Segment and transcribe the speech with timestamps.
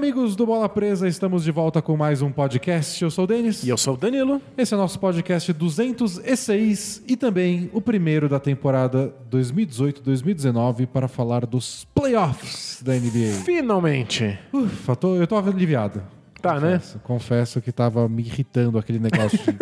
[0.00, 3.04] Amigos do Bola Presa, estamos de volta com mais um podcast.
[3.04, 3.62] Eu sou o Denis.
[3.62, 4.40] E eu sou o Danilo.
[4.56, 11.44] Esse é o nosso podcast 206 e também o primeiro da temporada 2018-2019 para falar
[11.44, 13.44] dos playoffs da NBA.
[13.44, 14.38] Finalmente.
[14.54, 16.02] Ufa, tô- eu tô aliviado.
[16.40, 16.72] Tá, né?
[16.78, 19.54] Confesso, confesso que tava me irritando aquele negócio de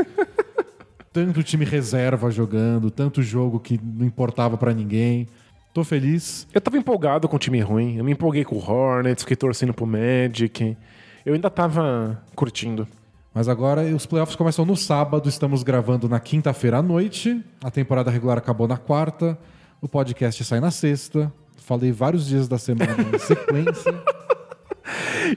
[1.12, 5.26] tanto time reserva jogando, tanto jogo que não importava pra ninguém.
[5.78, 6.44] Tô feliz.
[6.52, 7.98] Eu tava empolgado com o time ruim.
[7.98, 10.76] Eu me empolguei com o Hornets, fiquei torcendo pro Magic.
[11.24, 12.84] Eu ainda tava curtindo.
[13.32, 17.44] Mas agora os playoffs começam no sábado, estamos gravando na quinta-feira à noite.
[17.62, 19.38] A temporada regular acabou na quarta.
[19.80, 21.32] O podcast sai na sexta.
[21.58, 23.94] Falei vários dias da semana em sequência.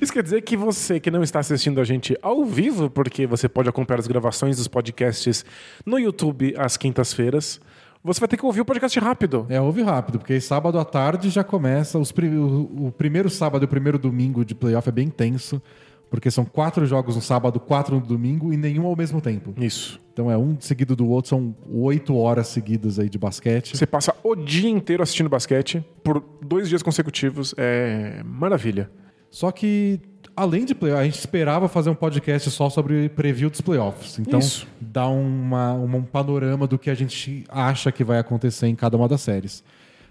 [0.01, 3.47] Isso quer dizer que você que não está assistindo a gente ao vivo, porque você
[3.47, 5.45] pode acompanhar as gravações dos podcasts
[5.85, 7.61] no YouTube às quintas-feiras,
[8.03, 9.45] você vai ter que ouvir o podcast rápido.
[9.49, 11.99] É, ouve rápido, porque sábado à tarde já começa.
[11.99, 15.61] Os pri- o, o primeiro sábado e o primeiro domingo de playoff é bem tenso,
[16.09, 19.53] porque são quatro jogos no sábado, quatro no domingo e nenhum ao mesmo tempo.
[19.57, 19.99] Isso.
[20.13, 23.77] Então é um seguido do outro, são oito horas seguidas aí de basquete.
[23.77, 27.55] Você passa o dia inteiro assistindo basquete por dois dias consecutivos.
[27.57, 28.89] É maravilha.
[29.29, 30.02] Só que,
[30.35, 34.19] além de playoff, a gente esperava fazer um podcast só sobre preview dos playoffs.
[34.19, 34.67] Então, Isso.
[34.79, 38.97] dá uma, uma- um panorama do que a gente acha que vai acontecer em cada
[38.97, 39.63] uma das séries.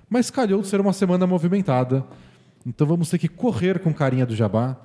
[0.09, 2.05] Mas calhou de ser uma semana movimentada.
[2.67, 4.77] Então vamos ter que correr com carinha do jabá,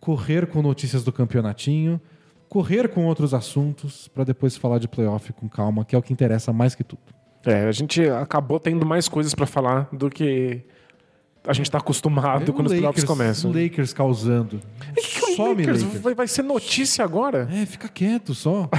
[0.00, 2.00] correr com notícias do campeonatinho,
[2.48, 6.12] correr com outros assuntos, para depois falar de playoff com calma, que é o que
[6.12, 7.02] interessa mais que tudo.
[7.44, 10.62] É, a gente acabou tendo mais coisas pra falar do que
[11.46, 13.50] a gente tá acostumado É quando os playoffs começam.
[13.50, 14.60] O Lakers causando.
[14.94, 15.82] Que que o Some Lakers?
[15.82, 16.02] Lakers.
[16.02, 17.48] Vai, vai ser notícia agora?
[17.52, 18.68] É, fica quieto só.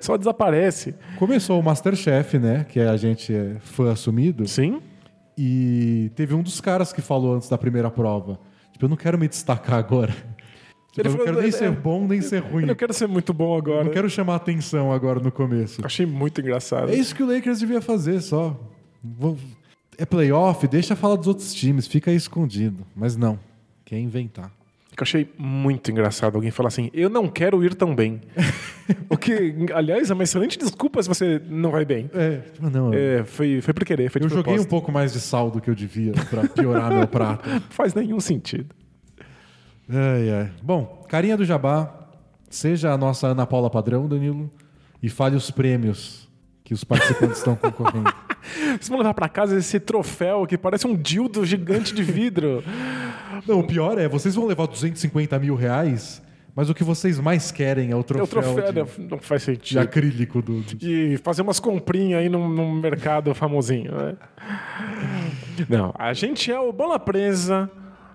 [0.00, 0.94] Só desaparece.
[1.18, 2.64] Começou o Masterchef, né?
[2.68, 4.46] Que a gente é fã assumido.
[4.48, 4.80] Sim?
[5.36, 8.38] E teve um dos caras que falou antes da primeira prova.
[8.72, 10.12] Tipo, eu não quero me destacar agora.
[10.92, 12.62] Tipo, eu não quero nem é- ser bom, nem ser ruim.
[12.62, 13.84] Eu não quero ser muito bom Eu agora.
[13.84, 15.84] não quero chamar atenção agora no começo.
[15.84, 16.90] Achei muito engraçado.
[16.90, 18.58] É isso que o Lakers devia fazer só.
[19.02, 19.36] Vou-
[19.98, 22.86] É playoff, deixa falar dos outros times, fica aí escondido.
[22.96, 23.38] Mas não,
[23.84, 24.50] quer inventar.
[24.90, 28.20] Eu achei muito engraçado alguém falar assim: eu não quero ir tão bem.
[29.08, 32.10] o que, aliás, é uma excelente desculpa se você não vai bem.
[32.12, 35.20] É, tipo, não, É, foi, foi por querer, foi eu joguei um pouco mais de
[35.20, 37.48] sal do que eu devia pra piorar meu prato.
[37.48, 38.74] Não faz nenhum sentido.
[39.88, 40.50] Ai, ai.
[40.62, 42.08] Bom, carinha do Jabá,
[42.50, 44.50] seja a nossa Ana Paula padrão, Danilo,
[45.02, 46.21] e fale os prêmios
[46.72, 48.12] que os participantes estão concorrendo.
[48.72, 52.64] Vocês vão levar pra casa esse troféu que parece um dildo gigante de vidro.
[53.46, 56.20] Não, o pior é, vocês vão levar 250 mil reais,
[56.54, 59.18] mas o que vocês mais querem é o É o troféu, troféu, de, não, não
[59.18, 59.78] faz de sentido.
[59.78, 64.14] acrílico do, do- E fazer umas comprinhas aí num, num mercado famosinho, né?
[65.68, 67.70] Não, a gente é o Bola Presa.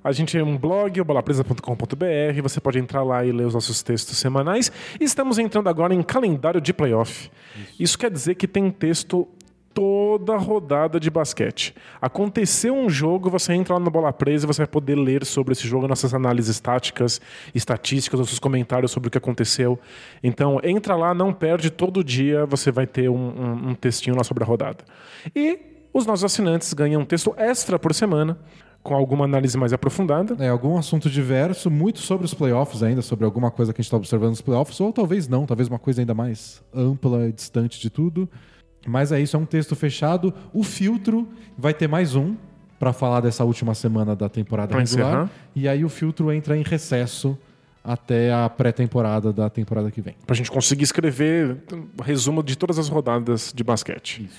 [0.07, 2.41] A gente é um blog, o bolapresa.com.br.
[2.41, 4.71] Você pode entrar lá e ler os nossos textos semanais.
[4.99, 7.29] E estamos entrando agora em calendário de playoff.
[7.77, 9.27] Isso quer dizer que tem texto
[9.73, 11.75] toda rodada de basquete.
[12.01, 15.51] Aconteceu um jogo, você entra lá no Bola Presa e você vai poder ler sobre
[15.51, 17.19] esse jogo, nossas análises táticas,
[17.53, 19.77] estatísticas, nossos comentários sobre o que aconteceu.
[20.23, 24.23] Então, entra lá, não perde, todo dia você vai ter um, um- um textinho lá
[24.23, 24.85] sobre a rodada.
[25.35, 25.59] E
[25.93, 28.39] os nossos assinantes ganham um texto extra por semana,
[28.87, 30.37] com alguma análise mais aprofundada.
[30.39, 33.87] É, algum assunto diverso, muito sobre os playoffs ainda, sobre alguma coisa que a gente
[33.89, 37.81] está observando nos playoffs, ou talvez não, talvez uma coisa ainda mais ampla e distante
[37.81, 38.29] de tudo.
[38.87, 40.33] Mas é isso, é um texto fechado.
[40.53, 41.27] O filtro
[41.57, 42.35] vai ter mais um
[42.79, 45.07] para falar dessa última semana da temporada Pra regular.
[45.07, 45.31] encerrar.
[45.53, 47.37] E aí o filtro entra em recesso
[47.83, 50.15] até a pré-temporada da temporada que vem.
[50.25, 54.29] Pra gente conseguir escrever um resumo de todas as rodadas de basquete.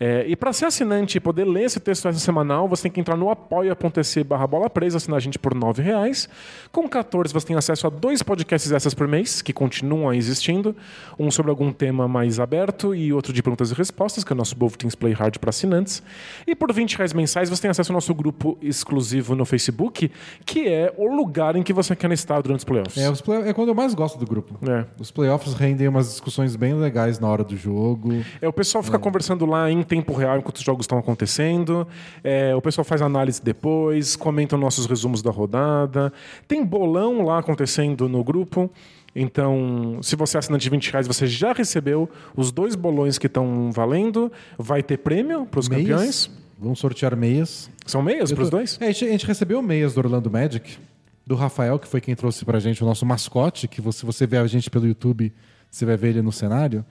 [0.00, 3.00] É, e para ser assinante e poder ler esse texto essa semanal, você tem que
[3.00, 6.28] entrar no apoia.se barra bola presa, assinar a gente por R$ reais.
[6.72, 10.74] Com 14 você tem acesso a dois podcasts essas por mês, que continuam existindo.
[11.16, 14.36] Um sobre algum tema mais aberto e outro de perguntas e respostas, que é o
[14.36, 16.02] nosso Both Things Play Hard para assinantes.
[16.44, 20.10] E por 20 reais mensais você tem acesso ao nosso grupo exclusivo no Facebook,
[20.44, 22.96] que é o lugar em que você quer estar durante os playoffs.
[22.98, 24.58] É, os play- é quando eu mais gosto do grupo.
[24.68, 24.84] É.
[24.98, 28.10] Os playoffs rendem umas discussões bem legais na hora do jogo.
[28.42, 31.86] É, o pessoal fica conversando lá em tempo real enquanto os jogos estão acontecendo.
[32.22, 36.12] É, o pessoal faz análise depois, comentam nossos resumos da rodada.
[36.48, 38.70] Tem bolão lá acontecendo no grupo.
[39.16, 43.26] Então, se você é assinante de 20 reais, você já recebeu os dois bolões que
[43.28, 44.30] estão valendo.
[44.58, 46.30] Vai ter prêmio para os campeões.
[46.58, 47.70] Vamos sortear meias.
[47.86, 48.78] São meias para os tô- dois?
[48.80, 50.78] É, a, gente, a gente recebeu meias do Orlando Magic,
[51.26, 54.38] do Rafael, que foi quem trouxe pra gente o nosso mascote, que se você vê
[54.38, 55.32] a gente pelo YouTube,
[55.70, 56.84] você vai ver ele no cenário.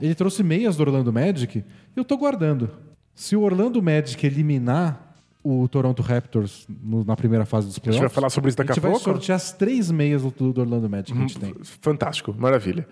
[0.00, 1.64] Ele trouxe meias do Orlando Magic e
[1.98, 2.70] eu tô guardando.
[3.14, 5.02] Se o Orlando Magic eliminar
[5.48, 8.00] o Toronto Raptors no- na primeira fase dos A gente playoffs.
[8.02, 9.08] vai falar sobre isso daqui a a, gente vai pouco.
[9.08, 9.14] Uhum.
[9.14, 11.54] sortear as três meias do, do Orlando Magic que a gente tem.
[11.80, 12.84] Fantástico, maravilha.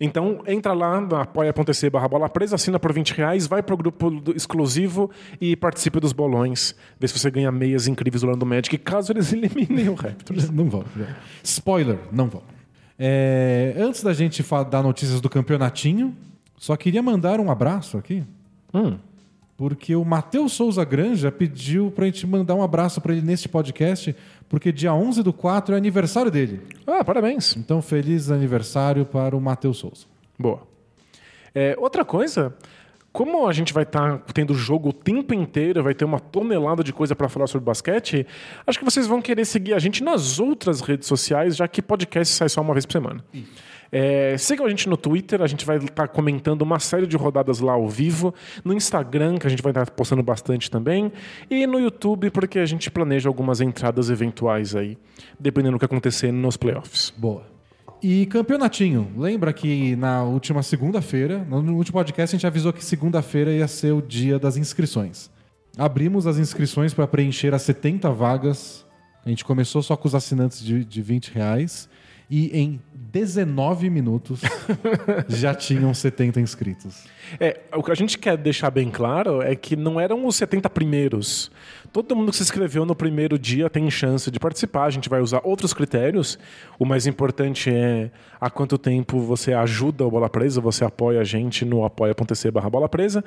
[0.00, 4.10] Então, entra lá no apoia.se barra bola presa, assina por 20 reais, vai pro grupo
[4.10, 5.08] do- exclusivo
[5.40, 6.74] e participe dos bolões.
[6.98, 10.50] Vê se você ganha meias incríveis do Orlando Magic, caso eles eliminem o Raptors.
[10.50, 10.84] Não vão.
[11.44, 12.42] Spoiler, não vão.
[12.98, 16.16] É, antes da gente dar notícias do campeonatinho,
[16.56, 18.24] só queria mandar um abraço aqui.
[18.72, 18.98] Hum.
[19.56, 24.14] Porque o Matheus Souza Granja pediu pra gente mandar um abraço pra ele neste podcast,
[24.48, 26.60] porque dia 11 do 4 é aniversário dele.
[26.86, 27.56] Ah, parabéns.
[27.56, 30.06] Então, feliz aniversário para o Matheus Souza.
[30.36, 30.62] Boa.
[31.54, 32.52] É, outra coisa,
[33.12, 36.92] como a gente vai estar tendo jogo o tempo inteiro, vai ter uma tonelada de
[36.92, 38.26] coisa para falar sobre basquete,
[38.66, 42.34] acho que vocês vão querer seguir a gente nas outras redes sociais, já que podcast
[42.34, 43.24] sai só uma vez por semana.
[43.90, 47.60] É, sigam a gente no Twitter, a gente vai estar comentando uma série de rodadas
[47.60, 48.34] lá ao vivo,
[48.64, 51.12] no Instagram, que a gente vai estar postando bastante também,
[51.50, 54.98] e no YouTube, porque a gente planeja algumas entradas eventuais aí,
[55.38, 57.12] dependendo do que acontecer nos playoffs.
[57.16, 57.54] Boa.
[58.02, 59.10] E campeonatinho.
[59.16, 63.66] Lembra que na última segunda-feira, no no último podcast, a gente avisou que segunda-feira ia
[63.66, 65.30] ser o dia das inscrições.
[65.76, 68.86] Abrimos as inscrições para preencher as 70 vagas.
[69.24, 71.88] A gente começou só com os assinantes de, de 20 reais.
[72.28, 72.80] E em
[73.14, 74.40] 19 minutos
[75.30, 77.04] já tinham 70 inscritos.
[77.38, 80.68] É, o que a gente quer deixar bem claro é que não eram os 70
[80.68, 81.48] primeiros.
[81.92, 84.86] Todo mundo que se inscreveu no primeiro dia tem chance de participar.
[84.86, 86.36] A gente vai usar outros critérios.
[86.76, 91.24] O mais importante é há quanto tempo você ajuda o Bola Presa, você apoia a
[91.24, 93.24] gente no apoia.se barra Bola Presa.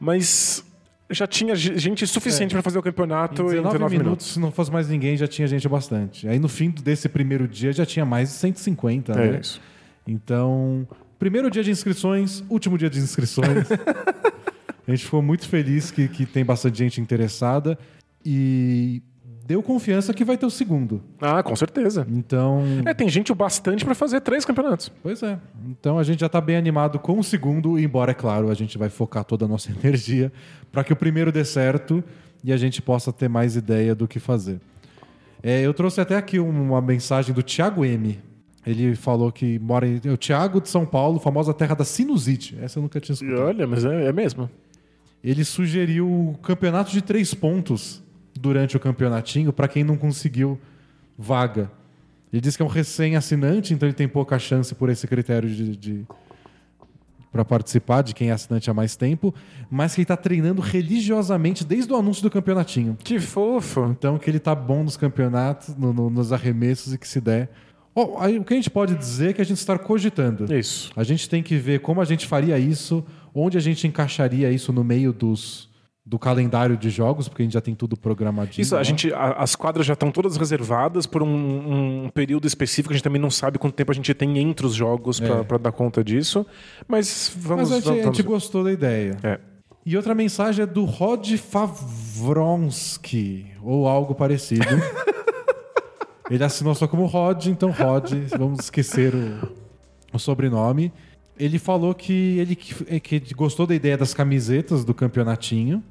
[0.00, 0.64] Mas
[1.10, 4.26] já tinha ge- gente suficiente para fazer o campeonato Em em 19, 19 minutos, minutos.
[4.26, 6.28] se não fosse mais ninguém, já tinha gente bastante.
[6.28, 9.40] Aí no fim desse primeiro dia já tinha mais de 150, É né?
[9.40, 9.60] isso.
[10.06, 10.86] Então,
[11.18, 13.66] primeiro dia de inscrições, último dia de inscrições.
[14.86, 17.78] a gente ficou muito feliz que, que tem bastante gente interessada
[18.24, 19.02] e
[19.48, 21.00] deu confiança que vai ter o segundo.
[21.18, 22.06] Ah, com certeza.
[22.10, 24.92] Então, É, tem gente o bastante para fazer três campeonatos.
[25.02, 25.38] pois é.
[25.66, 28.76] Então a gente já está bem animado com o segundo, embora, é claro, a gente
[28.76, 30.30] vai focar toda a nossa energia
[30.70, 32.04] para que o primeiro dê certo
[32.44, 34.60] e a gente possa ter mais ideia do que fazer.
[35.42, 38.18] É, eu trouxe até aqui uma mensagem do Thiago M.
[38.66, 39.98] Ele falou que mora em.
[40.04, 42.58] É o Thiago de São Paulo, famosa terra da sinusite.
[42.60, 43.40] Essa eu nunca tinha E escutado.
[43.46, 44.50] olha, mas é, é mesmo.
[45.24, 48.02] Ele sugeriu o campeonato de três pontos
[48.40, 50.58] durante o campeonatinho para quem não conseguiu
[51.18, 51.70] vaga.
[52.32, 55.76] Ele disse que é um recém-assinante, então ele tem pouca chance por esse critério de,
[55.76, 56.06] de
[57.30, 59.34] para participar de quem é assinante há mais tempo,
[59.70, 62.96] mas que ele está treinando religiosamente desde o anúncio do campeonatinho.
[63.04, 63.84] Que fofo.
[63.90, 67.50] Então que ele tá bom nos campeonatos, no- no- nos arremessos e que se der.
[67.94, 70.52] Ó, aí o que a gente pode dizer é que a gente está cogitando.
[70.54, 70.90] Isso.
[70.96, 73.04] A gente tem que ver como a gente faria isso,
[73.34, 75.67] onde a gente encaixaria isso no meio dos,
[76.10, 78.62] do calendário de jogos, porque a gente já tem tudo programadinho.
[78.62, 78.82] Isso, a lá.
[78.82, 82.94] gente, a- as quadras já estão todas reservadas por um, um período específico.
[82.94, 85.42] A gente também não sabe quanto tempo a gente tem entre os jogos É.
[85.44, 86.46] para dar conta disso.
[86.88, 87.68] Mas vamos.
[87.68, 89.18] Mas a gente, vamos, a gente vamos- gostou da ideia.
[89.22, 89.38] É.
[89.84, 94.64] E outra mensagem é do Rod Favronsky, ou algo parecido.
[96.30, 99.48] Ele assinou só como Rod, então Rod, vamos esquecer o,
[100.12, 100.92] o sobrenome.
[101.38, 105.82] Ele falou que ele que, que gostou da ideia das camisetas do campeonatinho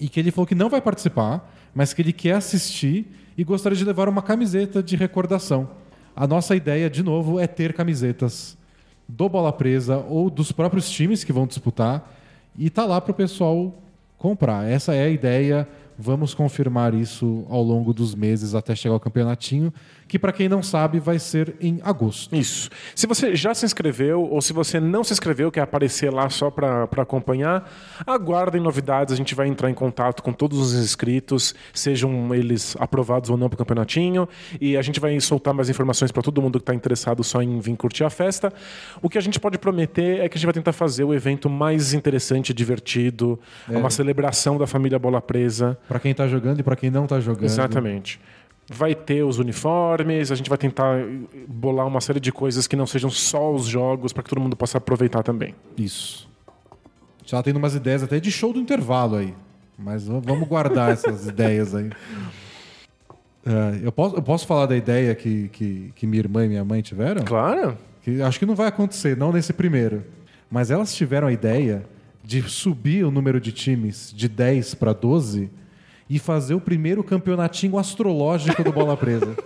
[0.00, 3.76] e que ele falou que não vai participar, mas que ele quer assistir e gostaria
[3.76, 5.68] de levar uma camiseta de recordação.
[6.14, 8.56] A nossa ideia, de novo, é ter camisetas
[9.08, 12.14] do Bola Presa ou dos próprios times que vão disputar
[12.56, 13.74] e tá lá para o pessoal
[14.16, 14.68] comprar.
[14.68, 15.68] Essa é a ideia.
[15.98, 19.72] Vamos confirmar isso ao longo dos meses até chegar ao campeonatinho,
[20.06, 22.34] que para quem não sabe vai ser em agosto.
[22.34, 22.70] Isso.
[22.94, 26.50] Se você já se inscreveu ou se você não se inscreveu, quer aparecer lá só
[26.50, 27.70] para acompanhar,
[28.06, 29.12] aguardem novidades.
[29.12, 33.48] A gente vai entrar em contato com todos os inscritos, sejam eles aprovados ou não
[33.48, 34.28] para o campeonatinho,
[34.60, 37.58] e a gente vai soltar mais informações para todo mundo que está interessado só em
[37.58, 38.52] vir curtir a festa.
[39.02, 41.48] O que a gente pode prometer é que a gente vai tentar fazer o evento
[41.48, 45.78] mais interessante, divertido, uma celebração da família Bola Presa.
[45.88, 47.44] Para quem tá jogando e para quem não tá jogando.
[47.44, 48.20] Exatamente.
[48.68, 51.06] Vai ter os uniformes, a gente vai tentar
[51.46, 54.56] bolar uma série de coisas que não sejam só os jogos para que todo mundo
[54.56, 55.54] possa aproveitar também.
[55.76, 56.28] Isso.
[57.26, 59.34] Já tendo umas ideias até de show do intervalo aí.
[59.78, 61.90] Mas vamos guardar essas ideias aí.
[63.44, 66.64] É, eu, posso, eu posso falar da ideia que, que, que minha irmã e minha
[66.64, 67.22] mãe tiveram?
[67.24, 67.76] Claro.
[68.02, 70.04] Que acho que não vai acontecer, não nesse primeiro.
[70.50, 71.84] Mas elas tiveram a ideia
[72.22, 75.50] de subir o número de times de 10 para 12
[76.08, 79.36] e fazer o primeiro campeonatinho astrológico do Bola Presa.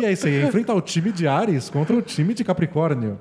[0.00, 3.18] e aí você ia enfrentar o time de Ares contra o time de Capricórnio.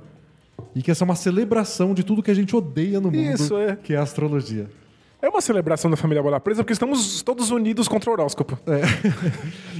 [0.75, 3.57] E que essa é uma celebração de tudo que a gente odeia no mundo, Isso,
[3.57, 3.75] é.
[3.75, 4.67] que é a astrologia.
[5.21, 8.57] É É uma celebração da família Bola Presa porque estamos todos unidos contra o horóscopo.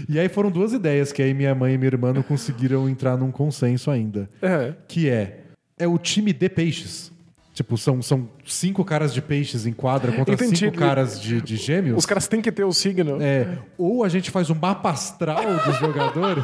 [0.10, 3.18] E aí foram duas ideias que aí minha mãe e minha irmã não conseguiram entrar
[3.18, 4.30] num consenso ainda.
[4.42, 4.74] É.
[4.88, 5.42] Que é,
[5.78, 7.12] é o time de peixes.
[7.58, 10.58] Tipo, são, são cinco caras de peixes em quadra contra Entendi.
[10.58, 11.98] cinco caras de, de gêmeos.
[11.98, 13.18] Os caras têm que ter o signo.
[13.20, 16.44] É, ou a gente faz um mapa astral dos jogadores.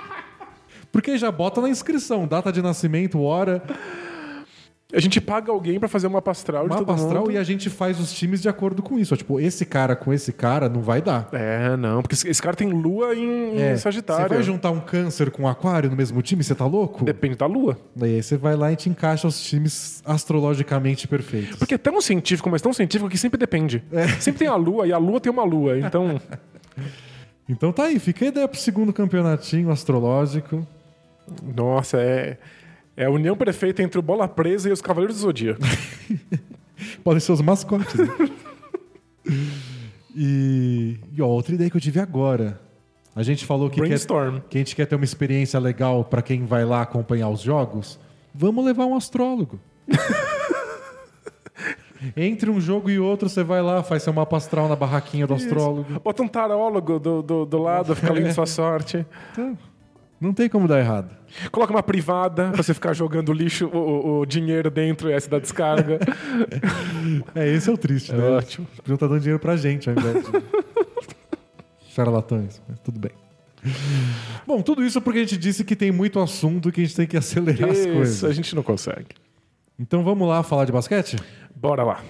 [0.90, 3.62] Porque já bota na inscrição, data de nascimento, hora,
[4.94, 7.30] A gente paga alguém pra fazer uma pastral de mapa todo mundo.
[7.32, 9.16] e a gente faz os times de acordo com isso.
[9.16, 11.28] Tipo, esse cara com esse cara não vai dar.
[11.32, 14.28] É, não, porque esse cara tem lua em, em É, Sagitário.
[14.28, 17.04] Você vai juntar um câncer com um aquário no mesmo time, você tá louco?
[17.04, 17.76] Depende da lua.
[17.94, 21.56] Daí aí você vai lá e te encaixa os times astrologicamente perfeitos.
[21.56, 23.82] Porque é tão científico, mas tão científico que sempre depende.
[23.92, 24.06] É.
[24.20, 25.78] Sempre tem a lua e a lua tem uma lua.
[25.78, 26.20] Então,
[27.48, 30.66] Então tá aí, fica a ideia pro segundo campeonatinho astrológico.
[31.54, 32.38] nossa, é,
[32.96, 35.60] é a união perfeita entre o Bola Presa e os Cavaleiros do Zodíaco.
[37.02, 37.94] Podem ser os mascotes.
[37.94, 38.30] né?
[40.14, 42.60] e, e ó, outra ideia que eu tive agora.
[43.16, 43.98] A gente falou que, quer,
[44.48, 47.98] que a gente quer ter uma experiência legal pra quem vai lá acompanhar os jogos.
[48.34, 49.60] Vamos levar um astrólogo.
[52.16, 55.34] Entre um jogo e outro, você vai lá, faz seu mapa astral na barraquinha do
[55.34, 56.00] astrólogo.
[56.00, 59.06] Bota um tarólogo do, do, do lado, fica lendo sua sorte.
[59.32, 59.56] Então,
[60.24, 61.10] não tem como dar errado.
[61.52, 65.38] Coloca uma privada pra você ficar jogando lixo, o, o- dinheiro dentro e essa da
[65.38, 65.98] descarga.
[67.34, 68.22] É, esse é o triste, né?
[68.30, 68.66] ótimo.
[68.66, 70.32] Eles Podiam estar dando dinheiro pra gente ao invés de
[71.94, 73.10] charlatães, mas tudo bem.
[74.46, 76.96] Bom, tudo isso porque a gente disse que tem muito assunto e que a gente
[76.96, 78.36] tem que acelerar as Isso, a coisas.
[78.36, 79.08] gente não consegue.
[79.78, 81.16] Então vamos lá falar de basquete?
[81.54, 82.00] Bora lá.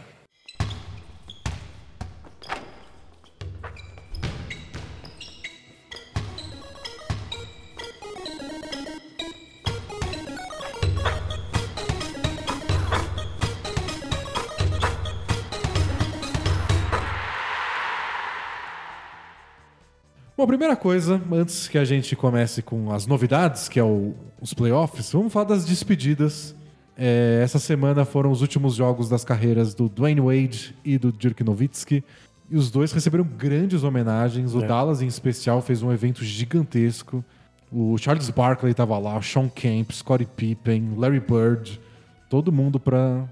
[20.45, 24.53] Bom, primeira coisa, antes que a gente comece com as novidades, que é o- os
[24.53, 26.55] playoffs, vamos falar das despedidas.
[26.99, 31.43] É, essa semana foram os últimos jogos das carreiras do Dwayne Wade e do Dirk
[31.43, 32.05] Nowitzki.
[32.51, 34.55] E os dois receberam grandes homenagens.
[34.55, 34.67] O É.
[34.67, 37.25] Dallas, em especial, fez um evento gigantesco.
[37.73, 41.81] O Charles Barkley estava lá, o Sean Kemp, Scottie Pippen, Larry Bird,
[42.29, 43.25] todo mundo para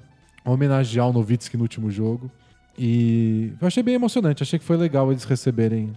[0.47, 2.31] homenagear o Nowitzki no último jogo.
[2.79, 5.93] E eu achei bem emocionante, achei que foi legal eles receberem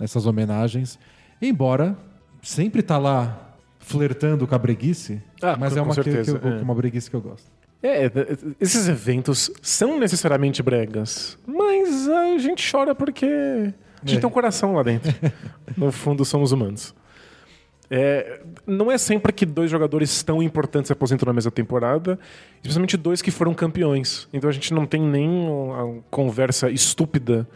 [0.00, 0.98] essas homenagens.
[1.40, 1.96] Embora
[2.42, 6.36] sempre tá lá flertando com a breguice, Ah, mas com- é uma, que- que eu-
[6.42, 6.62] é.
[6.62, 7.50] uma breguice que eu gosto.
[7.82, 8.10] É,
[8.60, 14.20] esses eventos são necessariamente bregas, mas a gente chora porque a gente É.
[14.20, 15.12] tem um coração lá dentro.
[15.76, 16.94] no fundo, somos humanos.
[17.88, 22.18] É, não é sempre que dois jogadores tão importantes se aposentam na mesma temporada,
[22.56, 24.26] especialmente dois que foram campeões.
[24.32, 27.46] Então a gente não tem nem uma conversa estúpida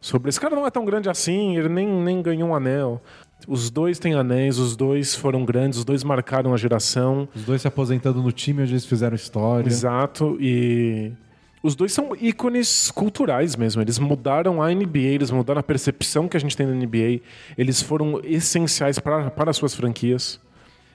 [0.00, 3.02] sobre esse cara não é tão grande assim, ele nem, nem ganhou um anel.
[3.46, 7.28] Os dois têm anéis, os dois foram grandes, os dois marcaram a geração.
[7.34, 9.68] Os dois se aposentando no time onde eles fizeram história.
[9.68, 11.12] Exato, e
[11.62, 13.82] os dois são ícones culturais mesmo.
[13.82, 17.20] Eles mudaram a NBA, eles mudaram a percepção que a gente tem da NBA.
[17.56, 20.40] Eles foram essenciais para, para as suas franquias.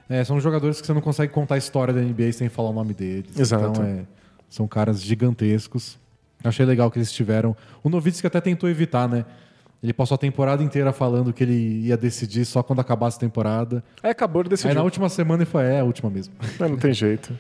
[0.10, 2.74] É, são jogadores que você não consegue contar a história da NBA sem falar o
[2.74, 3.38] nome deles.
[3.38, 3.70] Exato.
[3.70, 4.06] Então, é,
[4.50, 5.98] são caras gigantescos.
[6.44, 7.56] Achei legal que eles tiveram.
[7.84, 9.26] O Novitsky até tentou evitar, né?
[9.82, 13.84] Ele passou a temporada inteira falando que ele ia decidir só quando acabasse a temporada.
[14.02, 14.74] Aí acabou de Aí decidir.
[14.74, 16.34] na última semana ele foi, é, a última mesmo.
[16.58, 17.38] Mas não tem jeito.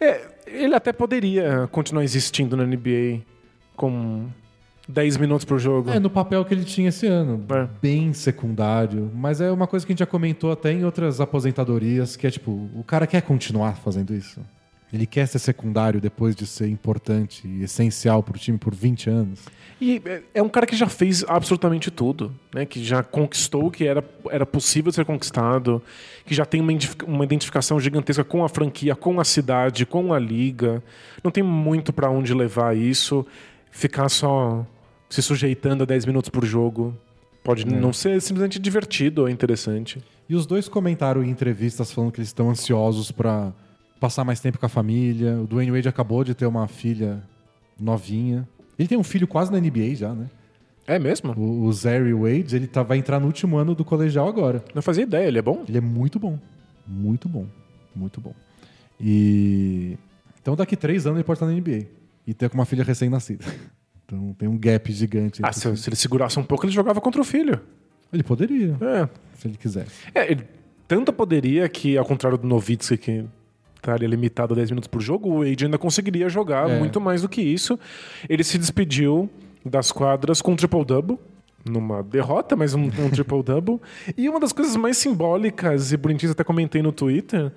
[0.00, 3.20] É, ele até poderia continuar existindo na NBA
[3.76, 4.26] com
[4.88, 5.90] 10 minutos por jogo.
[5.90, 7.44] É, no papel que ele tinha esse ano.
[7.48, 7.68] É.
[7.80, 9.10] Bem secundário.
[9.14, 12.30] Mas é uma coisa que a gente já comentou até em outras aposentadorias, que é
[12.30, 14.40] tipo, o cara quer continuar fazendo isso.
[14.92, 19.40] Ele quer ser secundário depois de ser importante e essencial pro time por 20 anos.
[19.80, 22.64] E é- é um cara que já fez absolutamente tudo, né?
[22.64, 25.82] Que já conquistou o que era, era possível ser conquistado,
[26.24, 26.72] que já tem uma,
[27.06, 30.82] uma identificação gigantesca com a franquia, com a cidade, com a liga.
[31.22, 33.26] Não tem muito pra onde levar isso.
[33.70, 34.66] Ficar só
[35.08, 36.94] se sujeitando a 10 minutos por jogo
[37.44, 40.02] pode não ser simplesmente divertido ou interessante.
[40.28, 43.52] E os dois comentaram em entrevistas falando que eles estão ansiosos pra
[43.98, 45.38] passar mais tempo com a família.
[45.40, 47.22] O Dwayne Wade acabou de ter uma filha
[47.78, 48.48] novinha.
[48.78, 50.26] Ele tem um filho quase na NBA já, né?
[50.86, 51.32] É mesmo?
[51.36, 54.64] O, o Zary Wade, ele tá, vai entrar no último ano do colegial agora.
[54.74, 55.64] Não fazia ideia, ele é bom?
[55.68, 56.38] Ele é muito bom.
[56.86, 57.46] Muito bom.
[57.94, 58.34] Muito bom.
[59.00, 59.96] E.
[60.40, 61.86] Então daqui três anos ele pode estar na NBA.
[62.26, 63.44] E ter com uma filha recém-nascida.
[64.10, 65.42] Então tem um gap gigante.
[65.44, 67.60] Ah, se, se ele segurasse um pouco, ele jogava contra o filho.
[68.10, 69.06] Ele poderia, É.
[69.36, 69.90] se ele quisesse.
[70.14, 70.44] É, ele
[70.86, 73.26] tanto poderia que, ao contrário do Novitsky, que
[73.78, 76.78] estaria limitado a 10 minutos por jogo, o Wade ainda conseguiria jogar É.
[76.78, 77.78] muito mais do que isso.
[78.28, 79.28] Ele se despediu
[79.64, 81.18] das quadras com um triple-double.
[81.68, 83.80] Numa derrota, mas um, um triple-double.
[84.16, 87.52] e uma das coisas mais simbólicas e bonitinhas, até comentei no Twitter,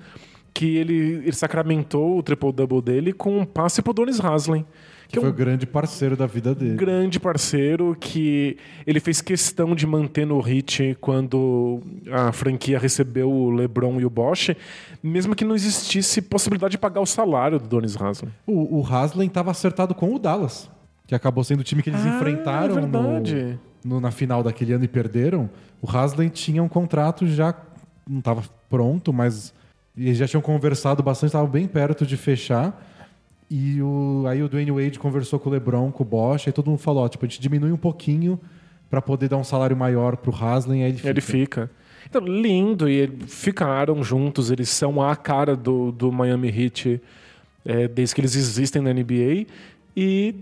[0.53, 4.65] que ele, ele sacramentou o triple-double dele com um passe pro Donis Haslem.
[5.11, 6.75] Que é Foi um o grande parceiro da vida dele.
[6.75, 13.51] grande parceiro que ele fez questão de manter no hit quando a franquia recebeu o
[13.51, 14.55] LeBron e o Bosch,
[15.03, 18.31] mesmo que não existisse possibilidade de pagar o salário do Donis Haslem.
[18.47, 20.69] O, o Haslem estava acertado com o Dallas,
[21.05, 24.71] que acabou sendo o time que eles Ah, enfrentaram é no- no- na final daquele
[24.73, 25.49] ano e perderam.
[25.81, 27.53] O Haslem tinha um contrato já
[28.09, 29.53] não estava pronto, mas
[29.97, 32.87] eles já tinham conversado bastante, estavam bem perto de fechar.
[33.53, 36.69] E o, aí o Dwayne Wade conversou com o LeBron, com o Bosch, aí todo
[36.69, 38.39] mundo falou, ó, tipo, a gente diminui um pouquinho
[38.89, 41.09] para poder dar um salário maior pro Haslem, aí ele fica.
[41.09, 41.71] Ele fica.
[42.09, 47.01] Então, lindo, e ficaram juntos, eles são a cara do, do Miami Heat
[47.65, 49.47] é, desde que eles existem na NBA.
[49.97, 50.33] E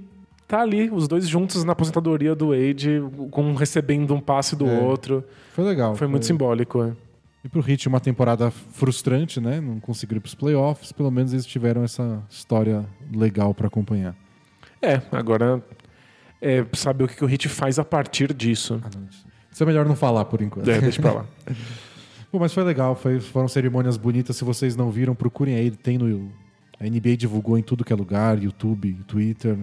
[0.47, 3.01] tá ali, os dois juntos na aposentadoria do Wade,
[3.31, 4.79] com um recebendo um passe do É.
[4.81, 5.23] outro.
[5.53, 5.95] Foi legal.
[5.95, 6.83] Foi muito simbólico.
[6.83, 6.91] É.
[7.43, 9.61] E pro Heat uma temporada frustrante, né?
[9.61, 14.13] Não conseguiram ir pros playoffs, pelo menos eles tiveram essa história legal para acompanhar.
[14.81, 15.63] É, agora
[16.41, 18.81] é saber o que que o Hit faz a partir disso.
[19.51, 20.69] Isso é melhor não falar por enquanto.
[20.69, 21.25] É, deixa pra lá.
[22.31, 24.35] Pô, mas foi legal, foi- foram cerimônias bonitas.
[24.35, 25.71] Se vocês não viram, procurem aí.
[25.71, 26.31] Tem no.
[26.79, 29.57] A NBA divulgou em tudo que é lugar, YouTube, Twitter,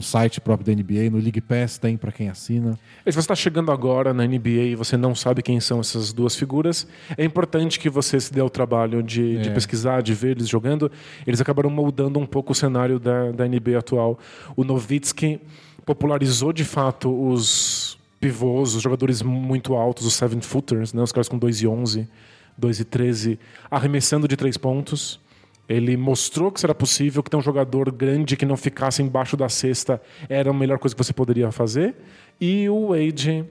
[0.00, 2.78] no site próprio da NBA, no League Pass tem para quem assina.
[3.04, 6.10] E se você está chegando agora na NBA e você não sabe quem são essas
[6.10, 6.86] duas figuras,
[7.18, 9.52] é importante que você se dê ao trabalho de, de É.
[9.52, 10.90] pesquisar, de ver eles jogando.
[11.26, 14.18] Eles acabaram moldando um pouco o cenário da, da NBA atual.
[14.56, 15.38] O Nowitzki
[15.84, 21.02] popularizou de fato os pivôs, os jogadores muito altos, os seven footers, né?
[21.02, 22.08] os caras com 2 e 11,
[22.56, 23.38] 2 e 13,
[23.70, 25.20] arremessando de três pontos.
[25.70, 29.48] Ele mostrou que era possível, que ter um jogador grande que não ficasse embaixo da
[29.48, 31.94] cesta era a melhor coisa que você poderia fazer.
[32.40, 33.44] E o Wade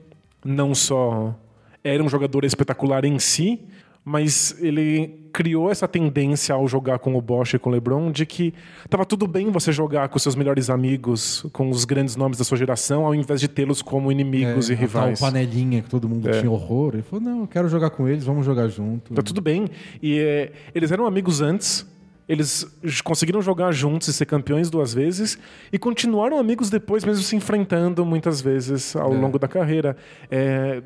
[0.43, 1.34] não só
[1.82, 3.62] era um jogador espetacular em si,
[4.03, 8.25] mas ele criou essa tendência ao jogar com o Bosch e com o LeBron de
[8.25, 8.53] que
[8.84, 12.58] estava tudo bem você jogar com seus melhores amigos, com os grandes nomes da sua
[12.58, 15.19] geração, ao invés de tê-los como inimigos É, e rivais.
[15.21, 16.39] panelinha que todo mundo É.
[16.39, 16.95] tinha horror.
[16.95, 19.13] Ele falou: não, eu quero jogar com eles, vamos jogar junto.
[19.13, 19.67] Tá tudo bem.
[20.01, 21.86] E é, eles eram amigos antes.
[22.29, 22.63] Eles
[23.03, 25.35] conseguiram jogar juntos e ser campeões duas vezes
[25.73, 29.17] e continuaram amigos depois, mesmo se enfrentando muitas vezes ao É.
[29.17, 29.97] longo da carreira.
[30.29, 30.83] É,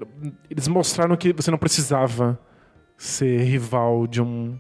[0.50, 2.40] eles mostraram que você não precisava
[2.98, 4.58] ser rival de um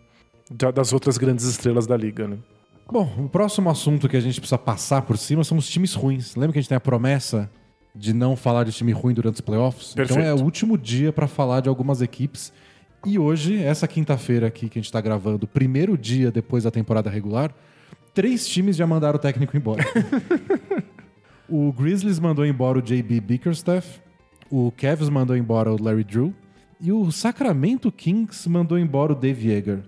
[0.51, 2.27] da- das outras grandes estrelas da liga.
[2.27, 2.37] Né?
[2.91, 6.35] Bom, o próximo assunto que a gente precisa passar por cima são os times ruins.
[6.35, 7.49] Lembra que a gente tem a promessa
[7.95, 9.93] de não falar de time ruim durante os playoffs?
[9.93, 10.19] Perfeito.
[10.19, 12.51] Então é o último dia para falar de algumas equipes.
[13.05, 17.09] E hoje, essa quinta-feira aqui que a gente está gravando, primeiro dia depois da temporada
[17.09, 17.53] regular,
[18.13, 19.83] três times já mandaram o técnico embora.
[21.49, 23.99] o Grizzlies mandou embora o JB Bickerstaff,
[24.49, 26.33] o Cavs mandou embora o Larry Drew
[26.79, 29.79] e o Sacramento Kings mandou embora o Dave Yeager.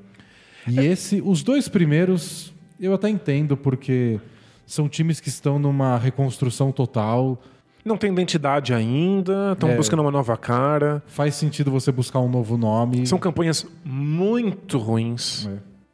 [0.67, 4.19] E esse, os dois primeiros, eu até entendo, porque
[4.65, 7.41] são times que estão numa reconstrução total.
[7.86, 9.76] Não tem identidade ainda, estão É.
[9.76, 11.04] buscando uma nova cara.
[11.06, 13.06] Faz sentido você buscar um novo nome.
[13.06, 15.48] São campanhas muito ruins.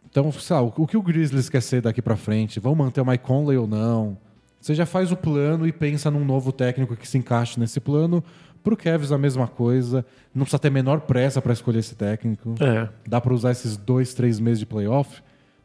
[0.09, 2.59] Então, sei lá, o que o Grizzlies quer ser daqui pra frente?
[2.61, 4.17] Vão manter o Mike Conley ou não?
[4.59, 8.23] Você já faz o plano e pensa num novo técnico que se encaixe nesse plano.
[8.63, 10.05] Pro Cavs a mesma coisa.
[10.33, 12.55] Não precisa ter menor pressa pra escolher esse técnico.
[12.61, 12.87] É.
[13.07, 15.21] Dá pra usar esses dois, três meses de playoff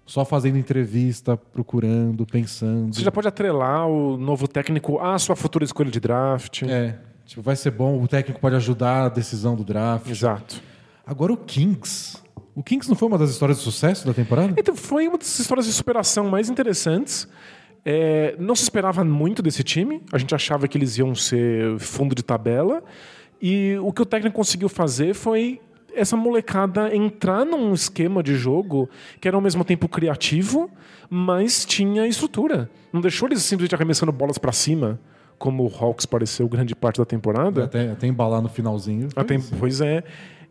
[0.06, 2.94] só fazendo entrevista, procurando, pensando.
[2.94, 6.62] Você já pode atrelar o novo técnico à sua futura escolha de draft.
[6.62, 10.08] É, tipo, vai ser bom, o técnico pode ajudar a decisão do draft.
[10.08, 10.62] Exato.
[11.04, 12.18] Agora o Kings.
[12.54, 14.54] O Kings não foi uma das histórias de sucesso da temporada?
[14.56, 17.28] Então, foi uma das histórias de superação mais interessantes.
[17.84, 20.02] É, não se esperava muito desse time.
[20.12, 22.82] A gente achava que eles iam ser fundo de tabela.
[23.42, 25.60] E o que o técnico conseguiu fazer foi
[25.96, 28.88] essa molecada entrar num esquema de jogo
[29.20, 30.70] que era ao mesmo tempo criativo,
[31.08, 32.70] mas tinha estrutura.
[32.92, 35.00] Não deixou eles simplesmente arremessando bolas pra cima,
[35.38, 37.64] como o Hawks pareceu grande parte da temporada.
[37.64, 39.08] Até, até embalar no finalzinho.
[39.16, 40.02] Até, pois é.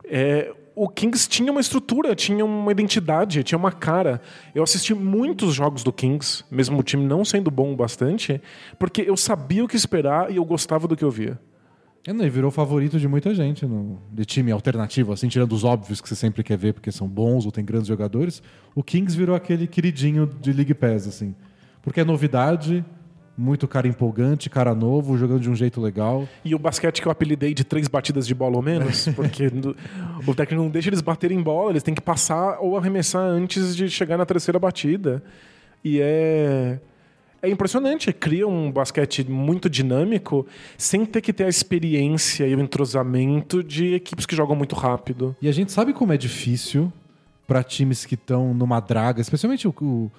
[0.04, 4.22] É, O Kings tinha uma estrutura, tinha uma identidade, tinha uma cara.
[4.54, 8.42] Eu assisti muitos jogos do Kings, mesmo o time não sendo bom o bastante,
[8.78, 11.40] porque eu sabia o que esperar e eu gostava do que eu via.
[12.08, 16.00] É, né, virou favorito de muita gente no, de time alternativo, assim, tirando os óbvios
[16.00, 18.44] que você sempre quer ver porque são bons ou tem grandes jogadores.
[18.76, 21.34] O Kings virou aquele queridinho de League Pass, assim.
[21.82, 22.86] Porque é novidade,
[23.36, 26.28] muito cara empolgante, cara novo, jogando de um jeito legal.
[26.44, 29.52] E o basquete que eu apelidei de três batidas de bola ou menos, porque
[30.28, 33.90] o técnico não deixa eles baterem bola, eles têm que passar ou arremessar antes de
[33.90, 35.24] chegar na terceira batida.
[35.84, 36.80] E é.
[37.46, 40.46] É impressionante, cria um basquete muito dinâmico
[40.78, 45.36] sem ter que ter a experiência e o entrosamento de equipes que jogam muito rápido.
[45.42, 46.92] E a gente sabe como é difícil
[47.48, 50.12] para times que estão numa draga, especialmente o, o-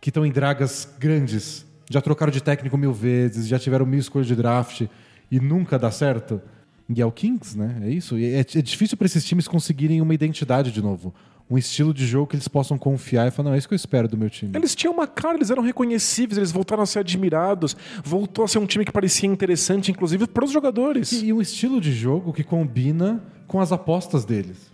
[0.00, 1.66] que estão em dragas grandes.
[1.90, 4.82] Já trocaram de técnico mil vezes, já tiveram mil escolhas de draft
[5.30, 6.40] e nunca dá certo.
[6.88, 7.82] E é o Kings, né?
[7.82, 8.16] É isso.
[8.18, 11.12] E é, é difícil para esses times conseguirem uma identidade de novo.
[11.50, 13.76] Um estilo de jogo que eles possam confiar e falar, não, é isso que eu
[13.76, 14.52] espero do meu time.
[14.54, 18.58] Eles tinham uma cara, eles eram reconhecíveis, eles voltaram a ser admirados, voltou a ser
[18.58, 21.10] um time que parecia interessante, inclusive para os jogadores.
[21.10, 24.70] E, e um estilo de jogo que combina com as apostas deles.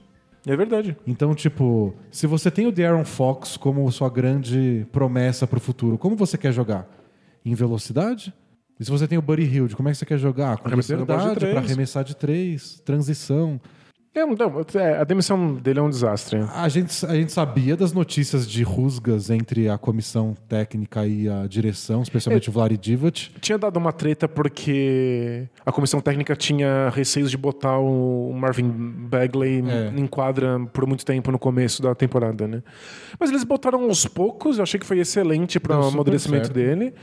[0.46, 0.96] É verdade.
[1.06, 5.96] Então, tipo, se você tem o De'Aaron Fox como sua grande promessa para o futuro,
[5.96, 6.86] como você quer jogar?
[7.44, 8.32] Em velocidade?
[8.78, 10.58] E se você tem o Buddy Hield, como é que você quer jogar?
[10.58, 13.58] Com liberdade, para arremessar de três, transição.
[14.16, 16.38] É, não, é, a demissão dele é um desastre.
[16.54, 21.46] A gente, a gente sabia das notícias de rusgas entre a comissão técnica e a
[21.46, 23.30] direção, especialmente o Vladi Divac.
[23.42, 29.62] Tinha dado uma treta porque a comissão técnica tinha receios de botar o Marvin Bagley
[29.68, 29.92] É.
[29.94, 32.62] em quadra por muito tempo no começo da temporada, né?
[33.20, 36.54] Mas eles botaram aos poucos, eu achei que foi excelente para o amadurecimento certo.
[36.54, 36.94] dele.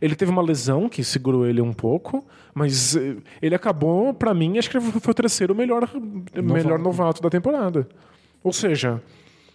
[0.00, 2.24] Ele teve uma lesão que segurou ele um pouco,
[2.54, 5.88] mas eh, ele acabou, para mim, acho que foi o terceiro melhor
[6.34, 7.88] melhor novato da temporada.
[8.42, 9.02] Ou seja,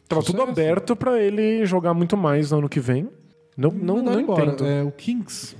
[0.07, 0.51] tava tudo Sucesso.
[0.51, 3.09] aberto para ele jogar muito mais no ano que vem.
[3.55, 4.51] Não, não, não embora.
[4.51, 4.65] entendo.
[4.65, 5.55] É, o Kings.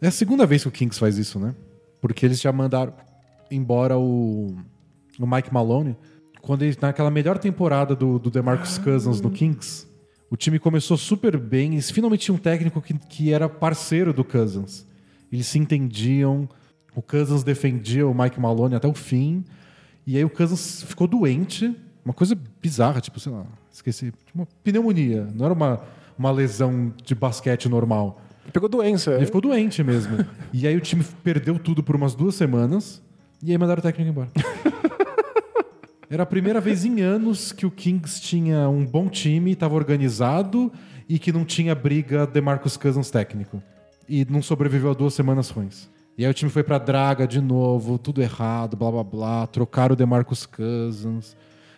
[0.00, 1.54] É a segunda vez que o Kings faz isso, né?
[2.00, 2.92] Porque eles já mandaram
[3.50, 4.56] embora o,
[5.18, 5.96] o Mike Maloney.
[6.40, 9.86] Quando ele, naquela melhor temporada do, do DeMarcus Cousins no Kings,
[10.30, 11.72] o time começou super bem.
[11.72, 14.86] Eles finalmente tinham um técnico que, que era parceiro do Cousins.
[15.32, 16.48] Eles se entendiam.
[16.94, 19.44] O Cousins defendia o Mike Maloney até o fim.
[20.06, 21.74] E aí o Cousins ficou doente.
[22.04, 24.12] Uma coisa bizarra, tipo, sei lá, esqueci.
[24.34, 25.28] Uma pneumonia.
[25.34, 25.80] Não era uma,
[26.18, 28.20] uma lesão de basquete normal.
[28.52, 29.12] Pegou doença.
[29.12, 30.24] Ele ficou doente mesmo.
[30.52, 33.02] e aí o time perdeu tudo por umas duas semanas.
[33.42, 34.30] E aí mandaram o técnico embora.
[36.10, 40.72] Era a primeira vez em anos que o Kings tinha um bom time, estava organizado
[41.06, 43.62] e que não tinha briga de Marcus Cousins técnico.
[44.08, 45.90] E não sobreviveu a duas semanas ruins.
[46.16, 49.46] E aí o time foi pra draga de novo, tudo errado, blá blá blá.
[49.46, 51.36] Trocaram o DeMarcus Cousins,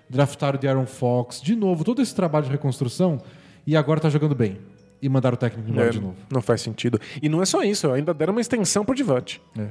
[0.09, 3.19] draftaram o De'Aaron Fox, de novo, todo esse trabalho de reconstrução.
[3.67, 4.59] E agora tá jogando bem.
[5.03, 6.17] E mandaram o técnico embora É, de novo.
[6.31, 6.99] Não faz sentido.
[7.23, 9.39] E não é só isso, ainda deram uma extensão pro Divat.
[9.59, 9.69] É.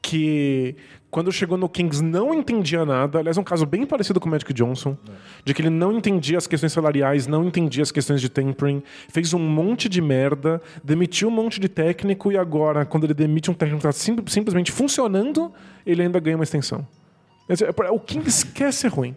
[0.00, 0.76] Que
[1.12, 3.18] quando chegou no Kings não entendia nada.
[3.18, 4.96] Aliás, um caso bem parecido com o Magic Johnson.
[5.44, 8.82] De que ele não entendia as questões salariais, não entendia as questões de tempering.
[9.10, 13.50] Fez um monte de merda, demitiu um monte de técnico e agora, quando ele demite
[13.50, 15.52] um técnico que tá sim- simplesmente funcionando,
[15.86, 16.84] ele ainda ganha uma extensão.
[17.48, 19.14] Dizer, O Kings quer ser ruim.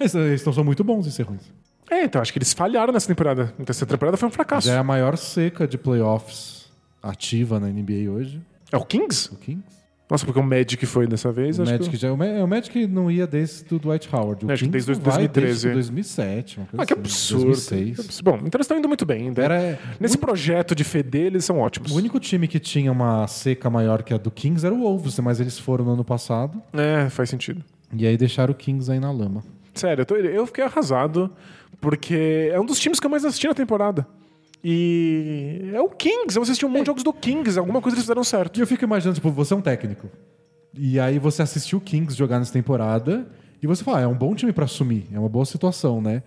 [0.00, 1.42] Eles, eles não são muito bons em ser ruins.
[1.90, 3.52] É, então acho que eles falharam nessa temporada.
[3.58, 4.66] Então, essa temporada foi um fracasso.
[4.68, 6.70] Já é a maior seca de playoffs
[7.02, 8.40] ativa na NBA hoje.
[8.72, 9.28] É o Kings?
[9.32, 9.79] O Kings.
[10.10, 11.58] Nossa, porque o Magic foi dessa vez.
[11.58, 11.96] O acho Magic, que...
[11.96, 14.44] já, o Ma- o Magic não ia desde do Dwight Howard.
[14.44, 15.46] O Acho que desde não vai 2013.
[15.50, 16.58] Desde 2007.
[16.58, 17.44] Uma coisa Ah, que assim, absurdo.
[17.46, 17.94] 2006.
[17.94, 18.24] Que absurdo.
[18.30, 19.42] Bom, então eles estão indo muito bem ainda.
[19.42, 21.92] Era, Nesse projeto de feder, eles são ótimos.
[21.92, 25.18] o único time que tinha uma seca maior que a do Kings era o Wolves,
[25.20, 26.60] mas eles foram no ano passado.
[26.72, 27.62] É, faz sentido.
[27.96, 29.42] E aí deixaram o Kings aí na lama.
[29.74, 31.30] Sério, eu, tô- eu fiquei arrasado,
[31.80, 34.06] porque é um dos times que eu mais assisti na temporada.
[34.62, 38.04] E é o Kings, eu assisti um monte de jogos do Kings, alguma coisa eles
[38.04, 38.58] fizeram certo.
[38.58, 40.08] E eu fico imaginando, tipo, você é um técnico.
[40.74, 43.26] E aí você assistiu o Kings jogar nessa temporada
[43.62, 46.22] e você fala, ah, é um bom time pra assumir, é uma boa situação, né?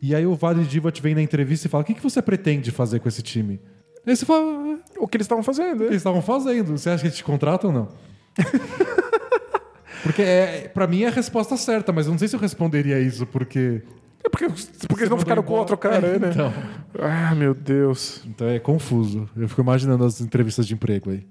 [0.00, 2.70] E aí o Vale Divat vem na entrevista e fala, o que, que você pretende
[2.70, 3.60] fazer com esse time?
[4.06, 5.74] Aí você fala, "Ah, O que eles estavam fazendo.
[5.76, 6.76] o que eles estavam fazendo?
[6.76, 7.88] Você acha que eles te contratam ou não?
[10.02, 12.98] porque é, pra mim é a resposta certa, mas eu não sei se eu responderia
[13.00, 13.82] isso, porque...
[14.24, 14.46] É porque,
[14.88, 16.30] porque eles não ficaram com outro cara, É, né?
[16.30, 16.52] então.
[17.00, 18.22] Ah, meu Deus.
[18.26, 19.28] Então é confuso.
[19.36, 21.26] Eu fico imaginando as entrevistas de emprego aí.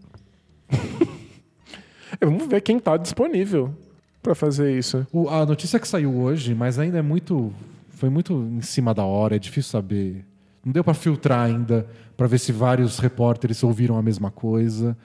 [2.19, 3.73] É, vamos ver quem tá disponível
[4.21, 5.07] pra fazer isso.
[5.13, 7.53] O- a notícia que saiu hoje, mas ainda é muito.
[7.91, 10.25] Foi muito em cima da hora, é difícil saber.
[10.63, 14.95] Não deu pra filtrar ainda pra ver se vários repórteres ouviram a mesma coisa.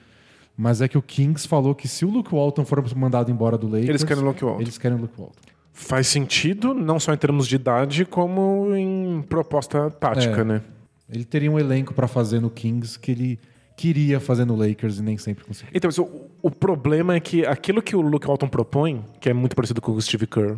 [0.55, 3.67] Mas é que o Kings falou que se o Luke Walton for mandado embora do
[3.67, 4.61] Lakers, Eles querem o Luke Walton.
[4.61, 5.39] Eles querem o Luke Walton.
[5.79, 10.43] Faz sentido, não só em termos de idade, como em proposta tática, É.
[10.43, 10.61] né?
[11.07, 13.39] Ele teria um elenco pra fazer no Kings que ele
[13.77, 15.71] queria fazer no Lakers e nem sempre conseguiu.
[15.73, 19.55] Então, o, o problema é que aquilo que o Luke Walton propõe, que é muito
[19.55, 20.57] parecido com o Steve Kerr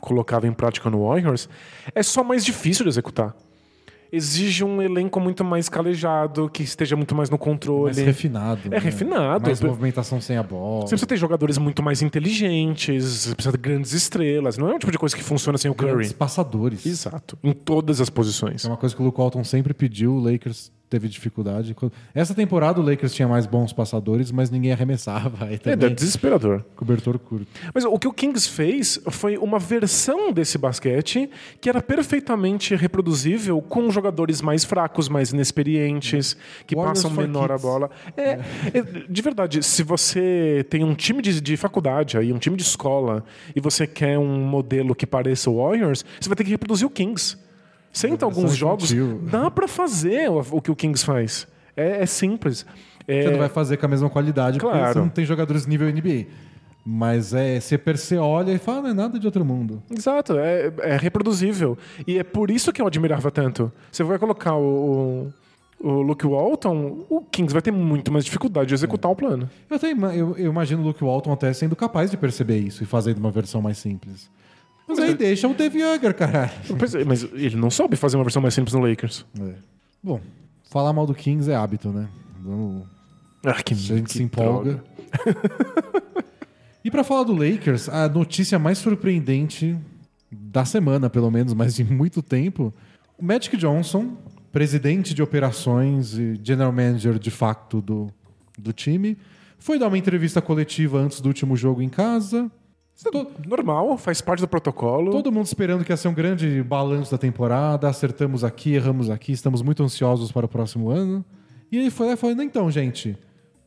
[0.00, 1.48] colocava em prática no Warriors,
[1.94, 3.34] é só mais difícil de executar.
[4.10, 7.94] Exige um elenco muito mais calejado, que esteja muito mais no controle.
[7.94, 8.60] Mais refinado.
[8.66, 8.78] É né?
[8.78, 9.46] refinado.
[9.46, 10.82] Mais movimentação sem a bola.
[10.82, 14.58] Você precisa ter jogadores muito mais inteligentes, você precisa de grandes estrelas.
[14.58, 15.92] Não é o tipo de coisa que funciona sem o Curry.
[15.92, 16.84] Grandes passadores.
[16.84, 17.38] Exato.
[17.42, 18.64] Em todas as posições.
[18.64, 21.76] É uma coisa que o Luke Walton sempre pediu, o Lakers teve dificuldade.
[22.14, 25.48] Essa temporada o Lakers tinha mais bons passadores, mas ninguém arremessava.
[25.64, 26.64] É, é desesperador.
[26.76, 27.46] cobertor curto.
[27.74, 31.28] Mas o que o Kings fez foi uma versão desse basquete
[31.60, 37.54] que era perfeitamente reproduzível com jogadores mais fracos, mais inexperientes, que Warriors passam menor a
[37.54, 37.62] kids.
[37.62, 37.90] bola.
[38.16, 42.56] É, é, de verdade, se você tem um time de, de faculdade aí, um time
[42.56, 43.24] de escola,
[43.54, 46.90] e você quer um modelo que pareça o Warriors, você vai ter que reproduzir o
[46.90, 47.36] Kings.
[47.92, 48.92] Senta alguns jogos,
[49.30, 51.46] dá pra fazer o, que o Kings faz.
[51.76, 52.64] É, é simples.
[53.06, 54.92] É, Você não vai fazer com a mesma qualidade, porque Claro.
[54.92, 56.26] você não tem jogadores nível NBA.
[56.84, 59.82] Mas é, você, você olha e fala, não é nada de outro mundo.
[59.90, 61.76] Exato, é, é reproduzível.
[62.06, 63.70] E é por isso que eu admirava tanto.
[63.92, 65.30] Você vai colocar o,
[65.80, 69.48] o, o Luke Walton, o Kings vai ter muito mais dificuldade de executar o plano.
[69.70, 73.12] Eu, eu, eu imagino o Luke Walton até sendo capaz de perceber isso e fazer
[73.12, 74.30] de uma versão mais simples.
[74.88, 76.50] Mas aí é- deixa o Dave Younger, caralho.
[76.78, 79.24] Pensei, Mas ele não soube fazer uma versão mais simples no Lakers.
[79.40, 79.54] É.
[80.02, 80.20] Bom,
[80.70, 82.08] falar mal do Kings é hábito, né?
[82.42, 82.84] Vamos-
[83.44, 84.82] Ah, que, A gente que se empolga.
[86.84, 89.76] E pra falar do Lakers, a notícia mais surpreendente
[90.30, 92.72] da semana, pelo menos, mas de muito tempo,
[93.18, 94.16] o Magic Johnson,
[94.52, 98.06] presidente de operações e general manager de facto do,
[98.58, 99.18] do time,
[99.58, 102.50] foi dar uma entrevista coletiva antes do último jogo em casa.
[103.02, 105.12] To- Normal, faz parte do protocolo.
[105.12, 109.32] Todo mundo esperando que ia ser um grande balanço da temporada, acertamos aqui, erramos aqui,
[109.32, 111.24] estamos muito ansiosos para o próximo ano.
[111.70, 113.16] E ele foi lá e falou: "Não, então, gente,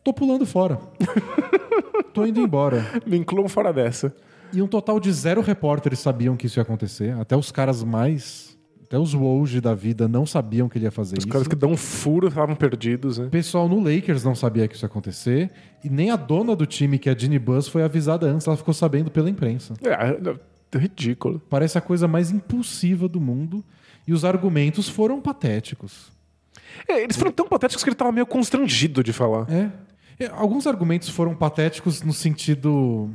[0.04, 0.80] tô pulando fora.
[2.14, 2.86] tô indo embora.
[3.06, 4.14] Me incluam fora dessa.
[4.54, 7.18] E um total de zero repórteres sabiam que isso ia acontecer.
[7.18, 8.51] Até os caras mais.
[8.92, 11.32] Até os Woj da vida não sabiam que ele ia fazer Os isso.
[11.32, 13.28] caras que dão um furo estavam perdidos, né?
[13.28, 15.50] O pessoal no Lakers não sabia que isso ia acontecer.
[15.82, 18.46] E nem a dona do time, que é a Ginny Buzz, foi avisada antes.
[18.46, 19.76] Ela ficou sabendo pela imprensa.
[19.82, 21.42] É, é ridículo.
[21.50, 23.64] Parece a coisa mais impulsiva do mundo.
[24.06, 26.12] E os argumentos foram patéticos.
[26.86, 29.50] É, eles foram tão patéticos que ele tava meio constrangido de falar.
[29.50, 29.72] É.
[30.20, 33.10] É, Alguns argumentos foram patéticos no sentido.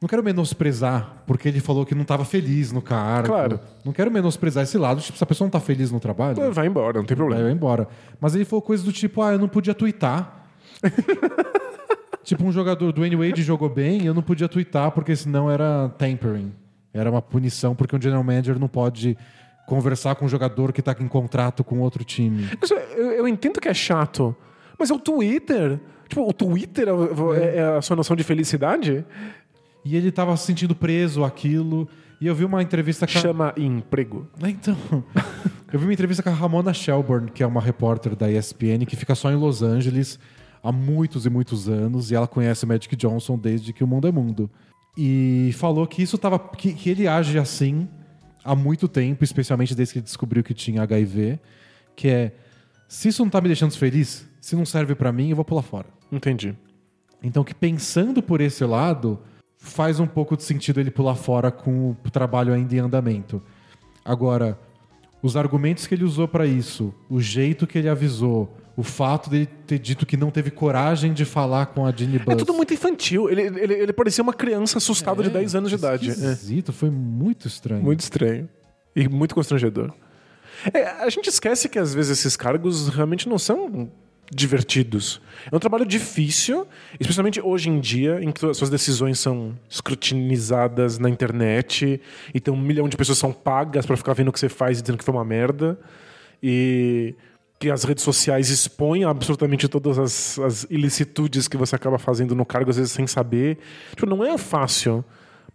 [0.00, 3.28] Não quero menosprezar, porque ele falou que não estava feliz no cargo.
[3.28, 3.60] Claro.
[3.84, 5.00] Não quero menosprezar esse lado.
[5.00, 7.42] Tipo, se a pessoa não tá feliz no trabalho, Vai embora, não tem problema.
[7.42, 7.88] vai embora.
[8.20, 10.46] Mas ele falou coisas do tipo, ah, eu não podia twittar.
[12.22, 15.88] tipo, um jogador do Wade jogou bem e eu não podia twittar porque senão era
[15.98, 16.52] tampering.
[16.94, 19.18] Era uma punição porque um general manager não pode
[19.66, 22.48] conversar com um jogador que tá em contrato com outro time.
[22.96, 24.34] Eu, eu entendo que é chato,
[24.78, 25.80] mas é o Twitter.
[26.08, 29.04] Tipo, o Twitter é, é a sua noção de felicidade?
[29.84, 31.88] E ele tava se sentindo preso àquilo.
[32.20, 33.20] E eu vi uma entrevista com a...
[33.20, 34.28] Chama emprego.
[34.42, 34.76] Ah, Então,
[35.72, 38.96] eu vi uma entrevista com a Ramona Shelburne, que é uma repórter da ESPN, que
[38.96, 40.18] fica só em Los Angeles
[40.62, 44.08] há muitos e muitos anos, e ela conhece o Magic Johnson desde que o mundo
[44.08, 44.50] é mundo.
[44.96, 46.38] E falou que isso tava.
[46.38, 47.88] que, que ele age assim
[48.44, 51.38] há muito tempo, especialmente desde que ele descobriu que tinha HIV,
[51.94, 52.32] que é
[52.88, 55.62] se isso não tá me deixando feliz, se não serve pra mim, eu vou pular
[55.62, 55.86] fora.
[56.10, 56.56] Entendi.
[57.22, 59.20] Então, que pensando por esse lado,
[59.58, 63.42] faz um pouco de sentido ele pular fora com o trabalho ainda em andamento.
[64.04, 64.58] Agora,
[65.22, 69.46] os argumentos que ele usou pra isso, o jeito que ele avisou, o fato dele
[69.66, 72.28] ter dito que não teve coragem de falar com a Ginny Buzz.
[72.28, 73.28] É tudo muito infantil.
[73.28, 76.08] Ele, ele, ele parecia uma criança assustada de 10 anos de idade.
[76.08, 76.12] É.
[76.12, 77.82] Esquisito, foi muito estranho.
[77.82, 78.48] Muito estranho.
[78.94, 79.92] E muito constrangedor.
[80.72, 83.90] É, a gente esquece que às vezes esses cargos realmente não são
[84.30, 85.20] divertidos.
[85.50, 86.66] É um trabalho difícil,
[87.00, 92.00] especialmente hoje em dia, em que as suas decisões são escrutinizadas na internet
[92.34, 94.78] e tem um milhão de pessoas são pagas para ficar vendo o que você faz
[94.78, 95.78] e dizendo que foi uma merda.
[96.42, 97.14] E
[97.58, 102.46] que as redes sociais expõem absolutamente todas as, as ilicitudes que você acaba fazendo no
[102.46, 103.58] cargo, às vezes sem saber.
[103.90, 105.04] Tipo, não é fácil.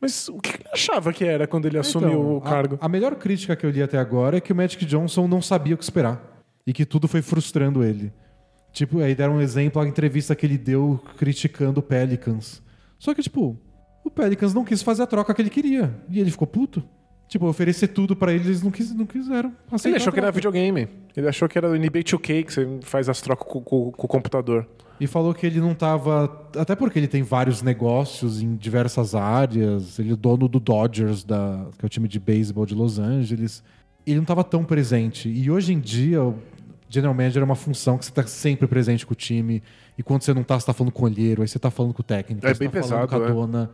[0.02, 2.78] Mas o que ele achava que era quando ele assumiu Então, o cargo?
[2.82, 5.42] A, a melhor crítica que eu li até agora é que o Magic Johnson não
[5.42, 6.22] sabia o que esperar.
[6.68, 8.12] E que tudo foi frustrando ele.
[8.74, 12.62] Tipo, aí deram um exemplo, a entrevista que ele deu criticando o Pelicans.
[13.00, 13.56] Só que, tipo,
[14.04, 15.94] o Pelicans não quis fazer a troca que ele queria.
[16.10, 16.84] E ele ficou puto.
[17.28, 19.54] Tipo, oferecer tudo pra eles, eles não, quis, não quiseram.
[19.86, 20.88] Ele achou que era videogame.
[21.16, 24.06] Ele achou que era o NBA 2K, que você faz as trocas com, com- com
[24.06, 24.68] o computador.
[25.00, 26.48] E falou que ele não tava.
[26.58, 29.98] Até porque ele tem vários negócios em diversas áreas.
[30.00, 33.64] Ele é dono do Dodgers, da, que é o time de beisebol de Los Angeles.
[34.06, 35.30] Ele não tava tão presente.
[35.30, 36.20] E hoje em dia,
[36.94, 39.64] General Manager é uma função que você tá sempre presente com o time.
[39.98, 41.94] E quando você não tá, você tá falando com o olheiro, aí você tá falando
[41.94, 43.32] com o técnico, É você bem tá falando pesado, com a é.
[43.34, 43.72] dona.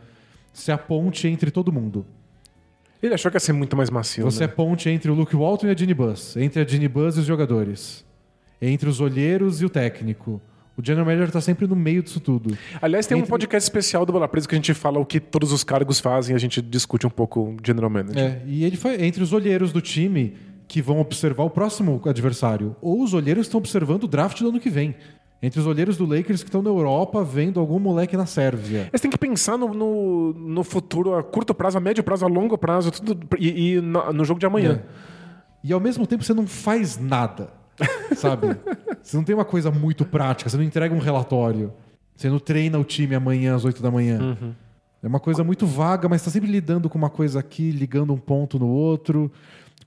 [0.53, 2.05] Você é a ponte entre todo mundo.
[3.01, 4.23] Ele achou que ia ser muito mais macio.
[4.25, 4.53] Você é né?
[4.53, 6.35] ponte entre o Luke Walton e a Ginny Bus.
[6.37, 8.03] Entre a Ginny Bus e os jogadores.
[8.61, 10.41] Entre os olheiros e o técnico.
[10.75, 12.57] O General Manager tá sempre no meio disso tudo.
[12.81, 15.19] Aliás, tem um entre- podcast especial do Bola Presa que a gente fala o que
[15.19, 18.17] todos os cargos fazem e a gente discute um pouco o General Manager.
[18.23, 20.35] É, e ele foi entre os olheiros do time
[20.69, 22.75] que vão observar o próximo adversário.
[22.79, 24.95] Ou os olheiros estão observando o draft do ano que vem.
[25.41, 28.87] Entre os olheiros do Lakers que estão na Europa vendo algum moleque na Sérvia.
[28.91, 32.27] Mas tem que pensar no, no, no futuro a curto prazo, a médio prazo, a
[32.27, 34.83] longo prazo, tudo, e, e no, no jogo de amanhã.
[35.63, 37.51] E ao mesmo tempo você não faz nada,
[38.15, 38.55] sabe?
[39.01, 41.73] você não tem uma coisa muito prática, você não entrega um relatório.
[42.15, 44.37] Você não treina o time amanhã às 8 da manhã.
[45.01, 48.17] É uma coisa muito vaga, mas tá sempre lidando com uma coisa aqui, ligando um
[48.17, 49.31] ponto no outro,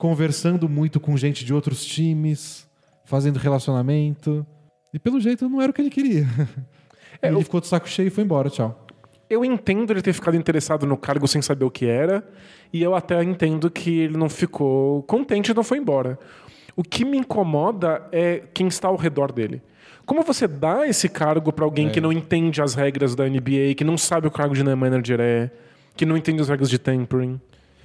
[0.02, 2.68] conversando muito com gente de outros times,
[3.04, 4.44] fazendo relacionamento.
[4.92, 6.26] E pelo jeito não era o que ele queria.
[7.24, 8.84] É, ele o- ficou de saco cheio e foi embora, tchau.
[9.30, 12.28] Eu entendo ele ter ficado interessado no cargo sem saber o que era,
[12.72, 16.18] e eu até entendo que ele não ficou contente e não foi embora.
[16.74, 19.62] O que me incomoda é quem está ao redor dele.
[20.04, 23.84] Como você dá esse cargo para alguém que não entende as regras da NBA, que
[23.84, 25.48] não sabe o cargo de manager é,
[25.96, 27.40] que não entende as regras de tampering?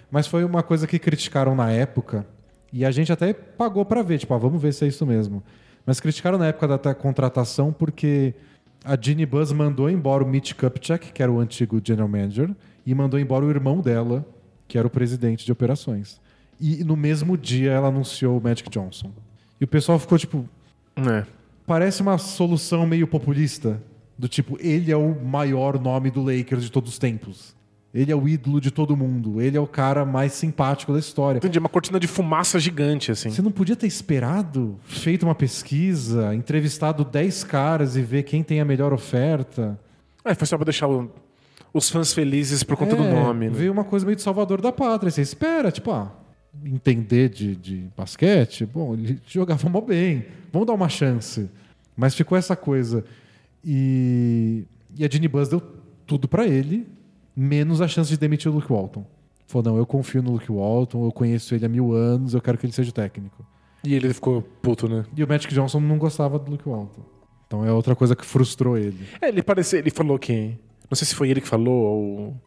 [0.09, 2.25] Mas foi uma coisa que criticaram na época,
[2.71, 5.43] e a gente até pagou pra ver, tipo, ah, vamos ver se é isso mesmo.
[5.85, 8.33] Mas criticaram na época da ta- contratação porque
[8.83, 12.49] a Ginny Buzz mandou embora o Mitch Kupchak, que era o antigo general manager,
[12.85, 14.25] e mandou embora o irmão dela,
[14.67, 16.19] que era o presidente de operações.
[16.59, 19.11] E no mesmo dia ela anunciou o Magic Johnson.
[19.59, 20.47] E o pessoal ficou tipo,
[20.95, 21.25] É.
[21.65, 23.81] parece uma solução meio populista,
[24.17, 27.55] do tipo, ele é o maior nome do Lakers de todos os tempos.
[27.97, 29.41] Ele é o ídolo de todo mundo.
[29.41, 31.37] Ele é o cara mais simpático da história.
[31.39, 33.29] Entendi, uma cortina de fumaça gigante, assim.
[33.29, 38.59] Você não podia ter esperado, feito uma pesquisa, entrevistado 10 caras e ver quem tem
[38.61, 39.79] a melhor oferta?
[40.23, 41.09] É, foi só pra deixar o-
[41.73, 43.47] os fãs felizes por conta do É, nome.
[43.49, 43.55] né?
[43.55, 45.09] Veio uma coisa meio de salvador da pátria.
[45.09, 46.11] Você espera, tipo, ah,
[46.65, 51.49] entender de, de basquete, bom, ele jogava mó bem, vamos dar uma chance.
[51.95, 53.03] Mas ficou essa coisa.
[53.63, 54.65] E,
[54.97, 55.61] e a Ginny Buzz deu
[56.05, 56.87] tudo pra ele,
[57.37, 59.05] menos a chance de demitir o Luke Walton.
[59.45, 62.57] Falou, não, eu confio no Luke Walton, eu conheço ele há mil anos, eu quero
[62.57, 63.45] que ele seja o técnico.
[63.83, 65.05] E ele ficou puto, né?
[65.15, 67.05] E o Magic Johnson não gostava do Luke Walton.
[67.45, 69.07] Então é outra coisa que frustrou ele.
[69.21, 70.57] É, ele parecia, ele falou que.
[70.89, 72.41] Não sei se foi ele que falou, ou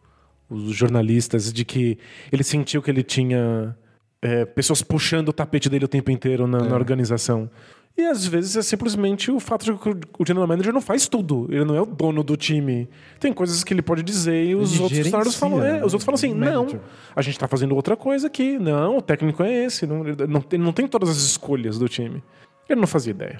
[0.49, 1.97] os jornalistas, de que
[2.31, 3.75] ele sentiu que ele tinha
[4.21, 7.49] é, pessoas puxando o tapete dele o tempo inteiro na, na organização.
[7.97, 11.07] E às vezes é simplesmente o fato de que o- o general manager não faz
[11.07, 11.45] tudo.
[11.49, 12.89] Ele não é o dono do time.
[13.19, 15.63] Tem coisas que ele pode dizer e os Ele outros funcionários falam.
[15.63, 15.77] é, né?
[15.85, 16.79] os outros falam assim: O não, manager.
[17.15, 18.57] a gente tá fazendo outra coisa aqui.
[18.57, 19.85] Não, o técnico é esse.
[19.85, 22.23] Não, ele não, ele não tem todas as escolhas do time.
[22.69, 23.39] Ele não fazia ideia.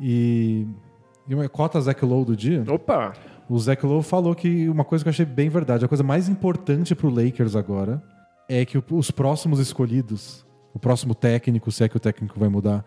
[0.00, 0.66] E,
[1.28, 3.12] e uma cota Zach Lowe do dia, Opa!
[3.48, 6.28] o Zach Lowe falou que uma coisa que eu achei bem verdade, a coisa mais
[6.28, 8.02] importante pro Lakers agora
[8.48, 12.48] é que o- os próximos escolhidos, o próximo técnico, se é que o técnico vai
[12.48, 12.84] mudar,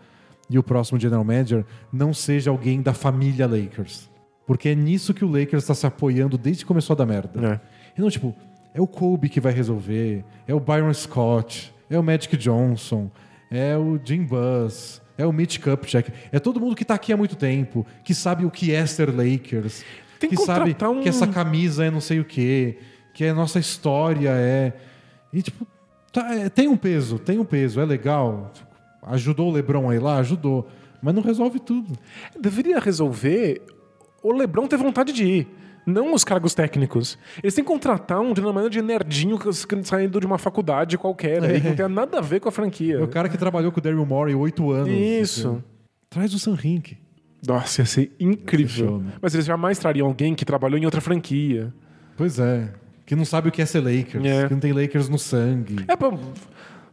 [0.49, 4.09] e o próximo general manager não seja alguém da família Lakers.
[4.45, 7.47] Porque é nisso que o Lakers está se apoiando desde que começou a dar merda.
[7.53, 7.59] É.
[7.97, 8.35] E não, tipo,
[8.73, 13.09] é o Kobe que vai resolver, é o Byron Scott, é o Magic Johnson,
[13.49, 16.11] é o Jim Buzz, é o Mitch Kupchak.
[16.31, 19.09] É todo mundo que tá aqui há muito tempo, que sabe o que é ser
[19.09, 19.83] Lakers,
[20.19, 22.77] Tem que sabe um- que essa camisa é não sei o quê,
[23.13, 24.73] que a nossa história é...
[25.33, 25.65] E, tipo,
[26.13, 28.51] tá, é, tem um peso, tem um peso, é legal.
[29.05, 30.17] Ajudou o LeBron aí lá?
[30.17, 30.67] Ajudou.
[31.01, 31.93] Mas não resolve tudo.
[32.39, 33.61] Deveria resolver
[34.23, 35.47] o Lebron ter vontade de ir.
[35.85, 37.15] Não os cargos técnicos.
[37.43, 39.37] Eles têm que contratar um general manager nerdinho
[39.83, 42.95] saindo de uma faculdade qualquer, aí, que não tem nada a ver com a franquia.
[42.95, 44.89] É o cara que trabalhou com o Daryl Morey oito anos.
[44.89, 45.47] Isso.
[45.49, 45.63] assim.
[46.09, 46.97] Traz o Sam Hink.
[47.47, 48.85] Nossa, ia ser incrível.
[48.87, 49.11] Fechou, né?
[49.21, 51.71] Mas eles jamais trariam alguém que trabalhou em outra franquia.
[52.17, 52.71] Pois é.
[53.05, 54.25] Que não sabe o que é ser Lakers.
[54.25, 54.47] É.
[54.47, 55.75] Que não tem Lakers no sangue.
[55.87, 56.17] É, pô,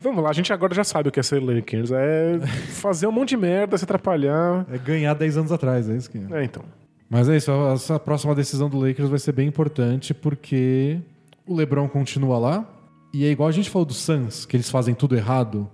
[0.02, 1.90] vamos lá, a gente agora já sabe o que é ser Lakers.
[1.92, 2.40] É
[2.74, 4.66] fazer um monte de merda, se atrapalhar.
[4.70, 6.40] É ganhar 10 anos atrás, é isso que é.
[6.40, 6.62] É, então.
[7.08, 10.98] Mas é isso, essa próxima decisão do Lakers vai ser bem importante porque
[11.46, 12.66] o LeBron continua lá.
[13.12, 15.68] E é igual a gente falou do Suns, que eles fazem tudo errado.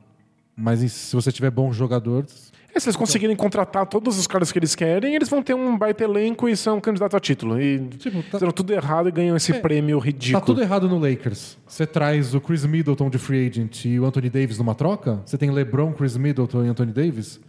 [0.60, 2.48] Mas se você tiver bons jogadores.
[2.74, 5.76] É, se eles conseguirem contratar todos os caras que eles querem, eles vão ter um
[5.78, 7.60] baita elenco e são candidatos a título.
[7.60, 10.44] E Tipo, tá, fizeram tudo errado e ganham esse É, prêmio tá ridículo.
[10.44, 11.56] tudo errado no Lakers.
[11.66, 15.20] Você traz o Chris Middleton de free agent e o Anthony Davis numa troca?
[15.24, 17.40] Você tem LeBron, Chris Middleton e Anthony Davis?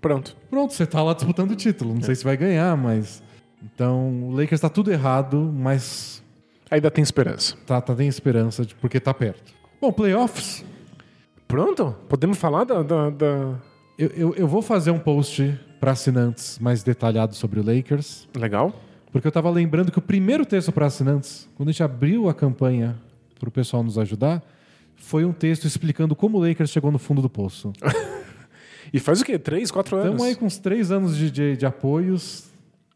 [0.00, 0.36] Pronto.
[0.48, 1.94] Pronto, você tá lá disputando o título.
[1.94, 3.22] Não sei se vai ganhar, mas.
[3.62, 6.22] Então, o Lakers tá tudo errado, mas
[6.70, 7.56] Ainda tem esperança.
[7.66, 9.52] tá, tá tem esperança de- porque tá perto.
[9.80, 10.64] Bom, playoffs.
[11.48, 11.94] Pronto?
[12.08, 12.82] Podemos falar da.
[12.82, 13.54] da, da-
[13.98, 18.72] Eu, eu, eu vou fazer um post para assinantes mais detalhado sobre o Lakers, Legal?
[19.12, 22.34] porque eu tava lembrando que o primeiro texto para assinantes, quando a gente abriu a
[22.34, 22.96] campanha
[23.38, 24.42] pro pessoal nos ajudar,
[24.96, 27.72] foi um texto explicando como o Lakers chegou no fundo do poço.
[28.92, 29.36] E faz o quê?
[29.36, 30.10] Três, quatro anos?
[30.12, 32.44] Estamos aí com uns três anos de, de, de apoios,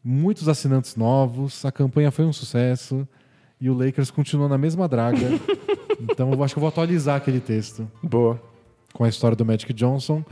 [0.01, 3.05] muitos assinantes novos, a campanha foi um sucesso
[3.59, 5.19] e o Lakers continuou na mesma draga.
[6.09, 8.41] então eu acho que eu vou atualizar aquele texto Boa.
[8.93, 10.23] com a história do Magic Johnson.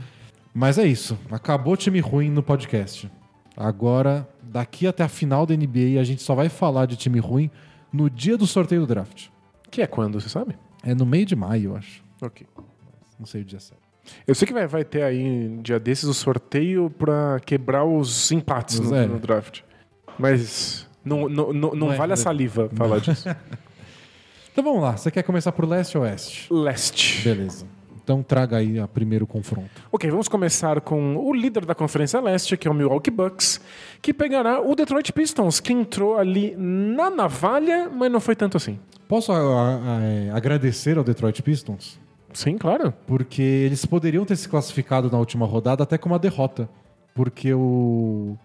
[0.52, 1.18] Mas é isso.
[1.30, 3.10] Acabou time ruim no podcast.
[3.56, 7.50] Agora, daqui até a final da NBA, a gente só vai falar de time ruim
[7.92, 9.28] no dia do sorteio do draft.
[9.70, 10.56] Que é quando, você sabe?
[10.82, 12.02] É no meio de maio, eu acho.
[12.22, 12.46] Ok.
[13.18, 13.80] Não sei o dia certo.
[14.26, 18.32] Eu sei que vai, vai ter aí, um dia desses, o sorteio pra quebrar os
[18.32, 19.06] empates no, É.
[19.06, 19.60] no draft.
[20.18, 22.22] Mas não, não, não, não é, vale a né?
[22.22, 23.28] saliva falar disso.
[24.60, 24.94] Então vamos lá.
[24.94, 26.52] Você quer começar por leste ou oeste?
[26.52, 27.22] Leste.
[27.24, 27.64] Beleza.
[28.04, 29.70] Então traga aí o primeiro confronto.
[29.90, 33.58] Ok, vamos começar com o líder da Conferência Leste, que é o Milwaukee Bucks,
[34.02, 38.78] que pegará o Detroit Pistons, que entrou ali na navalha, mas não foi tanto assim.
[39.08, 41.98] Posso a- a- é, agradecer ao Detroit Pistons?
[42.34, 42.92] Sim, claro.
[43.06, 46.68] Porque eles poderiam ter se classificado na última rodada até com uma derrota.
[47.14, 48.36] Porque o,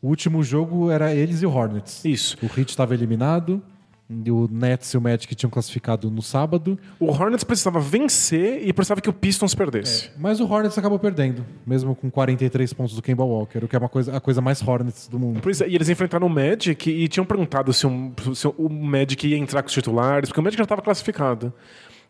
[0.00, 2.04] o último jogo era eles e o Hornets.
[2.04, 2.36] Isso.
[2.40, 3.60] O Heat estava eliminado.
[4.08, 6.78] O Nets e o Magic tinham classificado no sábado.
[7.00, 10.10] O Hornets precisava vencer e precisava que o Pistons perdesse.
[10.16, 11.44] Mas o Hornets acabou perdendo.
[11.66, 13.64] Mesmo com 43 pontos do Kemba Walker.
[13.64, 15.40] O que é uma coisa, a coisa mais Hornets do mundo.
[15.42, 19.26] Pois é, e eles enfrentaram o Magic e tinham perguntado se, um- se o Magic
[19.26, 21.52] ia entrar com os titulares, porque o Magic já estava classificado.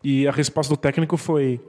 [0.03, 1.59] E a resposta do técnico foi: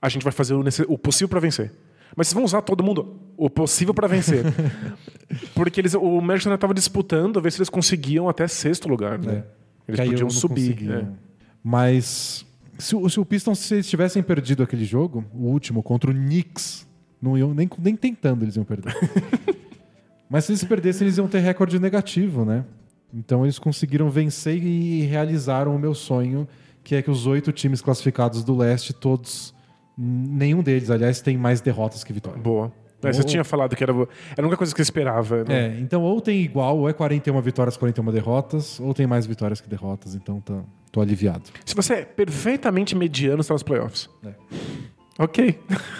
[0.00, 1.70] a gente vai fazer o, o possível para vencer.
[2.16, 4.42] Mas vocês vão usar todo mundo o possível para vencer.
[5.54, 9.18] porque eles, o Magic ainda estava disputando a ver se eles conseguiam até sexto lugar.
[9.18, 9.44] Né?
[9.88, 10.90] Eles aí podiam subir.
[10.90, 11.06] é.
[11.62, 12.44] Mas
[12.78, 16.14] se, o- se o Pistons se eles tivessem perdido aquele jogo, o último, contra o
[16.14, 16.86] Knicks,
[17.20, 18.94] não iam nem, nem tentando eles iam perder.
[20.28, 22.64] Mas se eles perdessem, eles iam ter recorde negativo, né?
[23.14, 26.46] Então eles conseguiram vencer e realizaram o meu sonho,
[26.82, 29.54] que é que os oito times classificados do leste, todos,
[29.96, 32.42] nenhum deles, aliás, tem mais derrotas que vitórias.
[32.42, 32.72] Boa.
[33.08, 34.06] É, você Ou- tinha falado que era, era
[34.38, 35.44] a única coisa que eu esperava.
[35.44, 35.76] Né?
[35.76, 39.60] É, então ou tem igual, ou é 41 vitórias, 41 derrotas, ou tem mais vitórias
[39.60, 41.44] que derrotas, então tá, tô aliviado.
[41.64, 44.08] Se você é perfeitamente mediano, você está nos playoffs.
[44.24, 44.34] É.
[45.18, 45.58] Ok.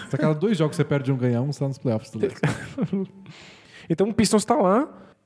[0.09, 2.11] Se a cada dois jogos você perde um ganhar um, você tá nos playoffs.
[3.89, 4.85] Então o Pistons está lá,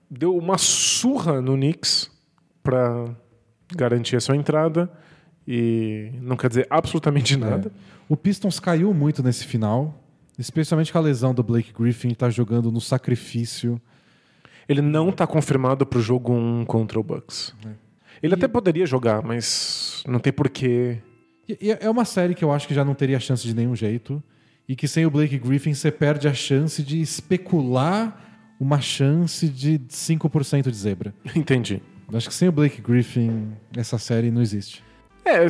[0.09, 2.11] deu uma surra no Knicks
[2.61, 3.05] para
[3.75, 4.91] garantir a sua entrada
[5.47, 7.71] e não quer dizer absolutamente nada.
[8.07, 10.01] O Pistons caiu muito nesse final,
[10.42, 13.80] especialmente com a lesão do Blake Griffin, que tá jogando no sacrifício.
[14.68, 17.54] Ele não está confirmado para o jogo 1 contra o Bucks.
[17.66, 17.70] É.
[18.24, 20.98] Ele até poderia jogar, mas não tem porquê.
[21.48, 23.76] E- e é uma série que eu acho que já não teria chance de nenhum
[23.76, 24.22] jeito.
[24.70, 29.80] E que sem o Blake Griffin você perde a chance de especular uma chance de
[29.89, 31.14] 5% de zebra.
[31.36, 31.82] Entendi.
[32.14, 34.84] Acho que sem o Blake Griffin, essa série não existe.
[35.26, 35.46] É,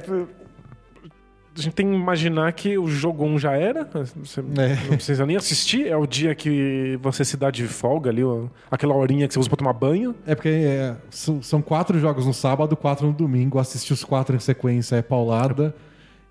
[1.57, 3.83] a gente tem que imaginar que o jogo 1 já era.
[4.23, 4.43] Você É.
[4.89, 5.87] não precisa nem assistir.
[5.87, 8.21] É o dia que você se dá de folga ali,
[8.69, 10.15] aquela horinha que você usa para tomar banho.
[10.25, 13.59] É porque é, são, são quatro jogos no sábado, quatro no domingo.
[13.59, 15.75] Assistir os quatro em sequência é paulada.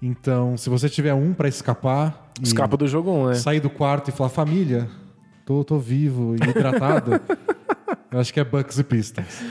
[0.03, 3.35] Então, se você tiver um pra escapar, Escapa do jogo 1, né?
[3.35, 4.89] sair do quarto e falar família,
[5.45, 7.21] tô, tô vivo e hidratado,
[8.11, 9.43] eu acho que é Bucks e Pistons.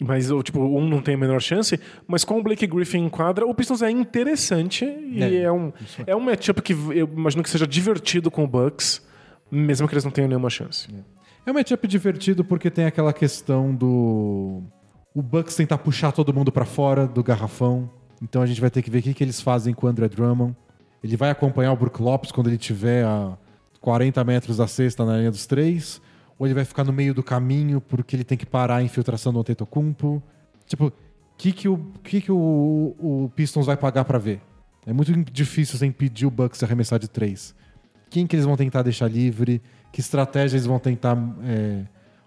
[0.00, 1.78] Mas o tipo, um não tem a menor chance,
[2.08, 5.70] mas com o Blake Griffin em quadra, o Pistons é interessante e É, é, um,
[6.06, 9.02] é um matchup que eu imagino que seja divertido com o Bucks,
[9.50, 10.88] mesmo que eles não tenham nenhuma chance.
[11.44, 14.62] É um matchup divertido porque tem aquela questão do
[15.14, 17.90] o Bucks tentar puxar todo mundo pra fora do garrafão.
[18.22, 20.08] Então a gente vai ter que ver o que, que eles fazem com o André
[20.08, 20.56] Drummond.
[21.02, 23.36] Ele vai acompanhar o Brook Lopes quando ele tiver a
[23.80, 26.00] 40 metros da cesta na linha dos três.
[26.40, 29.30] Ou ele vai ficar no meio do caminho porque ele tem que parar a infiltração
[29.30, 30.22] do Antetokounmpo.
[30.66, 30.92] Tipo, o
[31.36, 34.40] que, que, o, que, que o, o Pistons vai pagar pra ver?
[34.86, 37.54] É muito difícil você impedir o Bucks de arremessar de três.
[38.08, 39.60] Quem que eles vão tentar deixar livre?
[39.92, 41.14] Que estratégia eles vão tentar
[41.44, 41.84] é,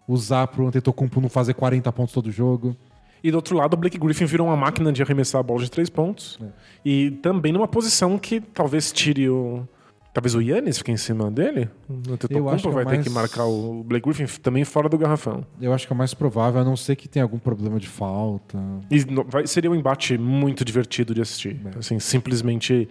[0.07, 2.77] usar pro Antetokounmpo não fazer 40 pontos todo jogo?
[3.23, 5.71] E do outro lado, o Blake Griffin virou uma máquina de arremessar a bola de
[5.71, 6.37] três pontos.
[6.39, 6.45] É.
[6.85, 9.67] E também numa posição que talvez tire o.
[10.13, 11.67] Talvez o Yannis fique em cima dele.
[11.89, 11.93] O
[12.29, 14.95] Eu acho que é vai ter mais- que marcar o Blake Griffin também fora do
[14.97, 15.43] garrafão.
[15.59, 17.87] Eu acho que é o mais provável, a não ser que tenha algum problema de
[17.87, 18.59] falta.
[18.91, 21.59] E no- vai- seria um embate muito divertido de assistir.
[21.75, 21.79] É.
[21.79, 22.87] Assim, simplesmente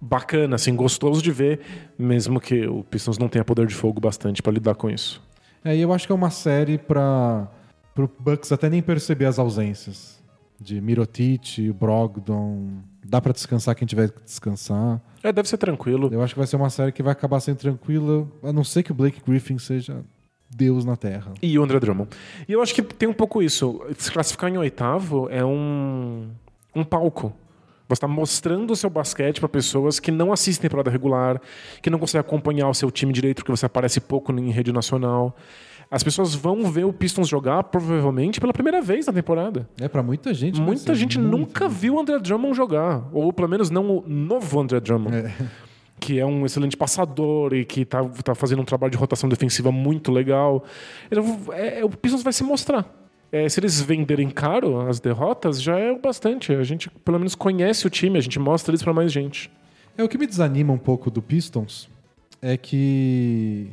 [0.00, 1.60] bacana, assim, gostoso de ver,
[1.98, 5.20] mesmo que o Pistons não tenha poder de fogo bastante para lidar com isso.
[5.64, 7.48] É, e eu acho que é uma série para
[7.94, 10.20] pro Bucks até nem perceber as ausências.
[10.60, 12.68] De Mirotic, Brogdon.
[13.04, 15.00] Dá pra descansar quem tiver que descansar.
[15.22, 16.08] É, deve ser tranquilo.
[16.12, 18.82] Eu acho que vai ser uma série que vai acabar sendo tranquila, a não ser
[18.82, 20.02] que o Blake Griffin seja
[20.48, 21.32] Deus na Terra.
[21.40, 22.10] E o André Drummond.
[22.48, 23.80] E eu acho que tem um pouco isso.
[23.98, 26.28] Se classificar em oitavo é um,
[26.74, 27.32] um palco
[27.88, 31.40] Você está mostrando o seu basquete para pessoas que não assistem temporada regular,
[31.80, 35.36] que não conseguem acompanhar o seu time direito porque você aparece pouco em rede nacional.
[35.90, 39.68] As pessoas vão ver o Pistons jogar provavelmente pela primeira vez na temporada.
[39.80, 40.56] É, pra muita gente.
[40.58, 44.04] vai Muita ser gente nunca viu o André Drummond jogar, ou pelo menos não o
[44.06, 45.16] novo André Drummond.
[45.16, 45.34] É.
[45.98, 49.72] Que é um excelente passador e que tá, tá fazendo um trabalho de rotação defensiva
[49.72, 50.64] muito legal.
[51.10, 52.86] Então, é- é- o Pistons vai se mostrar.
[53.32, 56.52] É, se eles venderem caro as derrotas, já é o bastante.
[56.52, 59.50] A gente pelo menos conhece o time, a gente mostra eles para mais gente.
[59.98, 61.88] É o que me desanima um pouco do Pistons
[62.40, 63.68] é que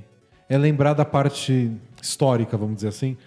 [0.49, 1.71] é lembrar da parte
[2.01, 3.17] histórica, vamos dizer assim,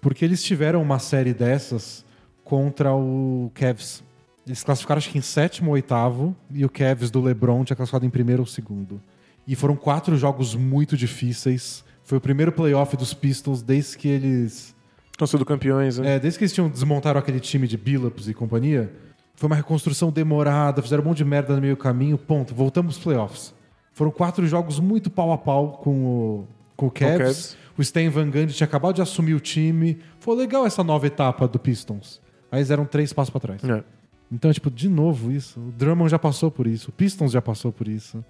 [0.00, 2.04] porque eles tiveram uma série dessas
[2.44, 4.02] contra o Cavs.
[4.46, 8.04] Eles classificaram acho que em sétimo ou oitavo e o Cavs do LeBron tinha classificado
[8.04, 9.00] em primeiro ou segundo.
[9.46, 11.84] E foram quatro jogos muito difíceis.
[12.04, 14.74] Foi o primeiro playoff dos Pistons desde que eles
[15.12, 16.16] Estão sendo campeões, né?
[16.16, 18.90] é, desde que eles tinham desmontaram aquele time de Billups e companhia,
[19.36, 23.04] foi uma reconstrução demorada, fizeram um monte de merda no meio caminho, ponto, voltamos aos
[23.04, 23.54] playoffs.
[23.92, 27.18] Foram quatro jogos muito pau a pau com o, com o Cavs.
[27.18, 27.56] Cavs.
[27.76, 29.98] O Stan Van Gundy tinha acabado de assumir o time.
[30.18, 32.20] Foi legal essa nova etapa do Pistons.
[32.50, 33.64] Aí eles eram três passos pra trás.
[33.64, 33.82] É.
[34.30, 35.58] Então, tipo, de novo isso.
[35.60, 36.90] O Drummond já passou por isso.
[36.90, 38.24] O Pistons já passou por isso.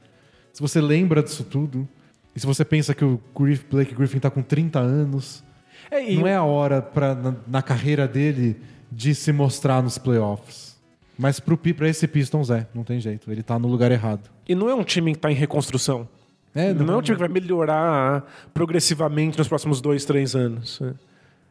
[0.53, 1.88] Se você lembra disso tudo,
[2.34, 5.43] e se você pensa que o Griff- Blake Griffin tá com 30 anos,
[5.90, 8.57] É, não é a hora pra, na, na carreira dele
[8.90, 10.76] de se mostrar nos playoffs.
[11.18, 13.30] Mas pro, pra esse Pistons é, não tem jeito.
[13.30, 14.30] Ele tá no lugar errado.
[14.49, 16.09] E não é um time que está em reconstrução.
[16.55, 20.80] É, Não, é um time que vai melhorar progressivamente nos próximos dois, três anos.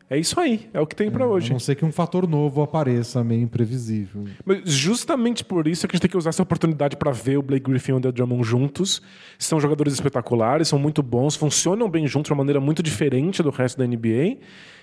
[0.10, 1.52] É isso aí, é o que tem pra A hoje.
[1.54, 4.26] não ser que um fator novo apareça, meio imprevisível.
[4.45, 7.38] Mas justamente por isso é que a gente tem que usar essa oportunidade para ver
[7.38, 9.02] o Blake Griffin e o Andrew Drummond juntos.
[9.39, 13.49] São jogadores espetaculares, são muito bons, funcionam bem juntos de uma maneira muito diferente do
[13.49, 14.38] resto da NBA.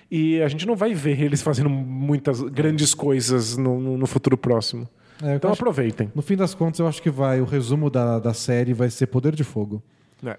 [0.09, 4.89] E a gente não vai ver eles fazendo muitas grandes coisas no, no- futuro próximo.
[5.21, 6.11] É, Então aproveitem.
[6.15, 7.39] no fim das contas, eu acho que vai.
[7.39, 9.83] O resumo da, da série vai ser poder de fogo.
[10.25, 10.37] É.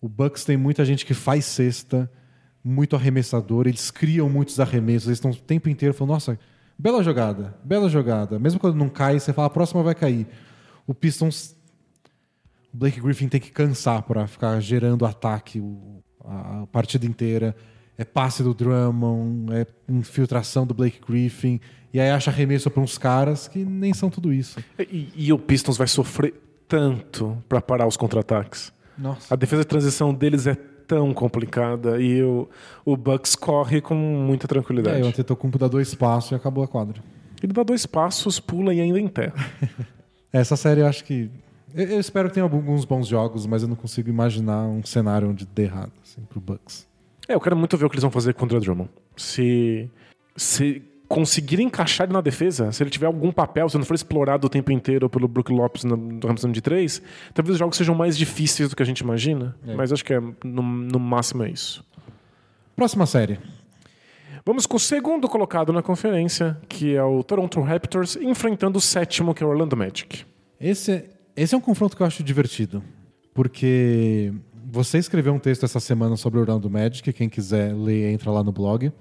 [0.00, 2.10] O Bucks tem muita gente que faz cesta,
[2.62, 6.38] muito arremessador, eles criam muitos arremessos, eles estão o tempo inteiro falando, nossa,
[6.78, 8.38] bela jogada, bela jogada.
[8.38, 10.26] Mesmo quando não cai, você fala, a próxima vai cair.
[10.86, 11.56] O Pistons.
[12.72, 15.62] O Blake Griffin tem que cansar para ficar gerando ataque
[16.24, 17.56] a partida inteira.
[17.96, 21.60] É passe do Drummond, é infiltração do Blake Griffin.
[21.92, 24.62] E aí acha arremesso para uns caras que nem são tudo isso.
[24.78, 26.34] E, e o Pistons vai sofrer
[26.68, 28.70] tanto para parar os contra-ataques.
[28.98, 29.32] Nossa.
[29.32, 32.48] A defesa de transição deles é tão complicada e o,
[32.84, 35.02] o Bucks corre com muita É, tranquilidade.
[35.02, 37.02] o Antetokounmpo dá dois passos e acabou a quadra.
[37.42, 39.34] Ele dá dois passos, pula e ainda enterra.
[40.32, 41.30] Essa série eu acho que.
[41.74, 45.28] Eu, eu espero que tenha alguns bons jogos, mas eu não consigo imaginar um cenário
[45.28, 46.86] onde dê errado assim, pro Bucks.
[47.28, 48.88] É, eu quero muito ver o que eles vão fazer contra o Drummond.
[49.16, 49.88] Se,
[50.34, 54.46] se conseguirem encaixar ele na defesa, se ele tiver algum papel, se não for explorado
[54.46, 57.02] o tempo inteiro pelo Brook Lopes no, no Ramsey de 3,
[57.32, 59.56] talvez os jogos sejam mais difíceis do que a gente imagina.
[59.66, 59.74] É.
[59.74, 61.82] Mas acho que é, no, no máximo é isso.
[62.76, 63.38] Próxima série.
[64.44, 69.34] Vamos com o segundo colocado na conferência, que é o Toronto Raptors, enfrentando o sétimo,
[69.34, 70.24] que é o Orlando Magic.
[70.60, 71.04] Esse, é-
[71.36, 72.82] esse é um confronto que eu acho divertido.
[73.34, 74.32] Porque
[74.70, 78.42] você escreveu um texto essa semana sobre o Orlando Magic, quem quiser ler, entra lá
[78.42, 78.92] no blog.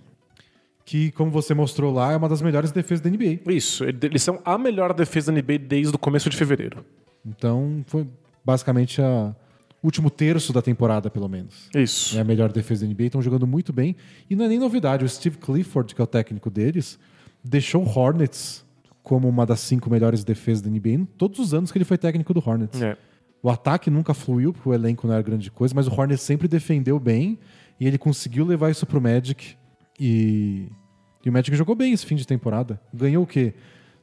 [0.89, 3.41] Que, como você mostrou lá, é uma das melhores defesas da NBA.
[3.51, 6.85] Isso, ele- eles são a melhor defesa da NBA desde o começo de fevereiro.
[7.25, 8.07] Então, foi
[8.45, 9.35] basicamente a
[9.83, 11.69] último terço da temporada, pelo menos.
[11.75, 12.17] Isso.
[12.17, 13.97] É a melhor defesa da NBA, estão jogando muito bem.
[14.29, 16.97] E não é nem novidade, o Steve Clifford, que é o técnico deles,
[17.43, 18.65] deixou o Hornets
[19.03, 21.97] como uma das cinco melhores defesas da NBA em todos os anos que ele foi
[21.97, 22.81] técnico do Hornets.
[22.81, 22.97] É.
[23.43, 26.47] O ataque nunca fluiu, porque o elenco não era grande coisa, mas o Hornets sempre
[26.47, 27.37] defendeu bem
[27.77, 29.57] e ele conseguiu levar isso pro Magic.
[29.99, 30.67] E,
[31.25, 32.79] e o Magic jogou bem esse fim de temporada.
[32.93, 33.53] Ganhou o quê?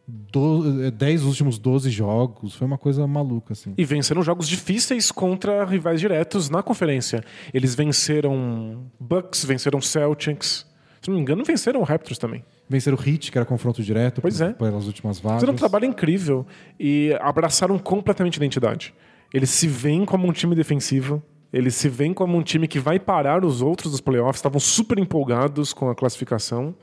[0.06, 2.54] Do, eh, 10 dos últimos 12 jogos.
[2.54, 3.72] Foi uma coisa maluca, assim.
[3.78, 7.24] E venceram jogos difíceis contra rivais diretos na conferência.
[7.54, 10.66] Eles venceram Bucks, venceram Celtics.
[11.00, 12.44] Se não me engano, venceram o Raptors também.
[12.68, 14.52] Venceram o Heat, que era confronto direto Pois é.
[14.54, 15.40] pelas últimas vagas.
[15.40, 16.46] Fizeram um trabalho incrível
[16.80, 18.94] e abraçaram completamente a identidade.
[19.32, 21.22] Eles se veem como um time defensivo,
[21.54, 24.98] eles se veem como um time que vai parar os outros dos playoffs, estavam super
[24.98, 26.74] empolgados com a classificação,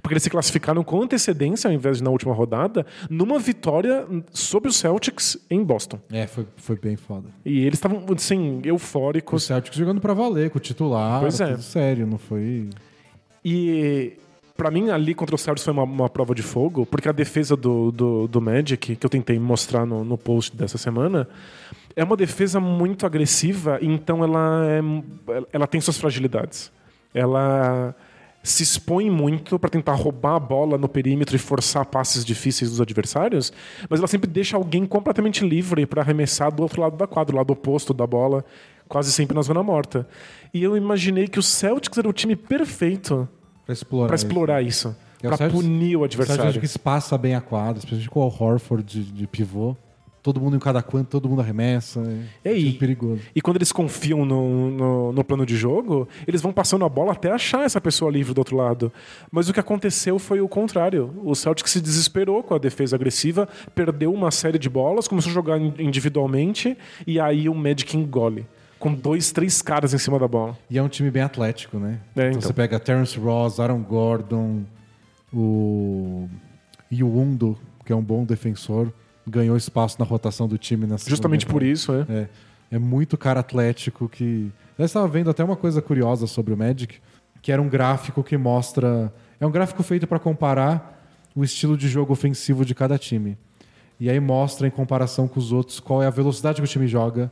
[0.00, 4.70] porque eles se classificaram com antecedência, ao invés de na última rodada, numa vitória sobre
[4.70, 5.98] os Celtics em Boston.
[6.12, 7.28] É, foi, foi bem foda.
[7.44, 9.42] E eles estavam, assim, O eufóricos.
[9.42, 11.20] Celtics jogando pra valer, com o titular.
[11.20, 11.56] Pois é.
[11.58, 12.70] sério, não foi...
[13.44, 14.12] E
[14.56, 17.56] pra mim, ali contra o Celtics foi uma, uma prova de fogo, porque a defesa
[17.56, 21.26] do, do, do Magic, que eu tentei mostrar no, no post dessa semana,
[21.96, 24.80] é uma defesa muito agressiva, então ela, é,
[25.52, 26.70] ela tem suas fragilidades.
[27.12, 27.94] Ela,
[28.42, 32.80] se expõe muito para tentar roubar a bola no perímetro e forçar passes difíceis dos
[32.80, 33.52] adversários,
[33.88, 37.36] mas ela sempre deixa alguém completamente livre para arremessar do outro lado da quadra, do
[37.36, 38.42] lado oposto da bola,
[38.88, 40.08] quase sempre na zona morta.
[40.54, 43.28] E eu imaginei que o Celtics era o time perfeito
[43.66, 44.06] Pra explorar.
[44.06, 44.26] para isso.
[44.26, 46.60] explorar isso, o para Celtics- punir o O Celtics adversário.
[46.60, 49.76] que espaça bem a quadra, especialmente com o Horford de, de pivô.
[50.22, 52.02] Todo mundo em cada canto, todo mundo arremessa.
[52.44, 53.22] É, É, e- time perigoso.
[53.34, 57.12] E quando eles confiam no, no, no plano de jogo, eles vão passando a bola
[57.12, 58.92] até achar essa pessoa livre do outro lado.
[59.32, 61.10] Mas o que aconteceu foi o contrário.
[61.24, 65.34] O Celtic se desesperou com a defesa agressiva, perdeu uma série de bolas, começou a
[65.34, 68.46] jogar in- individualmente, e aí o Magic engole.
[68.78, 70.56] Com dois, três caras em cima da bola.
[70.70, 71.98] E é um time bem atlético, né?
[72.14, 72.28] É, então.
[72.30, 72.40] então.
[72.42, 74.64] você pega Terence Ross, Aaron Gordon,
[75.32, 76.28] o
[76.92, 78.92] Yundo, que é um bom defensor,
[79.30, 82.06] ganhou espaço na rotação do time nessa Justamente por isso, é.
[82.12, 82.28] É,
[82.72, 84.50] é muito cara atlético que.
[84.78, 86.98] Eu estava vendo até uma coisa curiosa sobre o Magic,
[87.40, 89.12] que era um gráfico que mostra.
[89.38, 91.00] É um gráfico feito para comparar
[91.34, 93.38] o estilo de jogo ofensivo de cada time.
[93.98, 96.86] E aí mostra em comparação com os outros qual é a velocidade que o time
[96.86, 97.30] joga,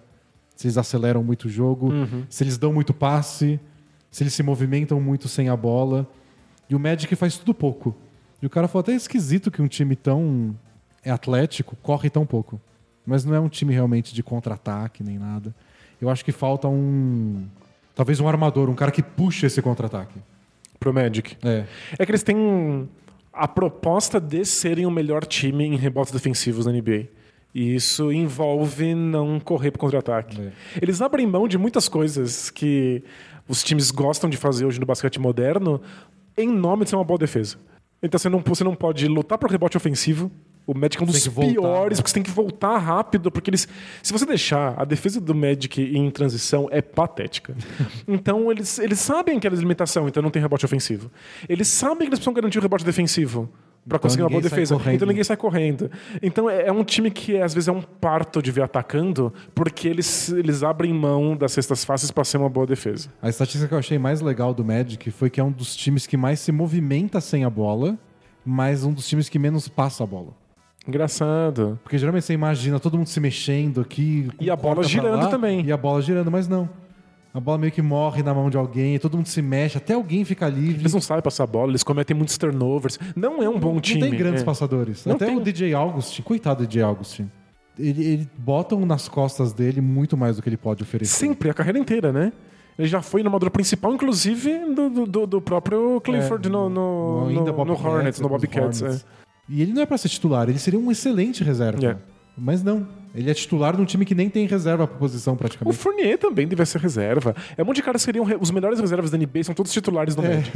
[0.54, 1.90] se eles aceleram muito o jogo,
[2.28, 3.58] se eles dão muito passe,
[4.10, 6.06] se eles se movimentam muito sem a bola.
[6.68, 7.96] E o Magic faz tudo pouco.
[8.42, 10.54] E o cara falou até esquisito que um time tão
[11.04, 12.60] é atlético corre tão pouco.
[13.06, 15.54] Mas não é um time realmente de contra-ataque nem nada.
[16.00, 17.46] Eu acho que falta um.
[17.94, 20.20] Talvez um armador, um cara que puxa esse contra-ataque.
[20.78, 21.36] Pro Magic.
[21.42, 21.64] É.
[21.98, 22.88] É que eles têm
[23.32, 27.08] a proposta de serem o melhor time em rebotes defensivos da NBA.
[27.54, 30.40] E isso envolve não correr pro contra-ataque.
[30.40, 30.52] É.
[30.80, 33.02] Eles abrem mão de muitas coisas que
[33.48, 35.80] os times gostam de fazer hoje no basquete moderno
[36.36, 37.56] em nome de ser uma boa defesa.
[38.02, 40.30] Então você não, você não pode lutar pro rebote ofensivo.
[40.66, 42.02] O Magic é um dos que voltar, piores, né?
[42.02, 43.66] porque você tem que voltar rápido, porque eles.
[44.02, 47.56] Se você deixar, a defesa do Magic em transição é patética.
[48.06, 51.10] então eles, eles sabem que é a limitação, então não tem rebote ofensivo.
[51.48, 53.48] Eles sabem que eles precisam garantir o rebote defensivo
[53.88, 54.74] para Então conseguir uma boa defesa.
[54.76, 54.94] correndo.
[54.94, 55.90] Então ninguém sai correndo.
[56.22, 59.88] Então é, é um time que às vezes é um parto de ver atacando, porque
[59.88, 63.08] eles, eles abrem mão das cestas fáceis para ser uma boa defesa.
[63.22, 66.06] A estatística que eu achei mais legal do Magic foi que é um dos times
[66.06, 67.98] que mais se movimenta sem a bola,
[68.44, 70.30] mas um dos times que menos passa a bola.
[70.86, 71.78] Engraçado.
[71.82, 74.30] Porque geralmente você imagina todo mundo se mexendo aqui.
[74.40, 75.64] E a bola girando lá, também.
[75.64, 76.68] E a bola girando, mas não.
[77.38, 80.24] A bola meio que morre na mão de alguém, todo mundo se mexe, até alguém
[80.24, 80.82] fica livre.
[80.82, 82.98] Eles não sabem passar a bola, eles cometem muitos turnovers.
[83.14, 84.00] Não é um bom não time.
[84.00, 84.44] tem grandes é.
[84.44, 85.06] passadores.
[85.06, 85.36] Não Até tem.
[85.36, 87.30] o DJ Augustin, coitado do DJ Augustin.
[87.78, 91.14] Ele, ele botam nas costas dele muito mais do que ele pode oferecer.
[91.14, 92.32] Sempre, a carreira inteira, né?
[92.76, 97.52] Ele já foi namador principal, inclusive, do, do, do próprio Clifford É, no, no, ainda
[97.52, 98.82] no, no Hornets, no Bobcats.
[98.82, 99.00] É.
[99.48, 101.86] E ele não é pra ser titular, ele seria um excelente reserva.
[101.86, 101.96] É.
[102.36, 102.84] Mas não.
[103.14, 105.76] Ele é titular de um time que nem tem reserva pra posição O praticamente.
[105.76, 107.34] Fournier também deve ser reserva.
[107.56, 109.72] É um monte de caras que seriam re- os melhores reservas da NBA, são todos
[109.72, 110.50] titulares no Magic.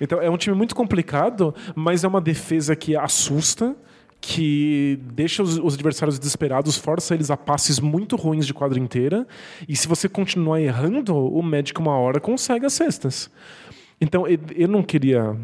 [0.00, 3.76] Então é um time muito complicado, mas é uma defesa que assusta,
[4.20, 9.26] que deixa os, os adversários desesperados, força eles a passes muito ruins de quadra inteira.
[9.68, 13.30] E se você continuar errando, o Magic uma hora consegue as cestas.
[14.00, 15.36] Então eu- eu não queria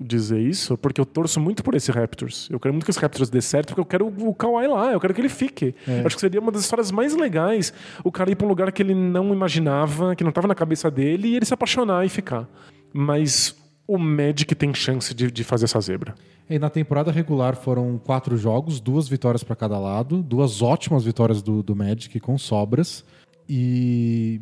[0.00, 2.48] dizer isso, porque eu torço muito por esse Raptors.
[2.50, 5.00] Eu quero muito que esse Raptors dê certo, porque eu quero o Kawhi lá, eu
[5.00, 5.74] quero que ele fique.
[6.04, 7.72] Acho que seria uma das histórias mais legais
[8.04, 10.90] o cara ir pra um lugar que ele não imaginava, que não estava na cabeça
[10.90, 12.48] dele, e ele se apaixonar e ficar.
[12.92, 13.54] Mas
[13.86, 16.14] o Magic tem chance de, de fazer essa zebra.
[16.48, 21.42] E na temporada regular foram quatro jogos, duas vitórias pra cada lado, duas ótimas vitórias
[21.42, 23.04] do, do Magic com sobras.
[23.48, 24.40] E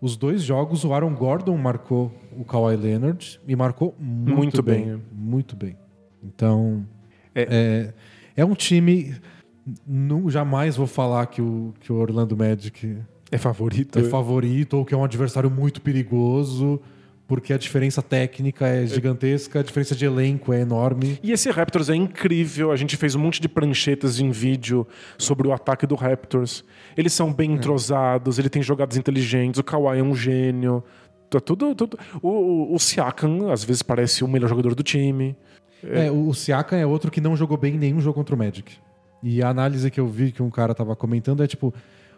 [0.00, 4.84] os dois jogos o Aaron Gordon marcou o Kawhi Leonard e marcou muito, Muito bem,
[4.84, 5.02] bem.
[5.12, 5.76] Muito bem.
[6.22, 6.84] Então,
[7.34, 7.92] É.
[8.36, 9.14] é, é um time.
[9.86, 12.98] Não, jamais vou falar que o, que o Orlando Magic
[13.32, 13.98] É favorito?
[13.98, 16.80] é favorito ou que é um adversário muito perigoso,
[17.26, 21.18] porque a diferença técnica é gigantesca, a diferença de elenco é enorme.
[21.22, 22.70] E esse Raptors é incrível.
[22.70, 24.86] A gente fez um monte de pranchetas em vídeo
[25.18, 26.64] sobre o ataque do Raptors.
[26.96, 30.84] Eles são bem entrosados, ele tem jogadas inteligentes, o Kawhi é um gênio.
[31.28, 31.98] Tá tudo, tudo.
[32.22, 35.36] O, o, o Siakam, às vezes, parece o melhor jogador do time.
[35.82, 38.76] É, o Siakam é outro que não jogou bem em nenhum jogo contra o Magic.
[39.22, 41.74] E a análise que eu vi que um cara tava comentando é tipo,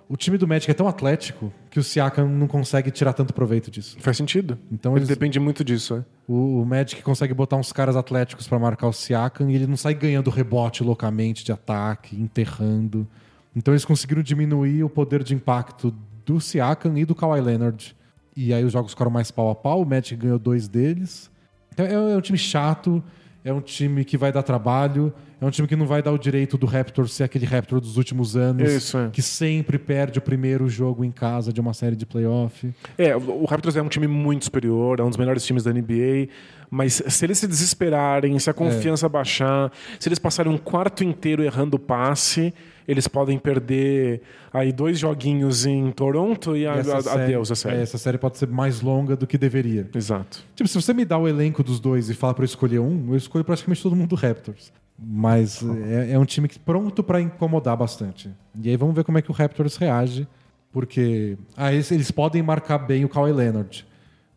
[0.08, 3.70] o time do Magic é tão atlético que o Siakam não consegue tirar tanto proveito
[3.70, 3.96] disso.
[4.00, 4.58] Faz sentido.
[4.72, 6.04] Então Ele eles- depende muito disso, é.
[6.26, 9.76] O, o Magic consegue botar uns caras atléticos pra marcar o Siakam e ele não
[9.76, 13.06] sai ganhando rebote loucamente de ataque, enterrando.
[13.54, 15.94] Então eles conseguiram diminuir o poder de impacto
[16.24, 17.94] do Siakam e do Kawhi Leonard.
[18.36, 21.30] E aí os jogos ficaram mais pau a pau, o Magic ganhou dois deles.
[21.72, 23.02] Então é, é um time chato,
[23.44, 26.18] é um time que vai dar trabalho, É um time que não vai dar o
[26.18, 29.08] direito do Raptor ser aquele Raptor dos últimos anos, Isso, é.
[29.10, 32.68] que sempre perde o primeiro jogo em casa de uma série de playoff.
[32.96, 36.28] É, o Raptors é um time muito superior, é um dos melhores times da NBA,
[36.68, 39.70] mas se eles se desesperarem, se a confiança baixar,
[40.00, 42.52] se eles passarem um quarto inteiro errando o passe,
[42.88, 44.22] eles podem perder
[44.52, 47.76] aí dois joguinhos em Toronto e, a, E essa a- série- adeus a série.
[47.76, 49.88] é, essa série pode ser mais longa do que deveria.
[49.94, 50.40] Exato.
[50.56, 53.06] Tipo, se você me dá o elenco dos dois e falar pra eu escolher um,
[53.10, 54.72] eu escolho praticamente todo mundo do Raptors.
[54.98, 58.30] Mas é, é um time que- pronto pra incomodar bastante.
[58.60, 60.26] E aí vamos ver como é que o Raptors reage.
[60.72, 63.86] Porque ah, eles, eles podem marcar bem o Kawhi Leonard.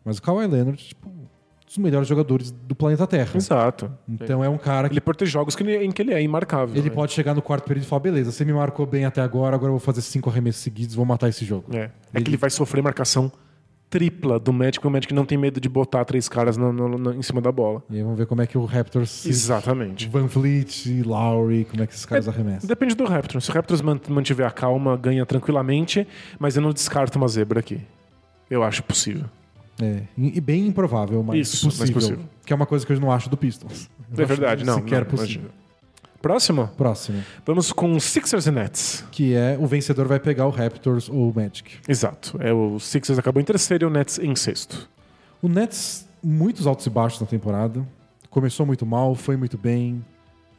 [0.04, 1.26] Mas o Kawhi Leonard, tipo, um
[1.66, 3.36] dos melhores jogadores do planeta Terra.
[3.36, 3.92] Exato.
[4.08, 6.22] Então é um cara que Ele pode ter jogos que ele- em que ele é
[6.22, 6.74] imarcável.
[6.74, 6.94] ele né?
[6.94, 9.68] pode chegar no quarto período e falar: beleza, você me marcou bem até agora, agora
[9.68, 11.66] eu vou fazer cinco arremessos seguidos, vou matar esse jogo.
[11.76, 11.90] É.
[12.14, 13.30] É que ele vai sofrer marcação
[13.92, 16.96] tripla do Magic, e o Magic não tem medo de botar três caras no- no-
[16.96, 17.82] no- em cima da bola.
[17.90, 19.26] E aí vamos ver como é que o Raptors.
[19.26, 20.08] Exatamente.
[20.08, 22.66] Van Fleet, Lowry, como é que esses caras arremessam.
[22.66, 23.44] Depende do Raptors.
[23.44, 27.60] Se o Raptors man- mantiver a calma, ganha tranquilamente, mas eu não descarto uma zebra
[27.60, 27.82] aqui.
[28.50, 29.26] Eu acho possível.
[29.80, 32.24] É, e bem improvável, mas Isso, mas possível, possível.
[32.46, 33.90] Que é uma coisa que eu não acho do Pistons.
[34.16, 34.76] Eu É verdade, não.
[34.76, 35.42] Sequer não, possível.
[35.42, 35.61] imagina.
[36.22, 39.04] Próximo, Próximo, vamos com Sixers e Nets.
[39.10, 41.72] que é o vencedor vai pegar o Raptors ou o Magic.
[41.88, 42.36] Exato.
[42.40, 44.88] É, o Sixers acabou em terceiro e o Nets em sexto.
[45.42, 47.84] O Nets, muitos altos e baixos na temporada.
[48.30, 50.02] Começou muito mal, foi muito bem.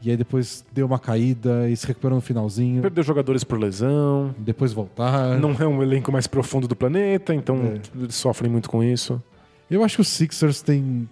[0.01, 2.81] E aí depois deu uma caída e se recuperou no finalzinho.
[2.81, 4.35] Perdeu jogadores por lesão.
[4.37, 5.39] Depois voltar.
[5.39, 7.79] Não é um elenco mais profundo do planeta, então É.
[7.97, 9.23] eles sofrem muito com isso.
[9.71, 11.07] Eu acho que o Sixers tem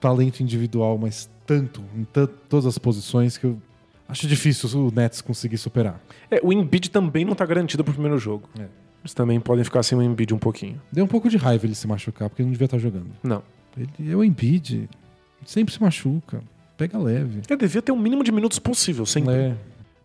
[0.00, 2.06] talento individual, mas tanto, em
[2.48, 3.58] todas as posições, que eu
[4.08, 6.00] acho difícil o Nets conseguir superar.
[6.30, 8.48] É, o Embiid também não tá garantido pro primeiro jogo.
[8.58, 8.66] É.
[9.02, 10.80] Eles também podem ficar sem o Embiid um pouquinho.
[10.90, 13.10] Deu um pouco de raiva ele se machucar, porque ele não devia estar jogando.
[13.22, 13.42] Não.
[13.76, 14.88] Ele é o Embiid,
[15.46, 16.40] sempre se machuca,
[16.76, 17.42] pega leve.
[17.48, 19.34] Eu devia ter o mínimo de minutos possível, sempre.
[19.34, 19.54] É.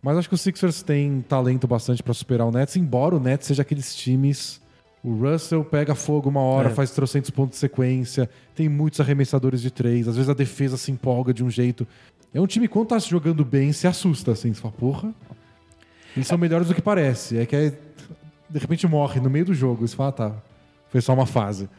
[0.02, 3.48] Mas acho que o Sixers tem talento bastante pra superar o Nets, embora o Nets
[3.48, 4.62] seja aqueles times.
[5.04, 6.74] O Russell pega fogo uma hora, É.
[6.74, 10.92] faz trocentos pontos de sequência, tem muitos arremessadores de três, às vezes a defesa se
[10.92, 11.88] empolga de um jeito.
[12.34, 15.14] É um time, quando tá jogando bem, se assusta, assim, você fala, porra.
[16.16, 17.38] Eles são melhores do que parece.
[17.38, 17.74] É que aí,
[18.50, 19.88] de repente morre no meio do jogo.
[19.88, 20.32] Você fala, ah, tá,
[20.90, 21.70] foi só uma fase.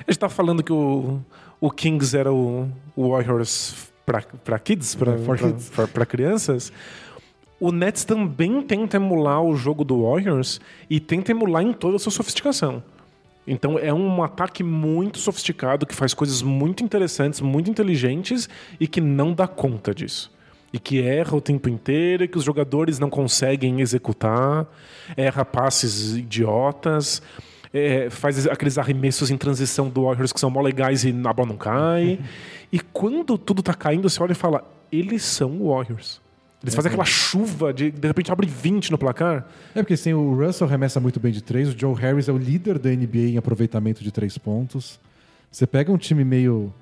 [0.00, 1.20] A gente tá falando que o,
[1.60, 6.72] o Kings era o, o Warriors pra, pra kids, pra, É, crianças.
[7.60, 10.60] O Nets também tenta emular o jogo do Warriors
[10.90, 12.82] e tenta emular em toda a sua sofisticação.
[13.46, 18.48] Então é um ataque muito sofisticado que faz coisas muito interessantes, muito inteligentes
[18.80, 20.32] e que não dá conta disso.
[20.72, 24.66] E que erra o tempo inteiro, e que os jogadores não conseguem executar,
[25.16, 27.22] erra passes idiotas,
[27.72, 31.48] é, faz aqueles arremessos em transição do Warriors que são mó legais e a bola
[31.48, 32.18] não cai.
[32.72, 36.23] e quando tudo tá caindo, você olha e fala: eles são Warriors.
[36.64, 39.46] Eles fazem aquela chuva de de repente abre 20 no placar.
[39.74, 42.38] É porque assim, o Russell remessa muito bem de três, o Joe Harris é o
[42.38, 44.98] líder da NBA em aproveitamento de três pontos.
[45.50, 46.72] Você pega um time meio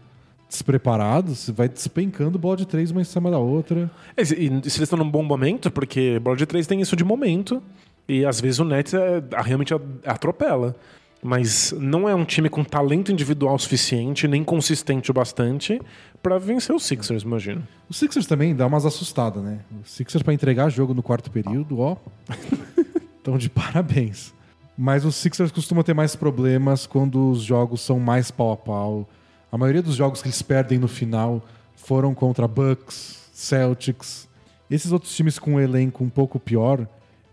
[0.49, 3.91] despreparado, você vai despencando bola de três uma em cima da outra.
[4.17, 6.95] E se e se eles estão num bom momento, porque bola de três tem isso
[6.95, 7.63] de momento,
[8.09, 9.75] e às vezes o Nets é- realmente
[10.05, 10.77] atropela.
[11.25, 15.81] Mas não é um time com talento individual suficiente, nem consistente o bastante,
[16.21, 17.67] pra vencer os Sixers, imagino.
[17.89, 19.61] O Sixers também dá umas assustadas, né?
[19.81, 21.97] O Sixers pra entregar jogo no quarto período, ó.
[23.23, 24.35] Então de parabéns.
[24.77, 29.09] Mas os Sixers costumam ter mais problemas quando os jogos são mais pau a pau.
[29.51, 31.41] A maioria dos jogos que eles perdem no final
[31.77, 34.29] foram contra Bucks, Celtics.
[34.69, 36.85] Esses outros times com um elenco um pouco pior,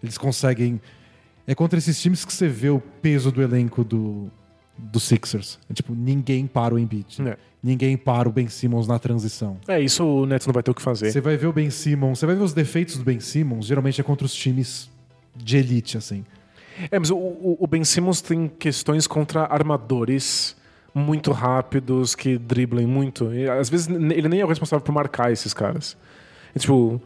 [0.03, 0.79] eles conseguem.
[1.49, 4.29] É contra esses times que você vê o peso do elenco do,
[4.77, 5.57] do Sixers.
[5.69, 7.19] É tipo, ninguém para o Embiid.
[7.27, 7.37] É.
[7.63, 9.57] Ninguém para o Ben Simmons na transição.
[9.67, 11.11] É, isso o Nets não vai ter o que fazer.
[11.11, 13.99] Você vai ver o Ben Simmons, você vai ver os defeitos do Ben Simmons, geralmente
[13.99, 14.89] é contra os times
[15.35, 16.23] de elite, assim.
[16.91, 20.55] É, mas o, o- Ben Simmons tem questões contra armadores
[20.93, 23.33] muito rápidos, que driblem muito.
[23.33, 25.97] E, às vezes ele nem é o responsável por marcar esses caras.
[26.55, 27.01] E, tipo,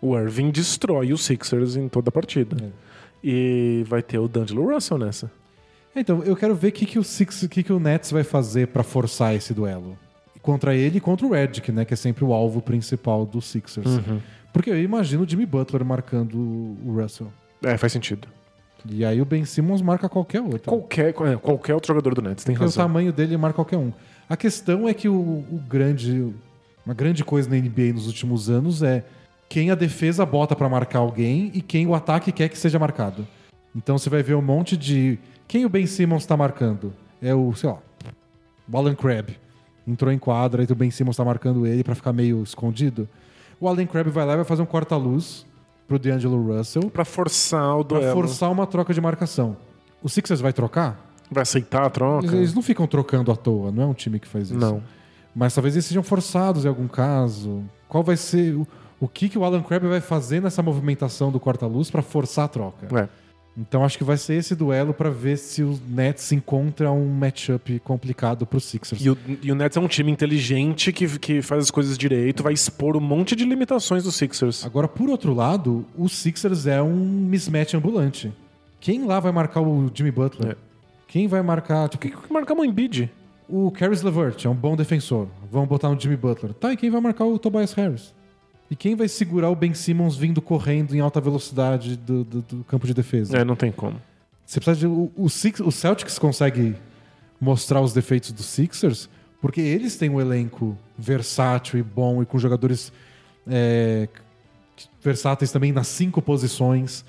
[0.00, 2.72] o Irving destrói os Sixers em toda a partida.
[3.22, 5.30] E vai ter o D'Angelo Russell nessa.
[5.94, 8.22] Então, eu quero ver o que, que, o Six, o que, que o Nets vai
[8.22, 9.98] fazer pra forçar esse duelo.
[10.40, 11.84] Contra ele e contra o Redick, né?
[11.84, 14.00] Que é sempre o alvo principal dos Sixers.
[14.52, 17.30] Porque eu imagino o Jimmy Butler marcando o Russell.
[17.62, 18.26] É, faz sentido.
[18.88, 20.62] E aí o Ben Simmons marca qualquer outro.
[20.62, 22.84] Qualquer, é, qualquer outro jogador do Nets tem Porque o razão.
[22.84, 23.92] tamanho dele marca qualquer um.
[24.28, 26.32] A questão é que o, o grande.
[26.86, 29.04] Uma grande coisa na NBA nos últimos anos é
[29.50, 33.26] quem a defesa bota pra marcar alguém e quem o ataque quer que seja marcado.
[33.76, 35.18] Então você vai ver um monte de.
[35.48, 36.94] Quem o Ben Simmons tá marcando?
[37.20, 37.78] É o, sei lá,
[38.72, 39.36] o Alan Crabb.
[39.86, 43.08] Entrou em quadra e o Ben Simmons tá marcando ele pra ficar meio escondido.
[43.58, 45.44] o Allen Crabbe vai lá e vai fazer um corta-luz
[45.88, 48.14] pro D'Angelo Russell Pra forçar o pra duelo.
[48.14, 49.56] forçar uma troca de marcação.
[50.00, 51.12] O Sixers vai trocar?
[51.28, 52.26] Vai aceitar a troca?
[52.26, 54.58] Eles, eles não ficam trocando à toa, não é um time que faz isso.
[54.58, 54.80] Não.
[55.34, 57.64] Mas talvez eles sejam forçados em algum caso.
[57.88, 58.66] Qual vai ser o,
[59.00, 62.48] o que, que o Alan Crabbe vai fazer nessa movimentação do corta-luz pra forçar a
[62.48, 63.00] troca?
[63.00, 63.08] É.
[63.56, 67.80] Então acho que vai ser esse duelo pra ver se o Nets encontra um matchup
[67.80, 69.04] complicado pro Sixers.
[69.04, 72.42] E o, e o Nets é um time inteligente que, que faz as coisas direito,
[72.42, 74.64] vai expor um monte de limitações dos Sixers.
[74.64, 78.32] Agora, por outro lado, o Sixers é um mismatch ambulante.
[78.78, 80.52] Quem lá vai marcar o Jimmy Butler?
[80.52, 80.56] É.
[81.08, 83.10] Quem vai marcar, tipo, Por que que marcamos o Embiid?
[83.48, 85.26] o Caris LeVert é um bom defensor.
[85.50, 86.54] Vamos botar no Jimmy Butler.
[86.54, 88.14] Tá, e quem vai marcar o Tobias Harris?
[88.70, 92.64] E quem vai segurar o Ben Simmons vindo correndo em alta velocidade do, do- do
[92.64, 93.36] campo de defesa?
[93.36, 94.00] É, não tem como.
[94.46, 94.86] Você precisa de.
[94.86, 96.76] O, o, Six- o Celtics consegue
[97.40, 99.08] mostrar os defeitos dos Sixers
[99.40, 102.92] porque eles têm um elenco versátil e bom e com jogadores
[103.46, 104.06] é,
[105.02, 107.04] versáteis também nas cinco posições.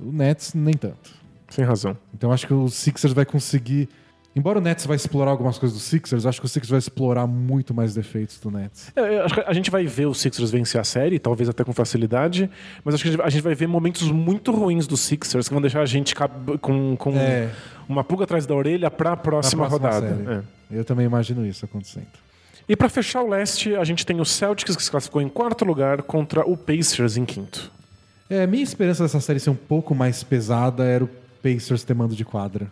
[0.00, 1.14] O Nets, nem tanto.
[1.48, 1.96] Sem razão.
[2.12, 3.88] Então acho que o Sixers vai conseguir.
[4.36, 7.26] Embora o Nets vai explorar algumas coisas do Sixers, acho que o Sixers vai explorar
[7.26, 8.92] muito mais defeitos do Nets.
[8.94, 11.72] É, acho que a gente vai ver os Sixers vencer a série, talvez até com
[11.72, 12.50] facilidade,
[12.84, 15.60] mas acho que a gente- a vai ver momentos muito ruins dos Sixers que vão
[15.62, 16.14] deixar a gente
[16.60, 17.48] com, com É.
[17.88, 20.44] uma pulga atrás da orelha pra próxima, próxima rodada.
[20.70, 20.78] É.
[20.78, 22.06] Eu também imagino isso acontecendo.
[22.68, 25.64] E pra fechar o leste, a gente tem o Celtics que se classificou em quarto
[25.64, 27.70] lugar contra o Pacers em quinto.
[28.28, 31.08] É, minha esperança dessa série ser um pouco mais pesada era o
[31.42, 32.66] Pacers ter mando de quadra.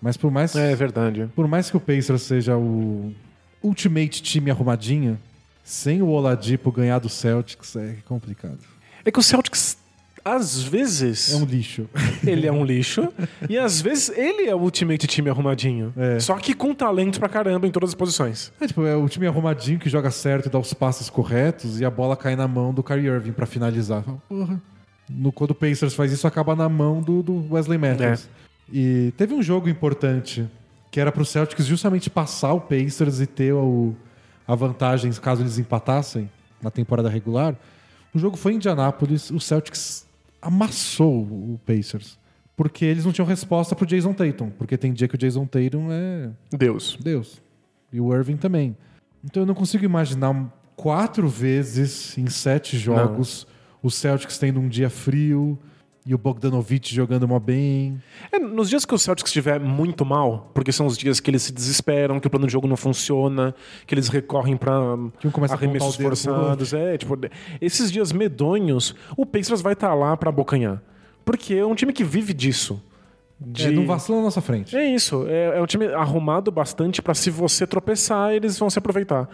[0.00, 1.28] Mas por mais, É verdade.
[1.34, 3.12] por mais que o Pacers seja o
[3.62, 5.18] ultimate time arrumadinho,
[5.62, 8.58] sem o Oladipo ganhar do Celtics é complicado.
[9.04, 9.76] É que o Celtics,
[10.24, 11.88] às vezes, É um lixo.
[12.26, 13.08] ele é um lixo,
[13.48, 15.92] e às vezes ele é o ultimate time arrumadinho.
[15.96, 16.18] É.
[16.18, 18.50] Só que com talento pra caramba em todas as posições.
[18.60, 21.84] É, tipo, é o time arrumadinho que joga certo e dá os passes corretos e
[21.84, 24.02] a bola cai na mão do Kyrie Irving pra finalizar.
[24.28, 24.60] Porra.
[25.08, 28.28] No, quando o Pacers faz isso, acaba na mão do, do Wesley Matthews.
[28.72, 30.48] E teve um jogo importante
[30.90, 33.94] que era pro Celtics justamente passar o Pacers e ter o,
[34.46, 37.56] a vantagem caso eles empatassem na temporada regular.
[38.14, 40.06] O jogo foi em Indianápolis, o Celtics
[40.42, 42.18] amassou o Pacers.
[42.56, 44.50] Porque eles não tinham resposta pro Jason Tatum.
[44.50, 46.98] Porque tem dia que o Jason Tatum é Deus.
[47.00, 47.40] Deus.
[47.92, 48.76] E o Irving também.
[49.24, 53.46] Então eu não consigo imaginar quatro vezes em sete jogos
[53.82, 55.58] o Celtics tendo um dia frio
[56.10, 58.02] e o Bogdanovich jogando mó bem.
[58.32, 61.40] É, nos dias que o Celtics estiver muito mal, porque são os dias que eles
[61.40, 63.54] se desesperam, que o plano de jogo não funciona,
[63.86, 64.72] que eles recorrem pra
[65.20, 67.16] Que começa a apontar arremessos forçados, é, tipo,
[67.60, 70.82] esses dias medonhos, o Pacers vai estar lá pra abocanhar.
[71.24, 72.82] Porque é um time que vive disso.
[73.38, 73.68] De...
[73.68, 74.76] É, não vacila na nossa frente.
[74.76, 78.80] É isso, é, é um time arrumado bastante pra se você tropeçar, eles vão se
[78.80, 79.28] aproveitar.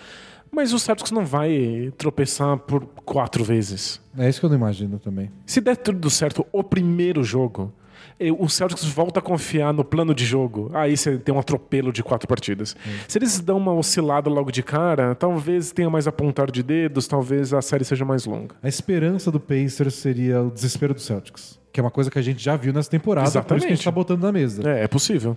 [0.56, 4.00] Mas o Celtics não vai tropeçar por quatro vezes.
[4.16, 5.30] É isso que eu não imagino também.
[5.44, 7.70] Se der tudo certo o primeiro jogo,
[8.18, 10.70] eh, o Celtics volta a confiar no plano de jogo.
[10.72, 12.74] Aí você tem um atropelo de quatro partidas.
[13.06, 17.52] Se eles dão uma oscilada logo de cara, talvez tenha mais apontar de dedos, talvez
[17.52, 18.54] a série seja mais longa.
[18.62, 21.60] A esperança do Pacers seria o desespero do Celtics.
[21.70, 23.76] Que é uma coisa que a gente já viu nessa temporada, por isso que a
[23.76, 23.84] gente Exatamente.
[23.84, 24.66] tá botando na mesa.
[24.66, 25.36] É, é possível.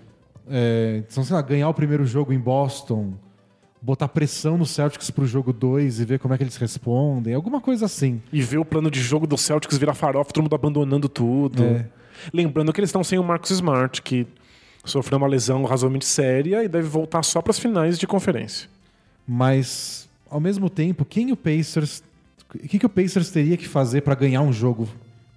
[0.50, 3.16] É, então, sei lá, ganhar o primeiro jogo em Boston,
[3.82, 7.62] botar pressão no Celtics pro jogo 2 e ver como é que eles respondem, alguma
[7.62, 8.22] coisa assim.
[8.32, 11.64] E ver o plano de jogo do Celtics virar farofa, todo mundo abandonando tudo.
[11.64, 11.86] É.
[12.34, 14.28] Lembrando que eles estão sem o Marcus Smart, que
[14.84, 18.70] sofreu uma lesão razoavelmente séria e deve voltar só para as finais de conferência.
[19.28, 22.04] Mas, ao mesmo tempo, quem o Pacers.
[22.54, 24.90] O que, que o Pacers teria que fazer pra ganhar um jogo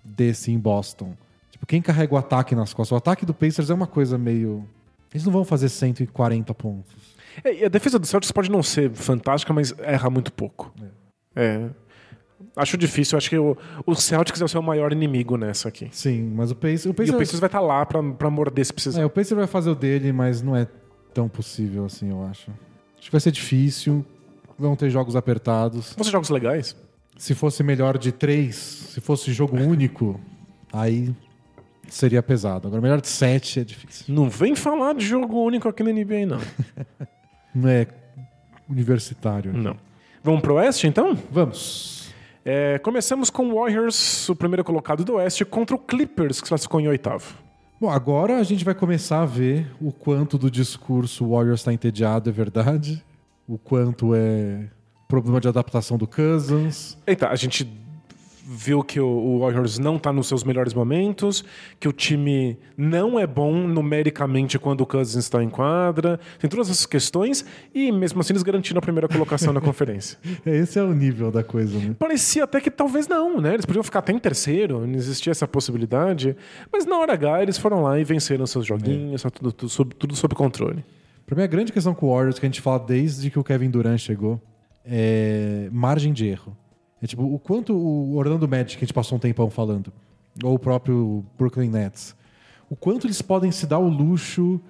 [0.03, 1.15] desse em Boston?
[1.51, 2.93] Tipo, quem carrega o ataque nas costas?
[2.93, 4.67] O ataque do Pacers é uma coisa meio.
[5.13, 7.12] Eles não vão fazer 140 pontos.
[7.45, 10.73] É, e a defesa do Celtics pode não ser fantástica, mas erra muito pouco.
[11.35, 11.69] É.
[12.57, 13.17] Acho difícil.
[13.17, 13.57] Acho que o,
[13.87, 15.89] o Celtics é o seu maior inimigo nessa aqui.
[15.93, 16.87] Sim, mas o Pacers.
[16.87, 19.01] O E Pacers, o Pacers vai estar lá pra, pra morder se precisar.
[19.01, 20.67] é, o Pacers vai fazer o dele, mas não é
[21.15, 22.51] tão possível assim, eu acho.
[22.99, 24.05] Acho que vai ser difícil.
[24.59, 25.95] Vão ter jogos apertados.
[25.95, 26.77] Vão ser jogos legais?
[27.17, 30.21] Se fosse melhor de três, se fosse jogo único,
[30.73, 31.15] aí
[31.89, 32.69] seria pesado.
[32.69, 34.15] Agora, melhor de sete é difícil.
[34.15, 36.39] Não vem falar de jogo único aqui na NBA, não.
[37.55, 37.87] Não é
[38.69, 39.53] universitário.
[39.53, 39.77] Não.
[40.23, 41.19] Vamos pro Oeste, então?
[41.31, 42.13] Vamos.
[42.45, 46.51] É, começamos com o Warriors, o primeiro colocado do Oeste, contra o Clippers, que se
[46.51, 47.35] classificou em oitavo.
[47.81, 52.31] Bom, agora a gente vai começar a ver o quanto do discurso Warriors está entediado
[52.31, 53.05] é verdade,
[53.47, 54.69] o quanto é
[55.09, 56.97] problema de adaptação do Cousins.
[57.07, 57.65] Eita, a gente
[58.45, 61.45] viu que o, Warriors não está nos seus melhores momentos,
[61.79, 66.19] que o time não é bom numericamente quando o Cousins está em quadra.
[66.39, 70.19] Tem todas essas questões e mesmo assim eles garantiram a primeira colocação na conferência.
[70.45, 71.95] Esse é o nível da coisa, né?
[71.99, 73.55] Parecia até que talvez não, né?
[73.55, 76.37] Eles podiam ficar até em terceiro, não existia essa possibilidade.
[76.73, 79.95] Mas na hora H eles foram lá e venceram seus joguinhos, tá tudo, tudo, sob,
[79.95, 80.85] tudo sob controle.
[81.25, 83.45] Pra mim, a grande questão com o Warriors, que a gente fala desde que o
[83.45, 84.41] Kevin Durant chegou,
[84.85, 86.57] é margem de erro.
[87.03, 89.93] É tipo, o quanto o Orlando Magic, que a gente passou um tempão falando,
[90.43, 92.15] ou o próprio Brooklyn Nets,
[92.71, 94.61] o quanto eles podem se dar o luxo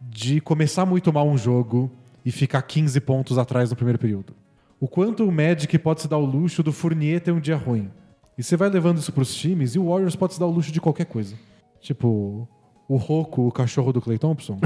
[0.00, 1.90] de começar muito mal um jogo
[2.24, 4.34] e ficar 15 pontos atrás no primeiro período.
[4.80, 7.90] O quanto o Magic pode se dar o luxo do Fournier ter um dia ruim.
[8.36, 10.72] E você vai levando isso pros times e o Warriors pode se dar o luxo
[10.72, 11.36] de qualquer coisa.
[11.80, 12.48] Tipo,
[12.92, 14.58] o Roco, o cachorro do Clay Thompson,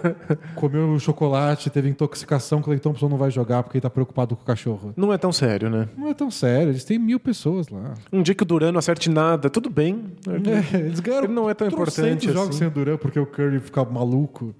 [0.56, 4.46] comeu chocolate, teve intoxicação, Clay Thompson não vai jogar porque ele tá preocupado com o
[4.46, 4.94] cachorro.
[4.96, 5.86] Não é tão sério, né?
[5.94, 7.92] Não é tão sério, eles têm mil pessoas lá.
[8.10, 10.04] Um dia que o Duran não acerte nada, tudo bem.
[10.26, 12.58] É, eles ganharam Ele não é tão importante jogos assim.
[12.60, 14.54] sem o Duran porque o Curry fica maluco.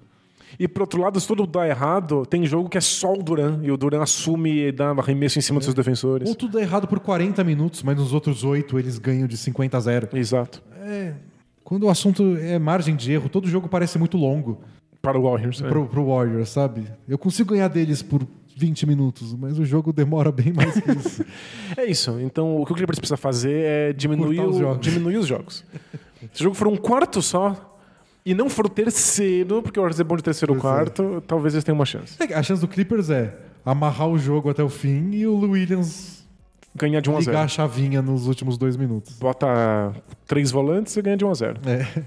[0.59, 3.59] E por outro lado, se tudo dá errado, tem jogo que é só o Duran.
[3.63, 6.29] E o Duran assume e dá um arremesso em cima dos seus defensores.
[6.29, 9.75] Ou tudo dá errado por 40 minutos, mas nos outros oito eles ganham de 50
[9.75, 10.09] a 0.
[10.13, 10.61] Exato.
[11.67, 14.61] Quando o assunto é margem de erro, todo jogo parece muito longo
[15.01, 15.61] Para o Warriors.
[15.61, 15.67] é.
[15.67, 16.87] pro, pro Warriors, sabe?
[17.05, 21.25] Eu consigo ganhar deles por 20 minutos, mas o jogo demora bem mais que isso.
[21.75, 22.17] É isso.
[22.21, 24.79] Então, o que o Clippers precisa fazer é diminuir, os o- jogos.
[24.79, 25.65] diminuir os jogos.
[26.31, 27.77] Se o jogo for um quarto só
[28.25, 30.61] e não for o terceiro, porque o Warriors é bom de terceiro ou é.
[30.61, 32.15] quarto, talvez eles tenham uma chance.
[32.17, 36.25] É a chance do Clippers é amarrar o jogo até o fim e o Williams
[36.77, 37.31] Ganhar de 1 a 0.
[37.31, 39.17] ligar a chavinha nos últimos dois minutos.
[39.19, 39.93] Bota
[40.27, 41.59] três volantes e ganha de 1 a 0.
[41.65, 42.03] É.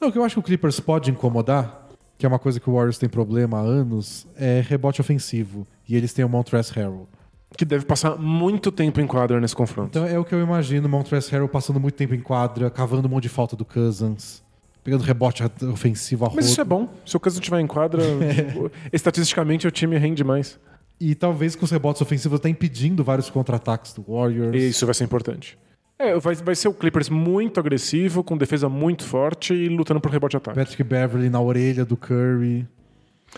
[0.00, 2.68] Não, o que eu acho que o Clippers pode incomodar, que é uma coisa que
[2.68, 5.66] o Warriors tem problema há anos, é rebote ofensivo.
[5.88, 7.08] E eles têm o Montrezl Harrell.
[7.56, 9.90] Que deve passar muito tempo em quadra nesse confronto.
[9.98, 13.06] Então é o que eu imagino, o Montrezl Harrell passando muito tempo em quadra, cavando
[13.06, 14.42] um monte de falta do Cousins,
[14.82, 16.88] pegando rebote ofensivo a Mas isso é bom.
[17.06, 18.02] Se o Cousins estiver em quadra,
[18.92, 20.58] estatisticamente o time rende mais.
[21.00, 24.54] E talvez com os rebotes ofensivos tá impedindo vários contra-ataques do Warriors.
[24.54, 25.58] E isso vai ser importante.
[25.98, 30.10] É, vai, vai ser o Clippers muito agressivo, com defesa muito forte e lutando por
[30.10, 30.58] rebote e ataque.
[30.58, 32.66] Patrick Beverly na orelha do Curry.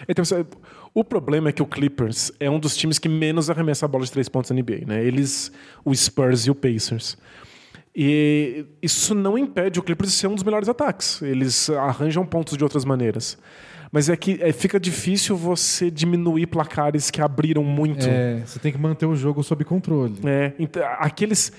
[0.08, 0.44] Então, você-
[0.94, 4.04] o problema é que o Clippers é um dos times que menos arremessa a bola
[4.04, 5.04] de três pontos na NBA, né?
[5.04, 5.50] Eles,
[5.84, 7.16] o Spurs e o Pacers.
[7.94, 11.22] E isso não impede o Clippers de ser um dos melhores ataques.
[11.22, 13.38] Eles arranjam pontos de outras maneiras.
[13.96, 18.06] Mas é que é, fica difícil você diminuir placares que abriram muito.
[18.06, 20.18] É, você tem que manter o jogo sob controle.
[20.22, 21.50] É, então, aqueles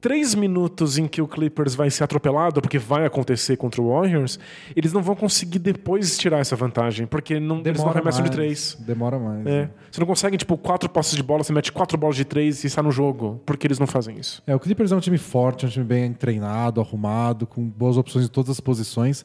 [0.00, 4.38] três minutos em que o Clippers vai ser atropelado, porque vai acontecer contra o Warriors,
[4.76, 8.78] eles não vão conseguir depois tirar essa vantagem, porque não, eles não arremessam de três.
[8.78, 9.44] Demora mais.
[9.44, 9.62] É.
[9.62, 9.70] né?
[9.90, 12.68] Você não consegue, tipo, quatro posses de bola, você mete quatro bolas de três e
[12.68, 14.40] está no jogo, porque eles não fazem isso.
[14.46, 17.96] É, o Clippers é um time forte, é um time bem treinado, arrumado, com boas
[17.96, 19.24] opções em todas as posições.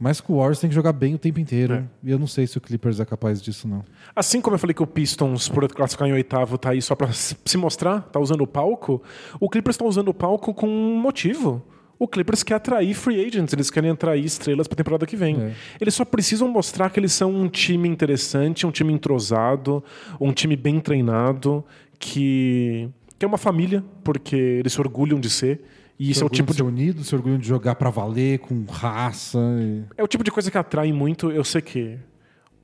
[0.00, 1.74] Mas com o Warriors tem que jogar bem o tempo inteiro.
[1.74, 1.84] É.
[2.02, 3.84] E eu não sei se o Clippers é capaz disso, não.
[4.16, 7.12] Assim como eu falei que o Pistons, por classificar em oitavo, tá aí só pra
[7.12, 9.02] se mostrar, tá usando o palco,
[9.38, 11.62] o Clippers tá usando o palco com um motivo.
[11.98, 15.38] O Clippers quer atrair free agents, eles querem atrair estrelas pra temporada que vem.
[15.38, 15.52] É.
[15.78, 19.84] Eles só precisam mostrar que eles são um time interessante, um time entrosado,
[20.18, 21.62] um time bem treinado,
[21.98, 22.88] que,
[23.18, 25.60] que é uma família, porque eles se orgulham de ser.
[26.00, 28.64] E isso é o tipo de de unido, se orgulham de jogar pra valer, com
[28.64, 29.38] raça.
[29.60, 31.30] e- É o tipo de coisa que atrai muito.
[31.30, 31.98] Eu sei que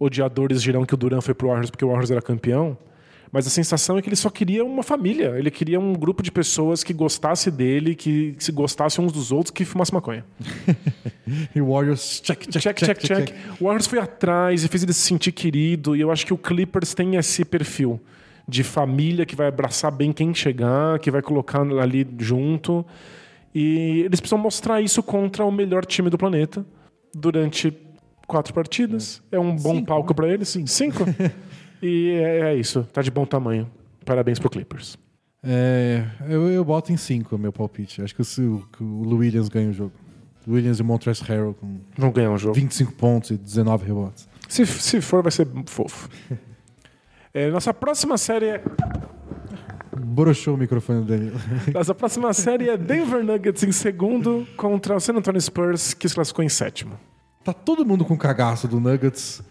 [0.00, 2.76] odiadores dirão que o Duran foi pro Warriors porque o Warriors era campeão,
[3.30, 5.34] mas a sensação é que ele só queria uma família.
[5.38, 9.50] Ele queria um grupo de pessoas que gostasse dele, que se gostassem uns dos outros,
[9.50, 10.24] que fumasse maconha.
[11.54, 13.34] E o Warriors, check, check, Check, check, check.
[13.60, 16.38] O Warriors foi atrás e fez ele se sentir querido, e eu acho que o
[16.38, 18.00] Clippers tem esse perfil
[18.48, 22.86] de família que vai abraçar bem quem chegar, que vai colocar ali junto.
[23.54, 26.64] E eles precisam mostrar isso contra o melhor time do planeta
[27.14, 27.72] durante
[28.26, 29.22] quatro partidas.
[29.30, 30.56] É um bom Cinco, palco para eles.
[30.66, 31.04] Cinco.
[31.82, 32.86] e é, é isso.
[32.92, 33.70] Tá de bom tamanho.
[34.04, 34.98] Parabéns pro Clippers.
[35.42, 38.02] É, eu, eu boto em 5 o meu palpite.
[38.02, 39.92] Acho que o, que o Williams ganha o jogo.
[40.46, 42.54] Williams e Montrezl Harrell com Vão ganhar um jogo.
[42.54, 44.28] 25 pontos e 19 rebotes.
[44.48, 46.08] Se, se for, vai ser fofo.
[47.34, 48.62] É, nossa próxima série é
[50.00, 51.40] Broxou o microfone do Danilo.
[51.72, 56.14] Nossa próxima série é Denver Nuggets em segundo contra o San Antonio Spurs, que se
[56.14, 56.98] classificou em sétimo.
[57.42, 59.42] Tá todo mundo com cagaço do Nuggets.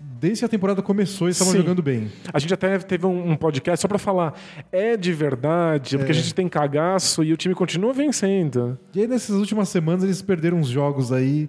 [0.00, 1.60] Desde que a temporada começou, eles estavam Sim.
[1.60, 2.10] jogando bem.
[2.32, 4.34] A gente até teve um, podcast só pra falar,
[4.70, 8.78] é de verdade, porque a gente tem cagaço e o time continua vencendo.
[8.94, 11.48] E aí, nessas últimas semanas, eles perderam uns jogos aí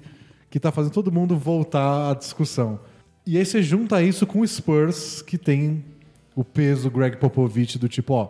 [0.50, 2.80] que tá fazendo todo mundo voltar à discussão.
[3.26, 5.86] E aí você junta isso com o Spurs, que tem
[6.36, 8.30] o peso Greg Popovich do tipo, ó,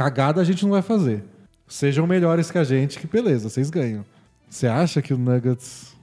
[0.00, 1.22] cagada a gente não vai fazer.
[1.68, 4.02] Sejam melhores que a gente, que beleza, vocês ganham.
[4.48, 5.94] Você acha que o Nuggets.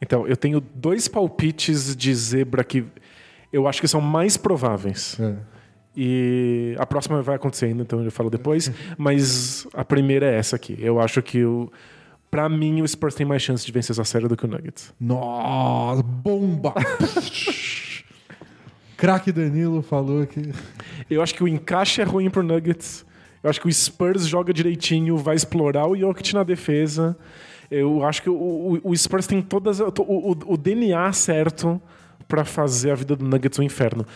[0.00, 2.82] Então, eu tenho dois palpites de zebra que
[3.52, 5.20] eu acho que são mais prováveis.
[5.20, 5.34] É.
[5.94, 8.72] E a próxima vai acontecer ainda, então eu falo depois.
[8.96, 10.74] Mas a primeira é essa aqui.
[10.80, 11.70] Eu acho que o.
[12.30, 14.94] Pra mim, o Spurs tem mais chance de vencer essa série do que o Nuggets.
[14.98, 16.72] Nossa, bomba!
[18.96, 20.40] Craque Danilo falou que.
[21.10, 23.04] Eu acho que o encaixe é ruim pro Nuggets.
[23.42, 27.16] Eu acho que o Spurs joga direitinho, vai explorar o Jokic na defesa.
[27.70, 31.80] Eu acho que o, o, o Spurs tem todas o, o, DNA certo
[32.28, 34.06] para fazer a vida do Nuggets um inferno.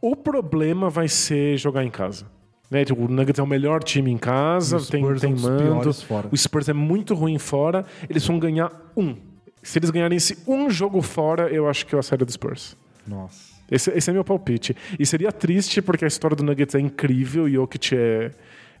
[0.00, 2.26] O problema vai ser jogar em casa.
[2.70, 2.84] Né?
[2.84, 5.80] Tipo, o Nuggets é o melhor time em casa, O tem, Spurs é tem um
[5.80, 6.28] dos mando.
[6.32, 7.86] O Spurs é muito ruim fora.
[8.10, 9.16] Eles vão ganhar um.
[9.62, 12.76] Se eles ganharem esse um jogo fora, eu acho que é a série do Spurs.
[13.06, 13.54] Nossa.
[13.70, 14.76] Esse, esse é meu palpite.
[14.98, 18.30] E seria triste porque a história do Nuggets é incrível, o Jokic é,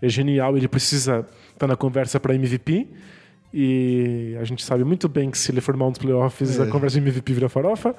[0.04, 2.88] é genial, ele precisa estar na conversa para MVP.
[3.52, 6.62] E a gente sabe muito bem que se ele formar um dos playoffs, É.
[6.62, 7.94] a conversa de MVP vira farofa.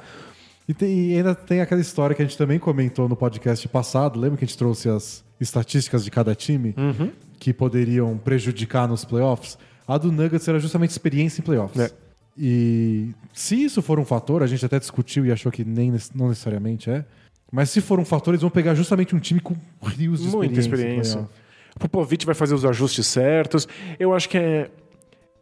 [0.68, 4.20] E, tem- e ainda tem aquela história que a gente também comentou no podcast passado.
[4.20, 7.12] Lembra que a gente trouxe as estatísticas de cada time Uhum.
[7.39, 9.58] que poderiam prejudicar nos playoffs?
[9.88, 11.80] A do Nuggets era justamente experiência em playoffs.
[11.80, 11.91] É.
[12.38, 16.28] E se isso for um fator, a gente até discutiu e achou que nem não
[16.30, 17.06] necessariamente é.
[17.51, 20.60] Mas se for um fator, eles vão pegar justamente um time com rios de Muita
[20.60, 21.20] experiência.
[21.20, 21.30] experiência.
[21.76, 23.68] O Popovich vai fazer os ajustes certos.
[24.00, 24.70] Eu acho que é,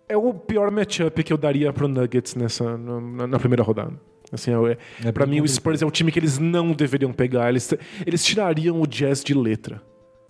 [0.09, 3.93] é o pior matchup que eu daria pro Nuggets nessa, na, na primeira rodada.
[4.31, 4.77] Assim, é,
[5.07, 5.55] É para bem mim, o complicado.
[5.55, 7.49] Spurs é o time que eles não deveriam pegar.
[7.49, 7.71] Eles,
[8.05, 9.81] eles tirariam o Jazz de letra.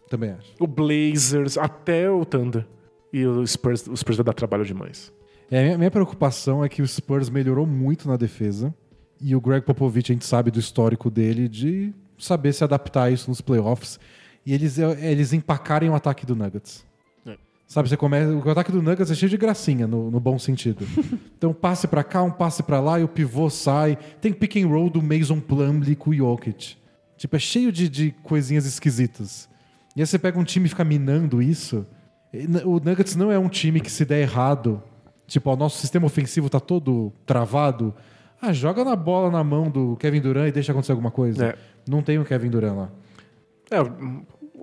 [0.10, 0.54] Também acho.
[0.60, 2.66] o Blazers, até o Thunder.
[3.12, 5.14] E o Spurs, o Spurs vai dar trabalho demais.
[5.50, 8.74] É, a minha, minha preocupação é que o Spurs melhorou muito na defesa.
[9.22, 13.12] E o Greg Popovich, a gente sabe do histórico dele de saber se adaptar a
[13.12, 14.00] isso nos playoffs.
[14.46, 16.86] E eles, é, eles empacarem o ataque do Nuggets.
[17.26, 17.38] É.
[17.66, 20.86] Sabe, você começa, o ataque do Nuggets é cheio de gracinha, no, no bom sentido.
[21.38, 23.98] então, um passe pra cá, um passe pra lá, e o pivô sai.
[24.22, 26.76] Tem pick and roll do Mason Plumlee com o Jokic.
[27.18, 29.48] Tipo, é cheio de, de coisinhas esquisitas.
[29.96, 31.86] E aí você pega um time e fica minando isso.
[32.66, 34.82] O Nuggets não é um time que se der errado,
[35.28, 37.94] tipo, ó, o nosso sistema ofensivo tá todo travado.
[38.42, 41.46] Ah, joga na bola na mão do Kevin Durant e deixa acontecer alguma coisa.
[41.46, 41.58] É.
[41.88, 42.90] Não tem o Kevin Durant lá.
[43.72, 43.78] É,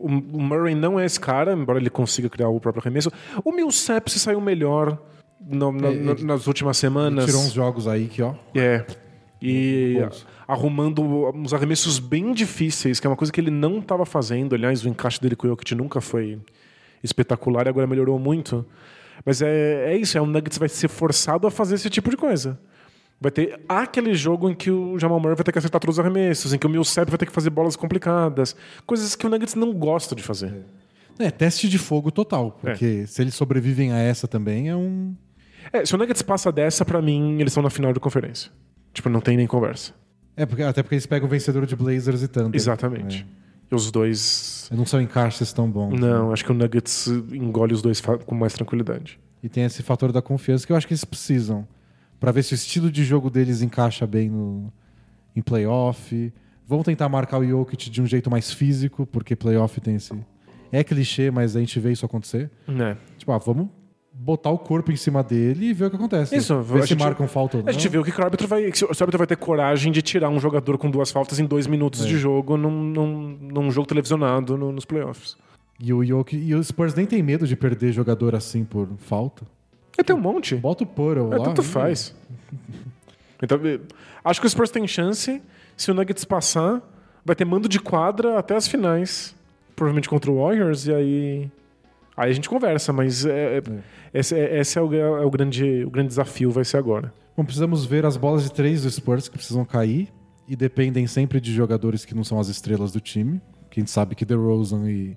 [0.00, 0.06] o,
[0.38, 3.10] o Murray não é esse cara, embora ele consiga criar o próprio arremesso.
[3.44, 4.98] O Millsap se saiu melhor
[5.40, 7.24] no- na- É, na- ele- nas últimas Ele semanas.
[7.26, 8.34] tirou uns jogos aí que, ó.
[8.54, 8.84] É.
[9.42, 10.26] E Bons.
[10.46, 11.02] arrumando
[11.34, 14.54] uns arremessos bem difíceis, que é uma coisa que ele não estava fazendo.
[14.54, 16.38] Aliás, o encaixe dele com o Jokic nunca foi
[17.02, 18.66] espetacular e agora melhorou muito.
[19.24, 22.16] Mas é, é isso, é o Nuggets vai ser forçado a fazer esse tipo de
[22.16, 22.58] coisa.
[23.20, 26.00] Vai ter aquele jogo em que o Jamal Murray vai ter que acertar todos os
[26.00, 28.56] arremessos, em que o Millsap vai ter que fazer bolas complicadas.
[28.86, 30.64] Coisas que o Nuggets não gosta de fazer.
[31.18, 32.58] É, teste de fogo total.
[32.60, 35.14] Porque se eles sobrevivem a essa também, é um.
[35.70, 38.50] É, se o Nuggets passa dessa, pra mim, eles estão na final de conferência.
[38.94, 39.92] Tipo, não tem nem conversa.
[40.34, 42.56] É, porque, até porque eles pegam o vencedor de Blazers e Thunder.
[42.56, 43.26] Exatamente.
[43.70, 44.74] E os dois É.
[44.74, 46.00] Não são encaixes tão bons.
[46.00, 49.20] Não, acho que o Nuggets engole os dois com mais tranquilidade.
[49.42, 51.68] E tem esse fator da confiança que eu acho que eles precisam.
[52.20, 54.70] Pra ver se o estilo de jogo deles encaixa bem no,
[55.34, 56.32] em playoff.
[56.68, 60.12] Vão tentar marcar o Jokic de um jeito mais físico, porque playoff tem esse.
[60.70, 62.48] É clichê, mas a gente vê isso acontecer.
[62.68, 62.96] Né?
[63.18, 63.68] Tipo, ah, vamos
[64.12, 66.36] botar o corpo em cima dele e ver o que acontece.
[66.36, 67.70] Isso, ver se marcam falta ou não.
[67.70, 70.28] A gente viu que o árbitro vai, se o árbitro vai ter coragem de tirar
[70.28, 72.06] um jogador com duas faltas em dois minutos É.
[72.06, 75.36] de jogo num, num, num jogo televisionado no- nos playoffs.
[75.82, 79.44] E o Jokic, e o Spurs nem tem medo de perder jogador assim por falta.
[80.00, 80.54] É, tem um monte.
[80.56, 81.44] Bota o Puddle É, lá.
[81.44, 82.14] tanto faz.
[83.42, 83.80] Então, eh,
[84.22, 85.40] acho que o Spurs tem chance.
[85.74, 86.82] Se o Nuggets passar,
[87.24, 89.34] vai ter mando de quadra até as finais.
[89.74, 90.86] Provavelmente contra o Warriors.
[90.86, 91.50] E aí.
[92.16, 93.62] Aí a gente conversa, mas é, é-
[94.12, 97.14] esse, é, esse é o, é o grande, o grande desafio, vai ser agora.
[97.34, 100.12] Bom, precisamos ver as bolas de três do Spurs que precisam cair
[100.46, 103.40] e dependem sempre de jogadores que não são as estrelas do time.
[103.70, 105.16] Que a gente sabe que DeRozan e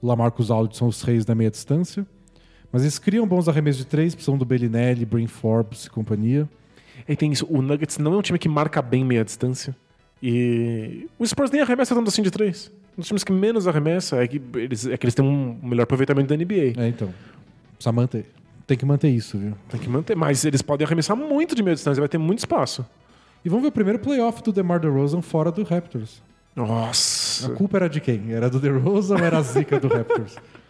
[0.00, 2.06] Lamarcus Aldridge são os reis da meia distância.
[2.74, 6.48] Mas eles criam bons arremessos de três, precisam do Bellinelli, Brain Forbes e companhia.
[7.08, 9.76] E tem isso, o Nuggets não é um time que marca bem meia distância.
[10.20, 12.72] E o Spurs nem arremessa tanto assim de três.
[12.98, 15.84] Um dos times que menos arremessa é que eles, é que eles têm um melhor
[15.84, 16.74] aproveitamento da NBA.
[16.76, 17.14] É, então.
[17.74, 18.26] Precisa manter.
[18.66, 19.54] Tem que manter isso, viu?
[19.68, 22.84] Tem que manter, mas eles podem arremessar muito de meia distância, vai ter muito espaço.
[23.44, 26.20] E vamos ver o primeiro playoff do DeMar DeRozan fora do Raptors.
[26.56, 27.50] A Nossa.
[27.50, 28.32] culpa era de quem?
[28.32, 30.36] Era do DeRozan ou era a zica do Raptors?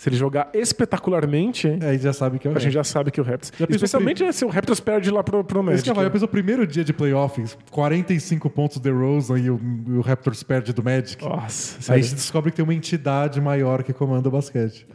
[0.00, 3.20] Se ele jogar espetacularmente, Aí já sabe que é o a gente já sabe que
[3.20, 3.52] o Raptors.
[3.58, 5.92] Já Especialmente se o Raptors perde lá pro, pro Isso Magic.
[5.92, 9.92] que eu penso o primeiro dia de playoffs, 45 pontos do DeRozan e o, e
[9.92, 11.22] o Raptors perde do Magic.
[11.22, 12.02] Nossa, Aí a sério.
[12.02, 14.86] gente descobre que tem uma entidade maior que comanda o basquete.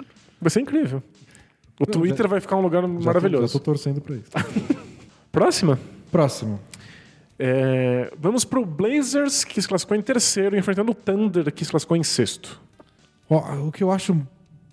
[0.41, 1.03] Vai ser incrível.
[1.79, 3.45] O Twitter vai ficar um lugar Já tô- maravilhoso.
[3.47, 4.31] já tô torcendo pra isso.
[5.31, 5.77] Próxima.
[6.11, 6.59] Próximo.
[7.37, 11.95] É, vamos pro Blazers, que se classificou em terceiro, enfrentando o Thunder, que se classificou
[11.95, 12.59] em sexto.
[13.29, 14.17] O que eu acho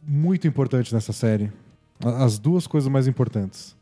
[0.07, 1.53] muito importante nessa série,
[2.01, 3.77] as duas coisas mais importantes,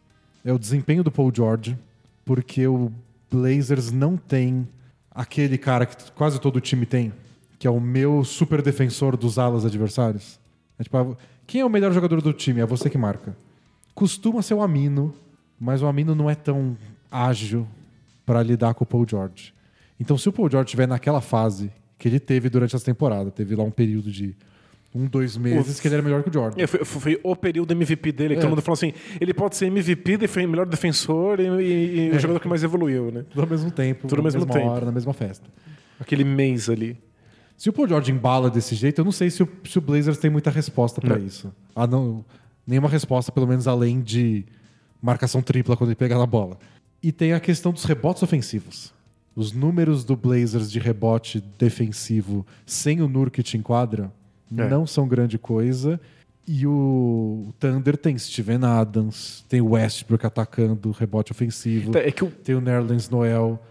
[0.45, 1.79] é o desempenho do Paul George,
[2.25, 2.93] porque o
[3.31, 4.69] Blazers não tem
[5.11, 7.13] aquele cara que quase todo time tem,
[7.59, 10.39] que é o meu super defensor dos alas adversários.
[10.79, 11.17] É tipo,
[11.47, 12.61] quem é o melhor jogador do time?
[12.61, 13.37] É você que marca.
[13.95, 15.15] Costuma ser o Amino,
[15.59, 16.77] mas o Amino não é tão
[17.11, 17.67] ágil
[18.25, 19.53] para lidar com o Paul George.
[19.99, 23.55] Então, se o Paul George estiver naquela fase que ele teve durante essa temporada, teve
[23.55, 24.35] lá um período de
[24.95, 26.61] um, dois meses que ele era melhor que o Jordan.
[26.63, 28.41] É, foi, foi o período MVP dele, que É.
[28.43, 32.19] todo mundo falou assim: ele pode ser MVP, defen- melhor defensor e, e- e o
[32.19, 33.25] jogador que mais evoluiu, né?
[33.31, 34.67] Tudo ao mesmo tempo, Tudo ao na mesmo mesma tempo.
[34.69, 35.49] hora, na mesma festa.
[35.99, 36.97] Aquele mês ali.
[37.57, 40.17] Se o Paul George embala desse jeito, eu não sei se o, se o Blazers
[40.19, 41.27] tem muita resposta pra Não.
[41.27, 41.53] isso.
[41.77, 42.25] Ah, não,
[42.67, 44.47] nenhuma resposta, pelo menos além de
[45.01, 46.59] marcação tripla quando ele pegar na bola.
[47.03, 48.93] E tem a questão dos rebotes ofensivos.
[49.37, 54.11] Os números do Blazers de rebote defensivo sem o Nurkic em quadra
[54.57, 54.69] É.
[54.69, 56.01] não são grande coisa.
[56.47, 61.97] E o Thunder tem Steven Adams, tem o Westbrook atacando rebote ofensivo.
[61.97, 63.63] É que o, Tem o Nerlens Noel.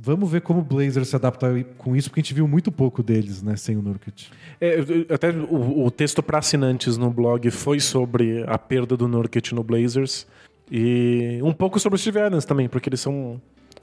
[0.00, 3.02] Vamos ver como o Blazers se adapta com isso, porque a gente viu muito pouco
[3.02, 4.28] deles, né, sem o Nurkic.
[4.60, 4.76] é,
[5.12, 9.64] até o, o texto para assinantes no blog foi sobre a perda do Nurkic no
[9.64, 10.24] Blazers
[10.70, 13.40] e um pouco sobre o Steve Adams também, porque eles são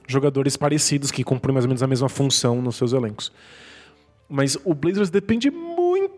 [0.08, 3.30] jogadores parecidos que cumprem mais ou menos a mesma função nos seus elencos.
[4.26, 5.75] Mas o Blazers depende muito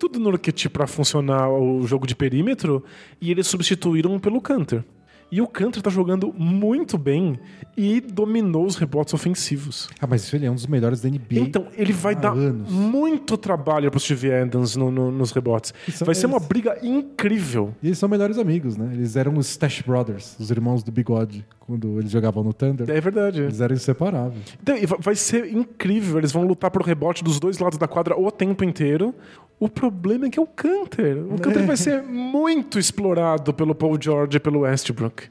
[0.08, 2.84] do Nurkic para funcionar o jogo de perímetro
[3.20, 4.84] e eles substituíram pelo Canter.
[5.30, 7.38] E o Canter tá jogando muito bem
[7.76, 9.86] e dominou os rebotes ofensivos.
[10.00, 11.40] Ah, mas isso ele é um dos melhores da NBA.
[11.40, 12.70] Então, ele vai dar anos.
[12.72, 15.74] muito trabalho pro Steve Adams no- no- nos rebotes.
[16.00, 17.74] Vai ser uma eles- briga incrível.
[17.82, 18.88] E eles são melhores amigos, né?
[18.94, 22.88] Eles eram os Stash Brothers, os irmãos do Bigode, quando eles jogavam no Thunder.
[22.88, 23.42] É verdade.
[23.42, 24.56] Eles eram inseparáveis.
[24.62, 26.16] Então, va- vai ser incrível.
[26.16, 29.14] Eles vão lutar pro rebote dos dois lados da quadra o tempo inteiro.
[29.60, 31.18] O problema é que é o Canter.
[31.32, 35.24] O Canter vai ser muito explorado pelo Paul George e pelo Westbrook.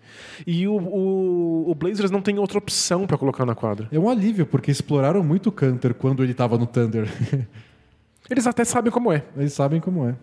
[0.45, 3.87] E o, o, o Blazers não tem outra opção para colocar na quadra.
[3.89, 7.07] É um alívio, porque exploraram muito o Canter quando ele tava no Thunder.
[8.29, 9.23] Eles até sabem como é.
[9.37, 10.13] eles sabem como é.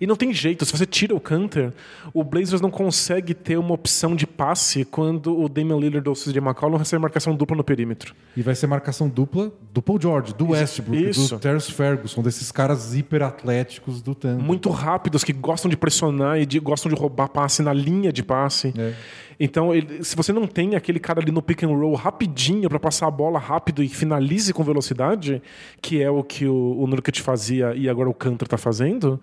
[0.00, 1.72] E não tem jeito, se você tira o Canter,
[2.12, 6.16] o Blazers não consegue ter uma opção de passe quando o Damian Lillard ou o
[6.18, 8.14] CJ McCollum recebe marcação dupla no perímetro.
[8.36, 11.34] E vai ser marcação dupla do Paul George, do Westbrook, isso.
[11.34, 14.44] do Terence Ferguson, desses caras hiperatléticos do Thunder.
[14.44, 18.22] Muito rápidos, que gostam de pressionar e de- gostam de roubar passe na linha de
[18.22, 18.72] passe.
[18.76, 18.92] É.
[19.38, 22.78] Então, ele- se você não tem aquele cara ali no pick and roll rapidinho para
[22.78, 25.42] passar a bola rápido e finalize com velocidade,
[25.82, 29.20] que é o que o, o Nurkic fazia e agora o Cantor tá fazendo,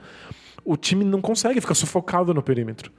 [0.65, 2.91] o time não consegue ficar sufocado no perímetro.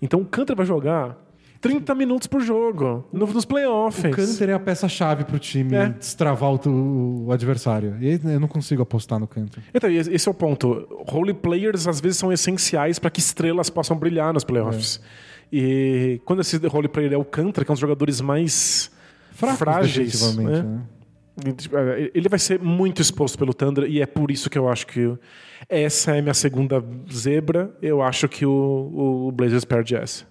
[0.00, 1.16] Então o Cantor vai jogar
[1.60, 4.02] 30 minutos por jogo no- nos playoffs.
[4.04, 5.88] O Canter é a peça-chave pro time É.
[5.90, 7.96] destravar o, o adversário.
[8.00, 9.62] E eu não consigo apostar no Canter.
[9.74, 10.86] Então, esse é o ponto.
[11.06, 15.00] Role players às vezes são essenciais para que estrelas possam brilhar nos playoffs.
[15.52, 18.90] E quando esse role player é o Cantor, que é um dos jogadores mais
[19.32, 20.62] Fracos frágeis, né?
[20.62, 20.80] né?
[22.14, 25.12] Ele vai ser muito exposto pelo Thunder e é por isso que eu acho que
[25.68, 26.82] essa é minha segunda
[27.12, 27.74] zebra.
[27.82, 30.24] Eu acho que o, o Blazers perde essa.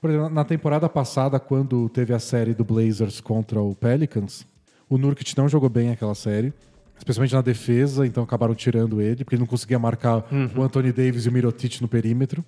[0.00, 4.46] Por exemplo, na temporada passada, quando teve a série do Blazers contra o Pelicans,
[4.88, 6.52] o Nurkic não jogou bem aquela série,
[6.98, 10.26] especialmente na defesa, então acabaram tirando ele, porque ele não conseguia marcar
[10.56, 12.44] o Anthony Davis e o Mirotic no perímetro.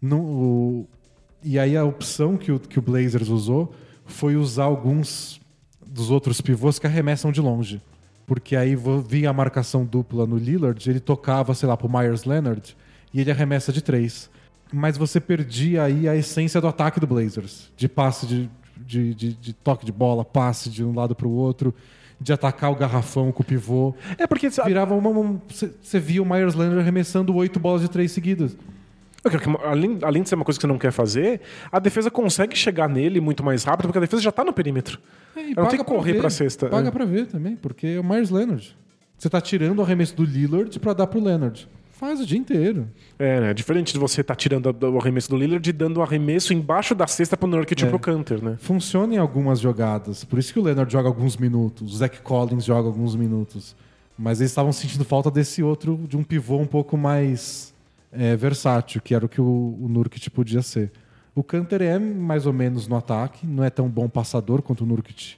[0.00, 0.88] Não- o-
[1.42, 3.72] e aí a opção que o, que o Blazers usou
[4.04, 5.40] foi usar alguns
[5.86, 7.80] dos outros pivôs que arremessam de longe.
[8.26, 8.76] Porque aí
[9.08, 12.76] vinha a marcação dupla no Lillard, ele tocava, sei lá, pro Myers Leonard
[13.14, 14.28] e ele arremessa de três.
[14.72, 17.70] Mas você perdia aí a essência do ataque do Blazers.
[17.76, 21.72] De passe, de, de, de- de toque de bola, passe de um lado pro outro,
[22.20, 23.94] de atacar o garrafão com o pivô.
[24.18, 25.40] É porque Virava uma.
[25.48, 28.56] você via o Myers Leonard arremessando oito bolas de três seguidas.
[29.64, 31.40] Além, além de ser uma coisa que você não quer fazer,
[31.70, 34.98] a defesa consegue chegar nele muito mais rápido, porque a defesa já tá no perímetro.
[35.34, 36.20] É, e Ela não tem que correr ver.
[36.20, 36.68] pra cesta.
[36.68, 36.90] Paga É.
[36.90, 38.76] pra ver também, porque é o Myers Leonard.
[39.18, 41.68] Você tá tirando o arremesso do Lillard pra dar pro Leonard.
[41.90, 42.86] Faz o dia inteiro.
[43.18, 43.54] É, né?
[43.54, 46.94] Diferente de você estar tirando a- o arremesso do Lillard e dando o arremesso embaixo
[46.94, 47.88] da cesta pro Nurkic e É.
[47.88, 48.56] pro Canter, né?
[48.60, 50.22] Funciona em algumas jogadas.
[50.22, 53.74] Por isso que o Leonard joga alguns minutos, o Zach Collins joga alguns minutos.
[54.18, 57.72] Mas eles estavam sentindo falta desse outro, de um pivô um pouco mais
[58.18, 60.90] é, versátil, que era o que o, o Nurkic podia ser.
[61.34, 64.86] O Canter é mais ou menos no ataque, não é tão bom passador quanto o
[64.86, 65.36] Nurkic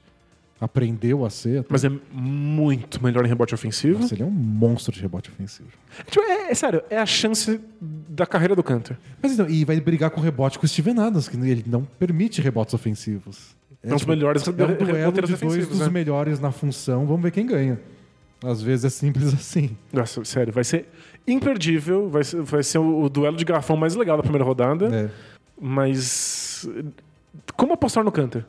[0.60, 1.64] aprendeu a ser.
[1.68, 4.00] Mas é muito melhor em rebote ofensivo.
[4.00, 5.68] Nossa, ele é um monstro de rebote ofensivo.
[6.06, 8.96] Tipo, é, é sério, é a chance da carreira do Cantor.
[9.22, 11.84] Mas então, e vai brigar com o rebote com o Steven Adams, que ele não
[11.84, 13.56] permite rebotes ofensivos.
[13.82, 15.88] É, um dos melhores é um duelo de dois defensivos, dos né?
[15.88, 17.06] melhores na função.
[17.06, 17.80] Vamos ver quem ganha.
[18.44, 19.76] Às vezes é simples assim.
[19.92, 20.86] Nossa, sério, vai ser
[21.26, 22.08] imperdível.
[22.08, 24.86] Vai ser, vai ser o, o duelo de garrafão mais legal da primeira rodada.
[24.94, 25.10] É.
[25.60, 26.68] Mas.
[27.56, 28.44] Como apostar no Cantor?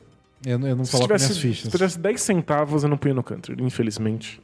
[0.46, 1.72] Eu, eu não Se coloco tivesse, minhas se fichas.
[1.72, 4.42] tivesse 10 centavos, eu não punha no Cantor, infelizmente.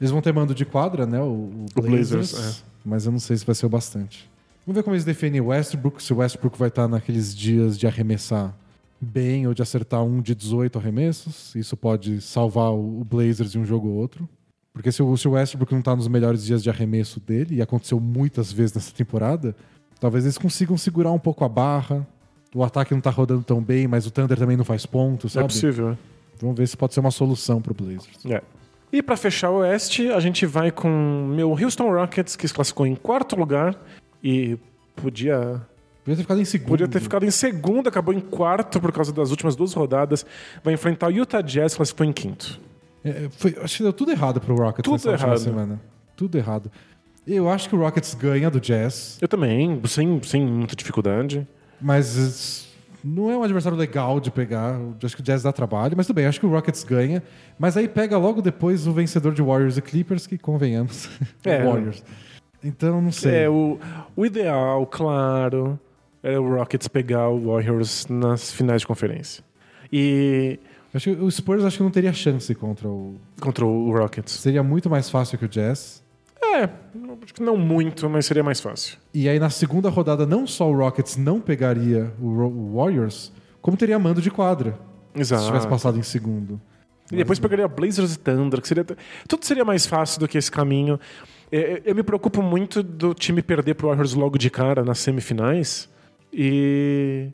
[0.00, 1.20] Eles vão ter mando de quadra, né?
[1.20, 2.32] O, o O Blazers.
[2.32, 4.30] Blazers, Mas eu não sei se vai ser o bastante.
[4.66, 6.02] Vamos ver como eles defendem o Westbrook.
[6.02, 8.54] Se o Westbrook vai estar naqueles dias de arremessar
[9.00, 11.54] bem ou de acertar um de 18 arremessos.
[11.54, 14.28] Isso pode salvar o Blazers em um jogo ou outro.
[14.76, 17.62] Porque se o, se o Westbrook não está nos melhores dias de arremesso dele, e
[17.62, 19.56] aconteceu muitas vezes nessa temporada,
[19.98, 22.06] talvez eles consigam segurar um pouco a barra.
[22.54, 25.40] O ataque não tá rodando tão bem, mas o Thunder também não faz pontos, É
[25.40, 25.46] sabe?
[25.46, 25.98] possível, né?
[26.38, 28.26] Vamos ver se pode ser uma solução pro Blazers.
[28.26, 28.42] É.
[28.92, 30.88] E pra fechar o Oeste, a gente vai com
[31.34, 33.74] meu Houston Rockets, que se classificou em quarto lugar
[34.22, 34.58] e
[34.94, 35.62] podia,
[36.04, 36.68] Podia ter ficado em segundo.
[36.68, 40.26] podia ter ficado em segundo, acabou em quarto por causa das últimas duas rodadas.
[40.62, 42.60] Vai enfrentar o Utah Jazz, que classificou em quinto.
[43.08, 45.38] É, foi- acho que deu tudo errado pro Rockets Tudo nessa errado.
[45.38, 45.80] semana.
[46.16, 46.70] Tudo errado.
[47.26, 51.46] Eu acho que o Rockets ganha do Jazz, Eu também, sem, sem muita dificuldade.
[51.80, 52.66] mas es-
[53.04, 54.76] não é um adversário legal de pegar.
[55.02, 57.22] Acho que o Jazz dá trabalho, mas tudo bem, acho que o Rockets ganha.
[57.58, 61.08] Mas aí pega logo depois o vencedor de Warriors e Clippers, que convenhamos.
[61.44, 61.62] É.
[61.64, 62.02] Warriors.
[62.64, 63.44] Então, não sei.
[63.44, 63.78] É, o,
[64.16, 65.78] o ideal, claro,
[66.22, 69.44] é o Rockets pegar o Warriors nas finais de conferência.
[69.92, 70.58] E
[70.96, 73.16] Acho que o Spurs acho que não teria chance contra o.
[73.40, 74.32] contra o Rockets.
[74.32, 76.02] Seria muito mais fácil que o Jazz.
[76.42, 76.64] É,
[77.22, 78.96] acho que não muito, mas seria mais fácil.
[79.12, 83.98] E aí na segunda rodada, não só o Rockets não pegaria o, Warriors, como teria
[83.98, 84.78] mando de quadra.
[85.14, 85.42] Exato.
[85.42, 86.60] Se tivesse passado em segundo.
[87.12, 88.84] E depois pegaria Blazers e Thunder, que seria.
[89.28, 90.98] Tudo seria mais fácil do que esse caminho.
[91.52, 95.88] É, Eu me preocupo muito do time perder pro Warriors logo de cara nas semifinais
[96.32, 97.28] e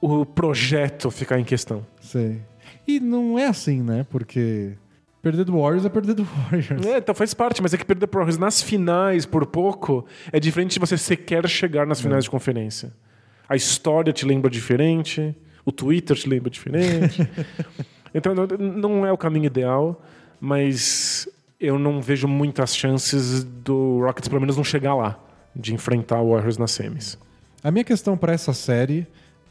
[0.00, 1.84] o projeto ficar em questão.
[2.00, 2.40] Sei.
[2.88, 4.06] E não é assim, né?
[4.08, 4.72] Porque
[5.20, 6.86] perder do Warriors é perder do Warriors.
[6.86, 10.40] É, então faz parte, mas é que perder pro Warriors nas finais por pouco é
[10.40, 12.90] diferente de você sequer chegar nas finais de conferência.
[13.46, 15.36] A história te lembra diferente,
[15.66, 17.28] o Twitter te lembra diferente.
[18.14, 20.02] então não- é o caminho ideal,
[20.40, 21.28] mas
[21.60, 25.18] eu não vejo muitas chances do Rockets pelo menos não chegar lá,
[25.54, 27.18] de enfrentar o Warriors nas semis.
[27.62, 29.06] A minha questão pra essa série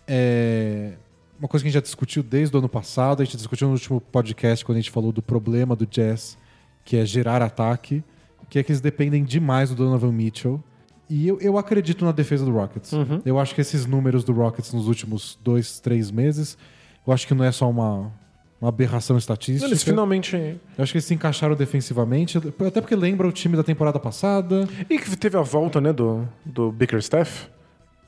[0.07, 0.93] é
[1.39, 3.73] uma coisa que a gente já discutiu desde o ano passado, a gente discutiu no
[3.73, 6.37] último podcast quando a gente falou do problema do Jazz,
[6.83, 8.03] que é gerar ataque,
[8.49, 10.63] que é que eles dependem demais do Donovan Mitchell.
[11.09, 12.91] E eu, eu acredito na defesa do Rockets.
[13.25, 16.57] Eu acho que esses números do Rockets nos últimos dois, três meses,
[17.05, 18.11] eu acho que não é só uma,
[18.59, 19.65] uma aberração estatística.
[19.65, 20.35] Eles finalmente.
[20.35, 24.67] Eu acho que eles se encaixaram defensivamente, até porque lembra o time da temporada passada.
[24.89, 27.47] E que teve a volta né, do, do Bickerstaff,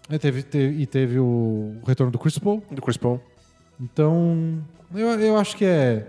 [0.09, 2.63] E teve, te- e teve o retorno do Chris Paul.
[2.71, 3.21] do Chris Paul.
[3.79, 4.59] Então,
[4.93, 6.07] eu, eu acho que é,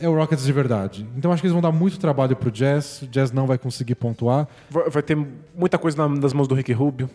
[0.00, 1.06] é o Rockets de verdade.
[1.16, 3.02] Então, acho que eles vão dar muito trabalho pro Jazz.
[3.02, 4.48] O Jazz não vai conseguir pontuar.
[4.70, 5.16] Vai vai ter
[5.56, 7.08] muita coisa na- nas mãos do Rick Rubio.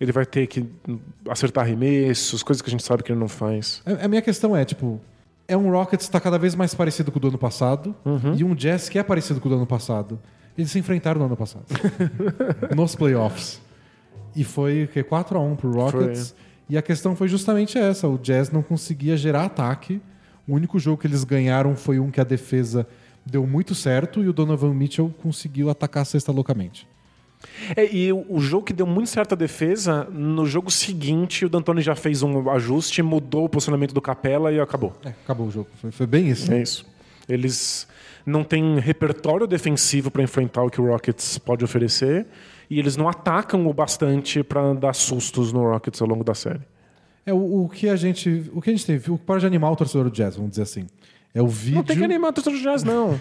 [0.00, 0.64] Ele vai ter que
[1.28, 3.82] acertar arremessos, coisas que a gente sabe que ele não faz.
[3.84, 5.00] A, a minha questão é, tipo,
[5.48, 7.94] é um Rockets que está cada vez mais parecido com o do ano passado
[8.36, 10.18] e um Jazz que é parecido com o do ano passado.
[10.56, 11.64] Eles se enfrentaram no ano passado.
[12.76, 13.60] nos playoffs.
[14.38, 15.02] E foi o quê?
[15.02, 16.32] 4x1 pro Rockets.
[16.70, 18.06] E a questão foi justamente essa.
[18.06, 20.00] O Jazz não conseguia gerar ataque.
[20.46, 22.86] O único jogo que eles ganharam foi um que a defesa
[23.26, 26.86] deu muito certo e o Donovan Mitchell conseguiu atacar a cesta loucamente.
[27.74, 31.48] É, e o, o jogo que deu muito certo a defesa, no jogo seguinte o
[31.48, 34.92] D'Antoni já fez um ajuste, mudou o posicionamento do Capela e acabou.
[35.04, 35.68] É, acabou o jogo.
[35.80, 36.52] Foi, foi bem isso.
[36.52, 36.86] É isso.
[37.28, 37.88] Eles
[38.24, 42.24] não têm repertório defensivo para enfrentar o que o Rockets pode oferecer
[42.70, 46.60] e eles não atacam o bastante para dar sustos no Rockets ao longo da série.
[47.24, 48.50] É o, o que a gente.
[48.52, 49.10] O que a gente teve.
[49.10, 50.86] O que pode animar o torcedor do Jazz, vamos dizer assim.
[51.34, 51.76] É o vídeo.
[51.76, 53.18] Não tem que animar o torcedor do Jazz, não.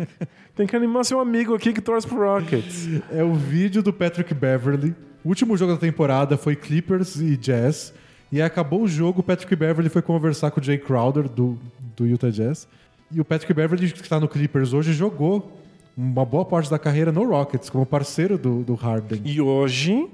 [0.56, 2.88] tem que animar seu amigo aqui que torce pro Rockets.
[3.12, 4.94] É o vídeo do Patrick Beverly.
[5.22, 7.92] O último jogo da temporada foi Clippers e Jazz.
[8.32, 11.58] E aí acabou o jogo, o Patrick Beverly foi conversar com o Jay Crowder, do,
[11.96, 12.68] do Utah Jazz.
[13.10, 15.59] E o Patrick Beverly, que está no Clippers hoje, jogou
[16.00, 19.20] uma boa parte da carreira no Rockets, como parceiro do, do Harden.
[19.22, 20.08] E hoje,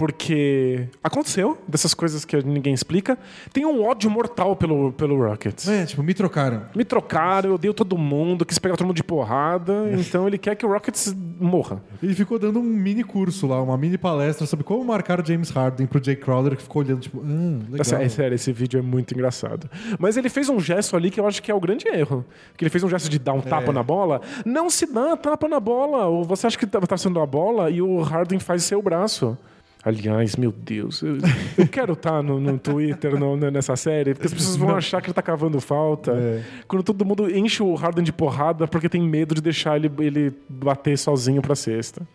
[0.00, 3.18] porque aconteceu dessas coisas que ninguém explica,
[3.52, 5.68] tem um ódio mortal pelo, pelo Rockets.
[5.68, 6.62] É, tipo, me trocaram.
[6.74, 10.56] Me trocaram, eu odeio todo mundo, quis pegar todo mundo de porrada, então ele quer
[10.56, 11.82] que o Rockets morra.
[12.02, 15.50] Ele ficou dando um mini curso lá, uma mini palestra sobre como marcar o James
[15.50, 17.26] Harden pro Jay Crowder, que ficou olhando, tipo, ah,
[17.68, 17.80] legal.
[17.80, 19.68] Essa- é sério, esse vídeo é muito engraçado.
[19.98, 22.24] Mas ele fez um gesto ali que eu acho que é o grande erro.
[22.56, 24.22] Que ele fez um gesto de dar um tapa na bola.
[24.46, 26.06] Não se dá tapa na bola.
[26.06, 29.36] Ou você acha que tá, tá sendo a bola e o Harden faz seu braço.
[29.82, 31.16] Aliás, meu Deus, eu,
[31.56, 35.00] eu quero estar no, no Twitter no- no- nessa série, porque as pessoas vão achar
[35.00, 36.12] que ele tá cavando falta.
[36.12, 36.42] É.
[36.68, 40.32] Quando todo mundo enche o Harden de porrada porque tem medo de deixar ele, ele
[40.48, 42.06] bater sozinho pra cesta.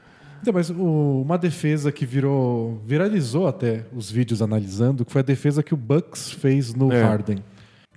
[0.42, 2.80] Então, mas o- uma defesa que virou.
[2.86, 7.02] viralizou até os vídeos analisando, que foi a defesa que o Bucks fez no É.
[7.02, 7.40] Harden.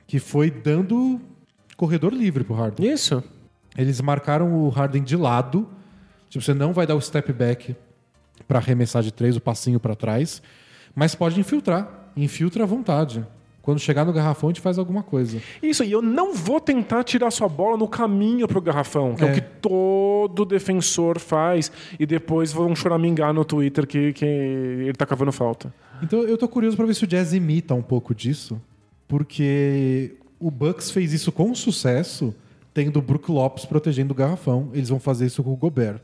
[0.07, 1.21] Que foi dando
[1.77, 2.91] corredor livre pro Harden.
[2.91, 3.23] Isso.
[3.77, 5.69] Eles marcaram o Harden de lado.
[6.31, 7.77] Tipo, você não vai dar o step back
[8.47, 10.43] pra arremessar de três, o passinho pra trás.
[10.95, 12.11] Mas pode infiltrar.
[12.17, 13.25] Infiltra à vontade.
[13.63, 15.41] Quando chegar no garrafão, a gente faz alguma coisa.
[15.63, 19.29] Isso, e eu não vou tentar tirar sua bola no caminho pro garrafão, que é,
[19.29, 19.31] É.
[19.31, 21.71] o que todo defensor faz,
[22.01, 25.73] e depois vão choramingar no Twitter que, que ele tá cavando falta.
[26.03, 28.59] Então eu tô curioso pra ver se o Jazz imita um pouco disso,
[29.07, 32.35] porque o Bucks fez isso com sucesso,
[32.73, 34.71] tendo o Brook Lopes protegendo o garrafão.
[34.73, 36.01] Eles vão fazer isso com o Gobert.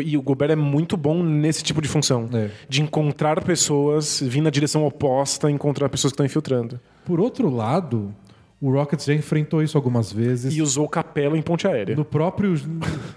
[0.00, 2.28] E o Gobert é muito bom nesse tipo de função.
[2.32, 2.50] É.
[2.68, 6.80] De encontrar pessoas, vir na direção oposta, encontrar pessoas que estão infiltrando.
[7.04, 8.14] Por outro lado,
[8.60, 10.54] o Rockets já enfrentou isso algumas vezes.
[10.54, 11.94] E usou o Capela em ponte aérea.
[11.94, 12.54] No próprio,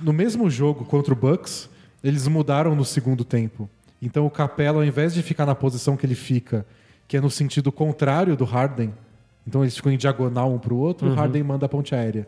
[0.02, 1.70] no mesmo jogo contra o Bucks,
[2.04, 3.70] eles mudaram no segundo tempo.
[4.02, 6.66] Então o Capela, ao invés de ficar na posição que ele fica,
[7.08, 8.94] que é no sentido contrário do Harden,
[9.46, 12.28] então eles ficam em diagonal um pro outro, o Harden manda a ponte aérea.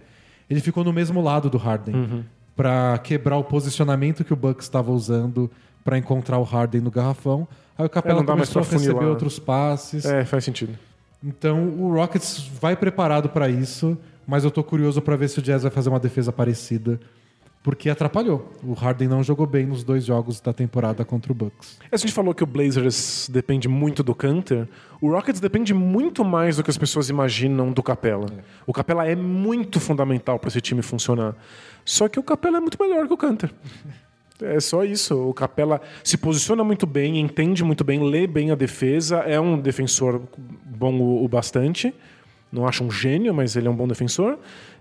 [0.50, 2.26] Ele ficou no mesmo lado do Harden
[2.56, 5.50] pra quebrar o posicionamento que o Bucks estava usando
[5.84, 7.48] pra encontrar o Harden no garrafão.
[7.78, 9.10] Aí o Capela mais começou a receber funilar.
[9.10, 10.06] outros passes.
[10.06, 10.78] É, faz sentido.
[11.24, 13.98] Então o Rockets vai preparado pra isso,
[14.28, 17.00] mas eu tô curioso pra ver se o Jazz vai fazer uma defesa parecida,
[17.64, 18.52] porque atrapalhou.
[18.62, 21.80] O Harden não jogou bem nos dois jogos da temporada contra o Bucks.
[21.90, 24.68] A gente falou que o Blazers depende muito do Canter.
[25.00, 28.28] O Rockets depende muito mais do que as pessoas imaginam do Capela.
[28.68, 31.36] O Capela é muito fundamental para esse time funcionar.
[31.86, 33.50] Só que o Capela é muito melhor que o Canter.
[34.42, 35.16] É só isso.
[35.16, 39.58] O Capela se posiciona muito bem, entende muito bem, lê bem a defesa, é um
[39.58, 40.22] defensor
[40.66, 41.94] bom o bastante.
[42.52, 44.38] Não acho um gênio, mas ele é um bom defensor.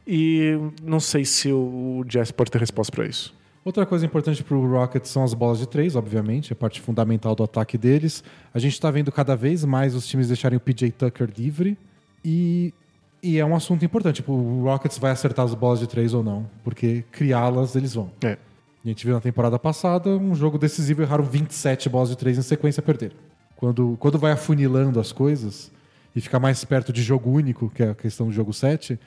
[0.06, 3.34] E não sei se o Jazz pode ter resposta para isso.
[3.64, 7.34] Outra coisa importante para o Rockets são as bolas de três, obviamente, a parte fundamental
[7.34, 8.24] do ataque deles.
[8.52, 11.78] A gente está vendo cada vez mais os times deixarem o PJ Tucker livre
[12.24, 12.74] e,
[13.22, 14.16] e é um assunto importante.
[14.16, 18.10] Tipo, o Rockets vai acertar as bolas de três ou não, porque criá-las eles vão.
[18.24, 18.36] É.
[18.84, 22.42] A gente viu na temporada passada um jogo decisivo erraram 27 bolas de três em
[22.42, 23.12] sequência a perder.
[23.54, 25.70] Quando, quando vai afunilando as coisas
[26.16, 28.98] e fica mais perto de jogo único, que é a questão do jogo 7,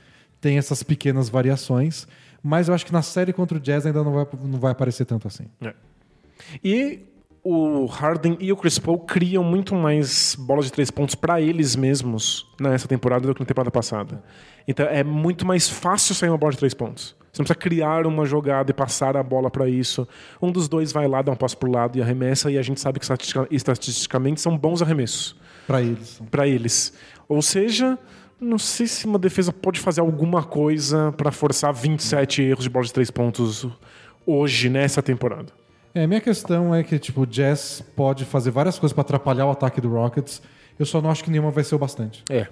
[0.45, 2.07] tem essas pequenas variações.
[2.43, 5.03] Mas eu acho que na série contra o Jazz ainda não vai, não vai aparecer
[5.03, 5.45] tanto assim.
[5.59, 5.73] É.
[6.63, 6.99] E
[7.43, 11.75] o Harden e o Chris Paul criam muito mais bolas de três pontos para eles
[11.75, 14.23] mesmos nessa temporada do que na temporada passada.
[14.67, 17.15] Então é muito mais fácil sair uma bola de três pontos.
[17.33, 20.07] Você não precisa criar uma jogada e passar a bola para isso.
[20.39, 22.79] Um dos dois vai lá, dá um passo pro lado e arremessa, e a gente
[22.79, 25.35] sabe que estatistica- estatisticamente são bons arremessos
[25.65, 26.21] Para eles.
[26.29, 26.93] para eles.
[27.27, 27.97] Ou seja,
[28.39, 32.85] não sei se uma defesa pode fazer alguma coisa para forçar 27 erros de bola
[32.85, 33.67] de três pontos
[34.25, 35.51] hoje, nessa temporada.
[35.93, 39.51] É, minha questão é que tipo, o Jazz pode fazer várias coisas para atrapalhar o
[39.51, 40.41] ataque do Rockets.
[40.77, 42.23] Eu só não acho que nenhuma vai ser o bastante.
[42.29, 42.47] É.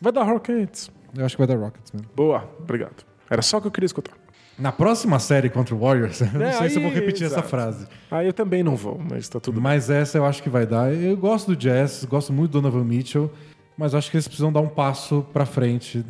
[0.00, 0.90] Vai dar Rockets.
[1.16, 2.08] Eu acho que vai dar Rockets mesmo.
[2.14, 3.04] Boa, obrigado.
[3.30, 4.12] Era só o que eu queria escutar.
[4.58, 7.24] Na próxima série contra o Warriors, eu não É, sei se eu vou aí, repetir
[7.26, 7.48] essa exato.
[7.48, 7.86] frase.
[8.10, 9.62] Ah, eu também não vou, mas tá tudo bem.
[9.62, 10.92] Mas essa eu acho que vai dar.
[10.92, 13.32] Eu gosto do Jazz, gosto muito do Donovan Mitchell,
[13.76, 16.04] mas acho que eles precisam dar um passo pra frente.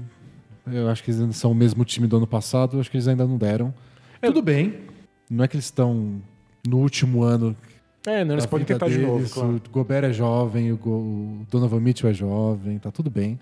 [0.67, 3.09] Eu acho que eles ainda são o mesmo time do ano passado, acho que eles
[3.09, 3.75] ainda não deram.
[4.21, 4.75] Tudo bem,
[5.29, 6.21] não é que eles estão
[6.67, 7.57] no último ano.
[8.07, 9.61] É, não, eles podem tentar de novo, deles, claro.
[9.67, 13.39] O Gobert é jovem, o, Go- o Donovan Mitchell é jovem, tá tudo bem.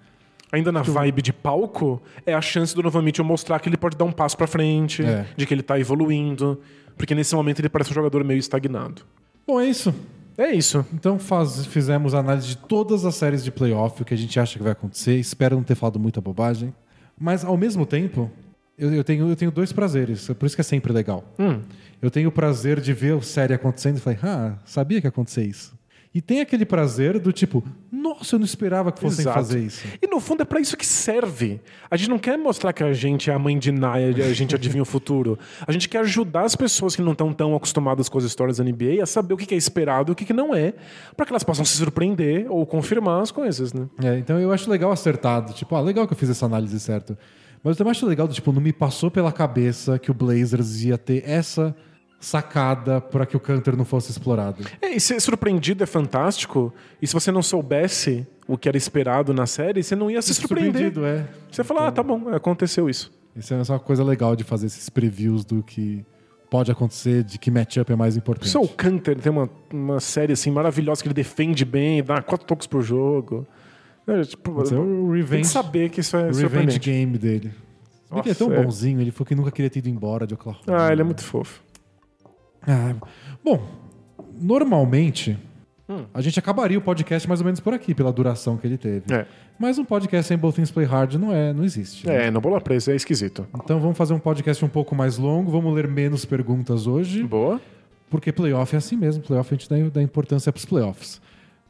[0.52, 3.96] Ainda na vibe de palco, é a chance do Novan Mitchell mostrar que ele pode
[3.96, 5.24] dar um passo pra frente, É.
[5.36, 6.60] de que ele tá evoluindo,
[6.96, 9.02] porque nesse momento ele parece um jogador meio estagnado.
[9.46, 9.94] Bom, é isso.
[10.42, 10.84] É isso.
[10.94, 14.56] Então faz- fizemos análise de todas as séries de playoff, o que a gente acha
[14.56, 15.16] que vai acontecer.
[15.16, 16.72] Espero não ter falado muita bobagem.
[17.18, 18.30] Mas ao mesmo tempo,
[18.78, 20.28] eu, eu tenho, eu tenho dois prazeres.
[20.28, 21.22] Por isso que é sempre legal.
[21.38, 21.60] Hum.
[22.00, 25.10] Eu tenho o prazer de ver a série acontecendo e falei, ah, sabia que ia
[25.10, 25.78] acontecer isso.
[26.12, 27.62] E tem aquele prazer do tipo,
[27.92, 29.36] nossa, eu não esperava que fossem Exato.
[29.36, 29.86] fazer isso.
[30.02, 31.60] E no fundo é pra isso que serve.
[31.88, 34.52] A gente não quer mostrar que a gente é a mãe de Naya, a gente
[34.52, 35.38] adivinha o futuro.
[35.64, 38.64] A gente quer ajudar as pessoas que não estão tão acostumadas com as histórias da
[38.64, 40.74] NBA a saber o que é esperado e o que não é,
[41.16, 43.88] pra que elas possam se surpreender ou confirmar as coisas, né?
[44.02, 45.52] É, então eu acho legal acertado.
[45.52, 47.16] Tipo, ah, legal que eu fiz essa análise certa.
[47.62, 50.82] Mas eu também acho legal, do, tipo, não me passou pela cabeça que o Blazers
[50.82, 51.76] ia ter essa
[52.20, 54.62] sacada para que o Canter não fosse explorado.
[54.80, 56.72] É, e ser surpreendido é fantástico.
[57.00, 60.34] E se você não soubesse o que era esperado na série, você não ia se
[60.34, 60.92] surpreender.
[60.92, 61.26] Surpreendido, é.
[61.50, 63.10] Você fala, ah, tá bom, aconteceu isso.
[63.34, 66.04] Isso é só uma coisa legal de fazer esses previews do que
[66.50, 68.50] pode acontecer, de que matchup é mais importante.
[68.50, 72.46] Só o Canter tem uma, uma série assim maravilhosa que ele defende bem, dá quatro
[72.46, 73.46] toques por jogo.
[74.06, 77.52] É, tipo, ser o tem que Revenge, saber que isso é o revenge game dele.
[78.10, 78.64] Que ele é tão Nossa, é.
[78.64, 80.64] bonzinho, ele falou que nunca queria ter ido embora de Oklahoma.
[80.66, 81.62] Ah, ele é muito fofo.
[82.66, 82.94] Ah,
[83.44, 83.62] bom,
[84.40, 85.38] normalmente
[85.88, 86.04] Hum.
[86.14, 89.12] a gente acabaria o podcast mais ou menos por aqui, pela duração que ele teve.
[89.12, 89.26] É.
[89.58, 92.06] Mas um podcast sem Both Things Play Hard não é, não existe.
[92.06, 92.26] né?
[92.26, 93.44] É, no bola presa é esquisito.
[93.54, 97.60] Então vamos fazer um podcast um pouco mais longo, vamos ler menos perguntas hoje, Boa.
[98.08, 101.20] porque playoff é assim mesmo, playoff a gente dá, dá importância pros playoffs.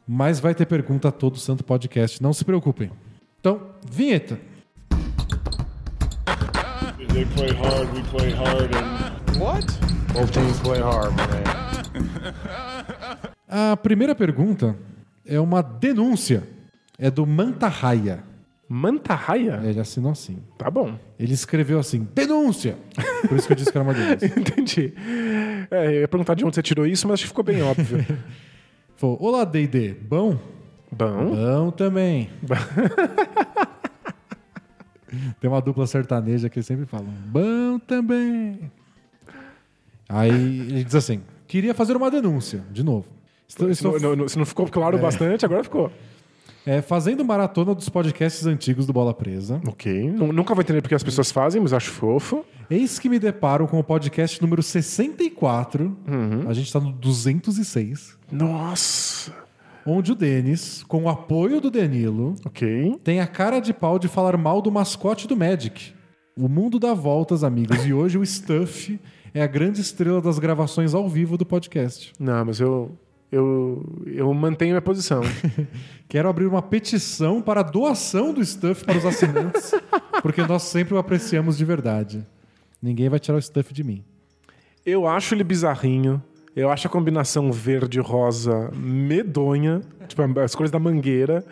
[0.07, 2.91] Mas vai ter pergunta todo santo podcast, não se preocupem.
[3.39, 3.59] Então,
[3.89, 4.37] vinheta.
[7.13, 11.43] They play hard, we play hard, and Both teams play hard, man.
[13.73, 14.75] A primeira pergunta
[15.25, 16.43] é uma denúncia.
[16.97, 18.23] É do Mantarraia.
[18.73, 19.59] Manta raia?
[19.65, 20.37] Ele assinou assim.
[20.57, 20.97] Tá bom.
[21.19, 22.77] Ele escreveu assim: denúncia!
[23.27, 24.27] Por isso que eu disse que era uma denúncia.
[24.27, 24.93] Entendi.
[25.69, 28.05] É, eu ia perguntar de onde você tirou isso, mas acho que ficou bem óbvio.
[28.95, 29.93] Falou: Olá, DD.
[29.95, 30.39] Bom?
[30.89, 31.35] Bom.
[31.35, 32.29] Bom também.
[35.41, 38.71] Tem uma dupla sertaneja que eles sempre falam: Bom também.
[40.13, 40.29] Aí
[40.69, 43.05] ele diz assim: Queria fazer uma denúncia, de novo.
[43.47, 45.91] Estou, Se não, não- se não ficou claro bastante, agora ficou.
[46.65, 49.59] é, fazendo maratona dos podcasts antigos do Bola Presa.
[49.67, 50.09] Ok.
[50.11, 52.45] Nu- Nunca vou entender porque as pessoas fazem, mas acho fofo.
[52.69, 55.97] Eis que me deparo com o podcast número 64.
[56.47, 58.17] A gente tá no 206.
[58.31, 59.33] Nossa.
[59.85, 62.95] Onde o Denis, com o apoio do Danilo, Ok.
[63.03, 65.93] tem a cara de pau de falar mal do mascote do Magic.
[66.37, 68.99] O mundo dá voltas, amigos, e hoje o Stuff
[69.33, 72.13] é a grande estrela das gravações ao vivo do podcast.
[72.19, 72.91] Não, mas eu.
[73.31, 75.21] Eu, eu mantenho minha posição.
[76.09, 79.71] Quero abrir uma petição para a doação do Stuff para os assinantes,
[80.21, 82.27] porque nós sempre o apreciamos de verdade.
[82.81, 84.03] Ninguém vai tirar o Stuff de mim.
[84.85, 86.21] Eu acho ele bizarrinho.
[86.53, 89.79] Eu acho a combinação verde-rosa medonha.
[90.09, 91.45] Tipo, as cores da mangueira.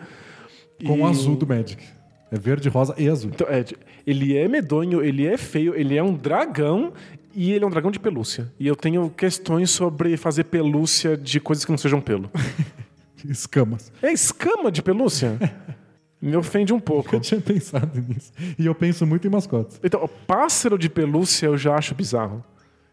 [0.86, 1.82] Com E- o azul do Magic.
[2.30, 3.30] É verde, rosa e azul.
[3.34, 3.64] Então, é,
[4.06, 6.92] ele é medonho, ele é feio, ele é um dragão
[7.34, 8.52] e ele é um dragão de pelúcia.
[8.58, 12.30] E eu tenho questões sobre fazer pelúcia de coisas que não sejam pelo.
[13.28, 13.92] Escamas.
[14.02, 15.38] É escama de pelúcia?
[16.20, 17.16] Me ofende um pouco.
[17.16, 18.30] Eu tinha pensado nisso.
[18.58, 19.80] E eu penso muito em mascotes.
[19.82, 22.44] Então, o pássaro de pelúcia eu já acho bizarro.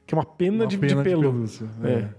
[0.05, 1.21] Que é uma pena, Uma de, pena de de pelo.
[1.33, 1.89] pelúcia, É.
[1.91, 2.09] é.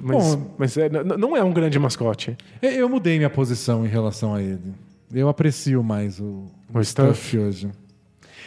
[0.00, 0.88] Mas, Bom, mas é,
[1.18, 2.36] não é um grande mascote.
[2.62, 4.72] É, Eu mudei minha posição em relação a ele.
[5.12, 7.36] Eu aprecio mais o, O Stuff.
[7.38, 7.70] hoje.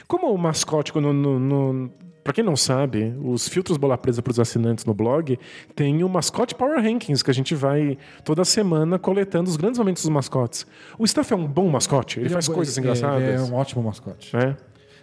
[0.07, 1.91] Como o mascote, no, no, no,
[2.30, 5.39] pra quem não sabe, os filtros bola presa para os assinantes no blog
[5.76, 10.03] tem o mascote Power Rankings, que a gente vai toda semana coletando os grandes momentos
[10.03, 10.68] dos mascotes.
[10.99, 13.23] O Stuff é um bom mascote, ele, faz é- coisas é- engraçadas.
[13.23, 14.38] Ele é um ótimo mascote.
[14.38, 14.56] É.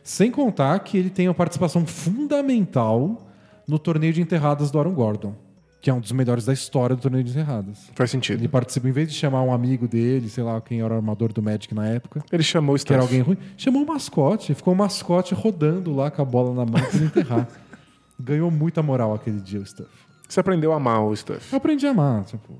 [0.05, 3.27] Sem contar que ele tem uma participação fundamental
[3.67, 5.35] no torneio de enterradas do Aaron Gordon,
[5.81, 7.91] que é um dos melhores da história do torneio de enterradas.
[7.95, 8.41] Faz sentido.
[8.41, 11.33] Ele participa, em vez de chamar um amigo dele, sei lá quem era o armador
[11.33, 14.75] do Magic na época, Ele chamou o que era alguém ruim, chamou um mascote, ficou
[14.75, 17.49] um mascote rodando lá com a bola na mão pra enterrar.
[18.19, 19.91] Ganhou muita moral aquele dia o Stuff.
[20.29, 21.53] Você aprendeu a amar o Stuff.
[21.53, 22.59] Eu aprendi a amar, tipo,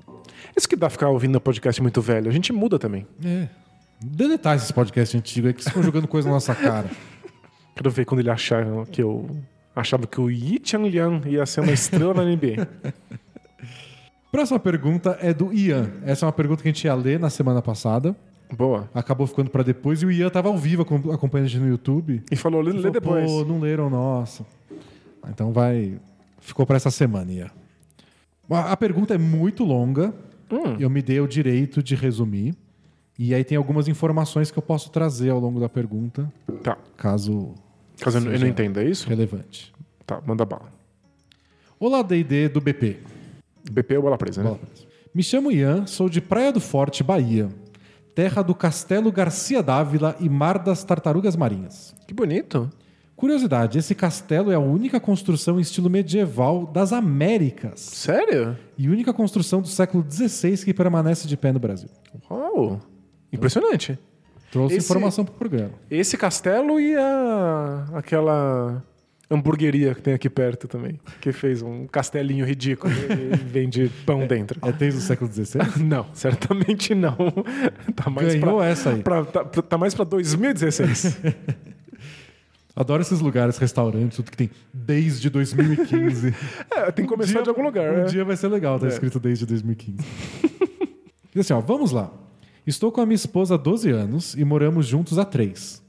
[0.55, 2.29] Isso que dá ficar ouvindo podcast muito velho.
[2.29, 3.05] A gente muda também.
[3.23, 3.49] é.
[3.99, 6.87] Deletar esses podcasts antigos aí que ficam jogando coisa na nossa cara.
[7.75, 9.27] Quero ver quando ele achar que eu
[9.79, 12.67] achava que o Yi Chang Liang ia ser uma estrela na NBA.
[14.31, 15.89] Próxima pergunta é do Ian.
[16.05, 18.15] Essa é uma pergunta que a gente ia ler na semana passada.
[18.55, 18.89] Boa.
[18.93, 21.67] Acabou ficando pra depois e o Ian tava ao vivo acom- acompanhando a gente no
[21.69, 22.21] YouTube.
[22.31, 23.29] E falou, lê, lê depois.
[23.29, 24.45] Pô, não leram, nossa.
[25.29, 25.97] Então vai.
[26.39, 27.49] Ficou pra essa semana, Ian.
[28.49, 30.13] A a pergunta é muito longa.
[30.51, 30.75] Hum.
[30.79, 32.55] Eu me dei o direito de resumir.
[33.19, 36.31] E aí tem algumas informações que eu posso trazer ao longo da pergunta,
[36.61, 36.77] Tá.
[36.95, 37.55] caso
[37.99, 39.07] Caso eu não- entenda é isso?
[39.07, 39.73] relevante.
[40.05, 40.71] Tá, manda bala.
[41.79, 42.97] Olá, D&D do BP.
[43.71, 44.49] BP ou bola presa, né?
[44.49, 44.87] Bola presa.
[45.13, 47.49] Me chamo Ian, sou de Praia do Forte, Bahia.
[48.15, 51.95] Terra do Castelo Garcia Dávila e Mar das Tartarugas Marinhas.
[52.07, 52.69] Que bonito.
[53.15, 58.55] Curiosidade, esse castelo é a única construção em estilo medieval das Américas Sério?
[58.77, 61.89] e única construção do século XVI que permanece de pé no Brasil.
[62.29, 62.79] Uau.
[63.33, 63.97] Impressionante.
[64.51, 65.71] Trouxe Esse- informação para o programa.
[65.91, 67.85] Esse castelo e a...
[67.93, 68.81] aquela
[69.29, 70.97] hamburgueria que tem aqui perto também.
[71.19, 74.57] Que fez um castelinho ridículo e vende pão dentro.
[74.65, 75.59] É desde o século XVI?
[75.83, 77.17] Não, certamente não.
[77.95, 79.03] Tá mais Ganhou pra, essa aí.
[79.03, 81.17] pra- tá, tá mais pra 2016.
[82.75, 86.33] Adoro esses lugares, restaurantes, tudo que tem desde 2015.
[86.71, 87.91] é, tem que começar dia- de algum lugar.
[87.91, 88.05] Um né?
[88.05, 88.89] dia vai ser legal, tá É.
[88.89, 89.97] escrito desde 2015.
[91.33, 92.11] Diz assim, ó, vamos lá.
[92.67, 95.81] Estou com a minha esposa há 12 anos e moramos juntos há 3.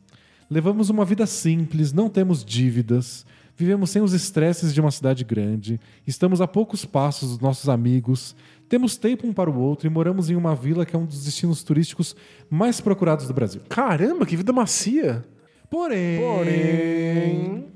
[0.48, 3.26] Levamos uma vida simples, não temos dívidas,
[3.58, 8.36] Vivemos sem os estresses de uma cidade grande, estamos a poucos passos dos nossos amigos,
[8.68, 11.24] temos tempo um para o outro e moramos em uma vila que é um dos
[11.24, 12.14] destinos turísticos
[12.48, 13.60] mais procurados do Brasil.
[13.68, 15.24] Caramba, que vida macia.
[15.68, 17.66] Porém, Porém.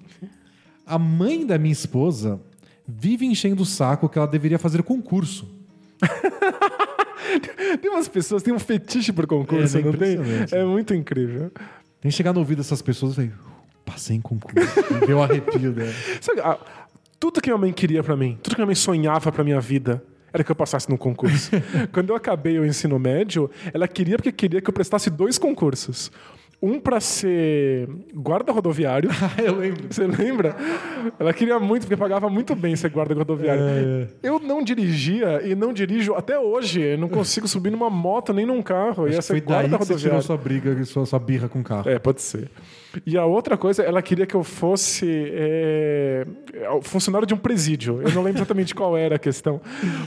[0.86, 2.40] a mãe da minha esposa
[2.86, 5.50] vive enchendo o saco que ela deveria fazer concurso.
[7.80, 10.18] Tem umas pessoas que têm um fetiche por concurso, É, não tem?
[10.50, 11.50] É muito incrível.
[12.00, 13.30] Tem que chegar no ouvido dessas pessoas e
[13.84, 14.56] passei em concurso.
[15.06, 15.92] Deu um arrepio dela.
[16.20, 16.58] Sabe, ah,
[17.18, 20.02] tudo que minha mãe queria pra mim, tudo que minha mãe sonhava pra minha vida,
[20.32, 21.50] era que eu passasse num concurso.
[21.92, 26.10] Quando eu acabei o ensino médio, ela queria porque queria que eu prestasse dois concursos.
[26.62, 29.10] Um pra ser guarda rodoviário.
[29.42, 29.84] eu lembro.
[29.90, 30.54] Você lembra?
[31.18, 33.62] Ela queria muito, porque pagava muito bem ser guarda rodoviário.
[33.62, 36.96] É, Eu não dirigia e não dirijo até hoje.
[36.96, 39.06] Não consigo subir numa moto nem num carro.
[39.06, 41.60] Acho que ser foi daí guarda que você tirou sua briga, sua, sua birra com
[41.60, 41.90] o carro.
[41.90, 42.48] É, pode ser.
[43.06, 46.26] E a outra coisa, ela queria que eu fosse é,
[46.82, 48.02] funcionário de um presídio.
[48.02, 49.60] Eu não lembro exatamente qual era a questão.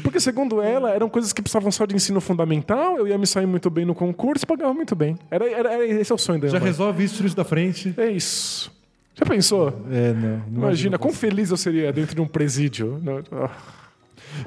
[0.03, 3.45] Porque, segundo ela, eram coisas que precisavam só de ensino fundamental, eu ia me sair
[3.45, 5.17] muito bem no concurso e pagava muito bem.
[5.31, 6.51] Era, era, esse é o sonho dela.
[6.51, 7.93] Já resolve isso, isso da frente.
[7.97, 8.71] É isso.
[9.15, 9.73] Já pensou?
[9.91, 10.43] É, não.
[10.47, 13.01] não Imagina, quão feliz eu seria dentro de um presídio.
[13.31, 13.49] Ah.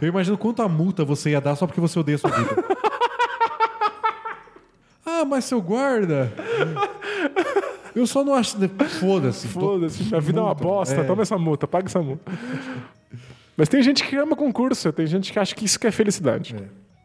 [0.00, 2.54] Eu imagino quanta multa você ia dar só porque você odeia a sua vida.
[5.06, 6.32] ah, mas seu guarda.
[7.98, 8.56] Eu só não acho.
[9.00, 9.48] Foda-se.
[9.48, 10.94] Foda-se, minha vida é uma Multa, bosta.
[10.94, 11.04] é.
[11.04, 12.30] Toma essa multa, paga essa multa.
[13.56, 16.54] Mas tem gente que ama concurso, tem gente que acha que isso que é felicidade.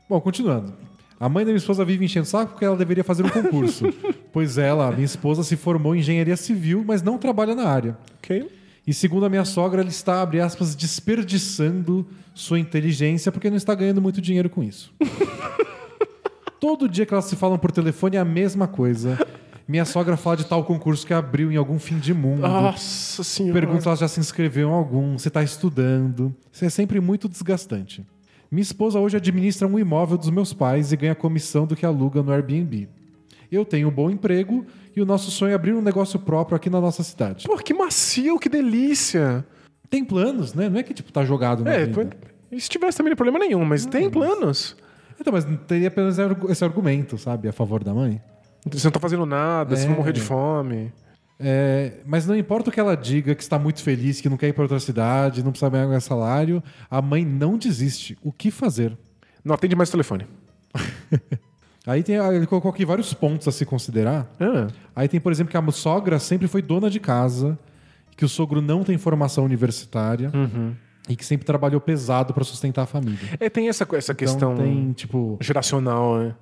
[0.07, 0.71] Bom, continuando.
[1.19, 3.85] A mãe da minha esposa vive enchendo o saco porque ela deveria fazer um concurso.
[4.31, 7.97] pois ela, minha esposa, se formou em engenharia civil, mas não trabalha na área.
[8.17, 8.51] Ok?
[8.85, 12.05] E segundo a minha sogra, ela está, abre aspas, desperdiçando
[12.35, 14.93] sua inteligência porque não está ganhando muito dinheiro com isso.
[16.59, 19.17] Todo dia que elas se falam por telefone é a mesma coisa.
[19.67, 22.41] Minha sogra fala de tal concurso que abriu em algum fim de mundo.
[22.41, 23.53] Nossa senhora.
[23.53, 26.35] Pergunta se ela já se inscreveu em algum, se está estudando.
[26.51, 28.05] Isso é sempre muito desgastante.
[28.51, 32.21] Minha esposa hoje administra um imóvel dos meus pais e ganha comissão do que aluga
[32.21, 32.89] no Airbnb.
[33.51, 34.65] Eu tenho um bom emprego
[34.95, 37.47] e o nosso sonho é abrir um negócio próprio aqui na nossa cidade.
[37.47, 39.45] Pô, que macio, que delícia.
[39.89, 40.69] Tem planos, né?
[40.69, 42.09] Não é que tipo tá jogado na É, vida.
[42.59, 44.75] se tivesse também não problema nenhum, mas tem planos.
[45.19, 46.17] Então, mas não teria apenas
[46.49, 48.19] esse argumento, sabe, a favor da mãe.
[48.71, 49.97] Você não tá fazendo nada, você vai É.
[49.97, 50.91] morrer de fome.
[51.39, 54.47] É, mas não importa o que ela diga, que está muito feliz, que não quer
[54.47, 58.17] ir para outra cidade, não precisa ganhar salário, a mãe não desiste.
[58.23, 58.97] O que fazer?
[59.43, 60.25] Não atende mais o telefone.
[61.85, 64.31] Aí tem, ele colocou aqui vários pontos a se considerar.
[64.39, 67.59] Ah, Aí tem, por exemplo, que a sogra sempre foi dona de casa,
[68.15, 70.31] que o sogro não tem formação universitária
[71.09, 73.19] e que sempre trabalhou pesado para sustentar a família.
[73.37, 76.35] É, tem essa, essa questão Então tem, tipo, geracional, né?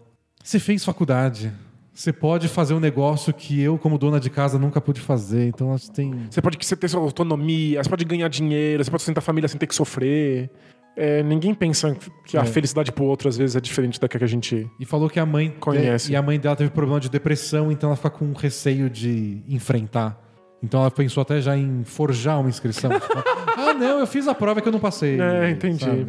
[0.43, 1.52] você fez faculdade,
[1.93, 5.45] você pode fazer um negócio que eu, como dona de casa, nunca pude fazer.
[5.47, 6.13] Então, acho que tem...
[6.30, 9.47] Você pode você ter sua autonomia, você pode ganhar dinheiro, você pode sustentar a família
[9.47, 10.49] sem ter que sofrer.
[10.95, 11.95] É, ninguém pensa
[12.26, 12.45] que a É.
[12.45, 14.69] felicidade pro outro, às vezes, é diferente da que a gente.
[14.80, 16.11] E falou que a mãe Conhece.
[16.11, 20.19] E a mãe dela teve problema de depressão, então ela fica com receio de enfrentar.
[20.63, 22.89] Então ela pensou até já em forjar uma inscrição.
[22.99, 23.23] Tipo,
[23.57, 25.19] ah, não, eu fiz a prova que eu não passei.
[25.19, 25.84] É, entendi.
[25.84, 26.07] sabe?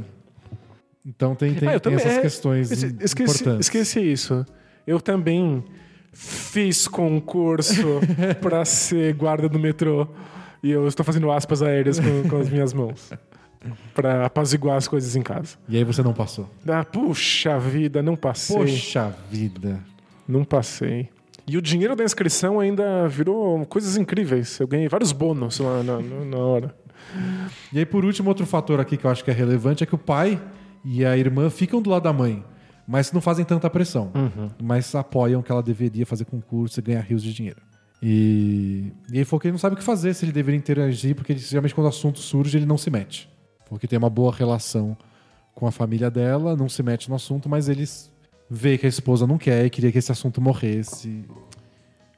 [1.05, 3.67] Então tem, tem, Ah, tem essas é, questões Esque- Esqueci, importantes.
[3.67, 4.45] esqueci isso.
[4.87, 5.65] Eu também
[6.13, 8.01] fiz concurso
[8.41, 10.07] pra ser guarda do metrô.
[10.63, 13.11] E eu estou fazendo aspas aéreas com, com as minhas mãos.
[13.95, 15.57] Pra apaziguar as coisas em casa.
[15.69, 16.49] E aí você não passou.
[16.69, 18.57] Ah, puxa vida, não passei.
[18.57, 19.81] Poxa vida.
[20.27, 21.09] Não passei.
[21.47, 24.59] E o dinheiro da inscrição ainda virou coisas incríveis.
[24.61, 26.75] Eu ganhei vários bônus lá na- na hora.
[27.73, 29.95] E aí, por último, outro fator aqui que eu acho que é relevante é que
[29.95, 30.41] o pai
[30.85, 32.45] e a irmã ficam do lado da mãe,
[32.87, 34.11] mas não fazem tanta pressão.
[34.15, 34.51] Uhum.
[34.63, 37.61] Mas apoiam que ela deveria fazer concurso e ganhar rios de dinheiro.
[38.03, 41.15] E, e aí falou que ele não sabe o que fazer, se ele deveria interagir,
[41.15, 43.31] porque ele, geralmente quando o assunto surge, ele não se mete.
[43.65, 44.97] Falou que tem uma boa relação
[45.55, 48.13] com a família dela, não se mete no assunto, mas eles
[48.51, 51.25] vê que a esposa não quer e queria que esse assunto morresse.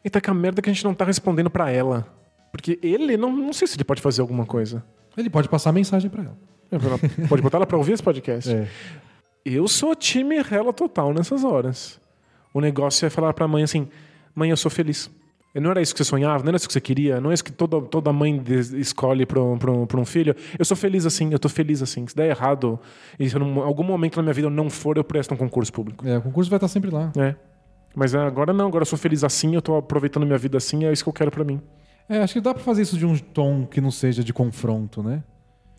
[0.04, 2.06] E tá com a merda que a gente não tá respondendo pra ela.
[2.50, 4.82] Porque ele, não, não sei se ele pode fazer alguma coisa.
[5.16, 6.36] Ele pode passar a mensagem pra ela.
[6.70, 8.50] É, Pode botar ela pra ouvir esse podcast.
[8.50, 8.68] É.
[9.44, 12.00] Eu sou time rela total nessas horas.
[12.52, 13.88] O negócio é falar pra mãe assim:
[14.34, 15.10] mãe, eu sou feliz.
[15.54, 17.44] Não era isso que você sonhava, não era isso que você queria, não é isso
[17.44, 18.42] que toda, toda mãe
[18.76, 20.34] escolhe pra um, um, um filho.
[20.58, 22.04] Eu sou feliz assim, eu tô feliz assim.
[22.08, 22.80] Se der errado,
[23.20, 25.72] e se em algum momento na minha vida eu não for, eu presto um concurso
[25.72, 26.04] público.
[26.08, 27.12] É, o concurso vai estar sempre lá.
[27.16, 27.36] É.
[27.94, 30.92] Mas agora não, agora eu sou feliz assim, eu tô aproveitando minha vida assim, é
[30.92, 31.60] isso que eu quero pra mim.
[32.08, 35.04] É, acho que dá pra fazer isso de um tom que não seja de confronto,
[35.04, 35.22] né?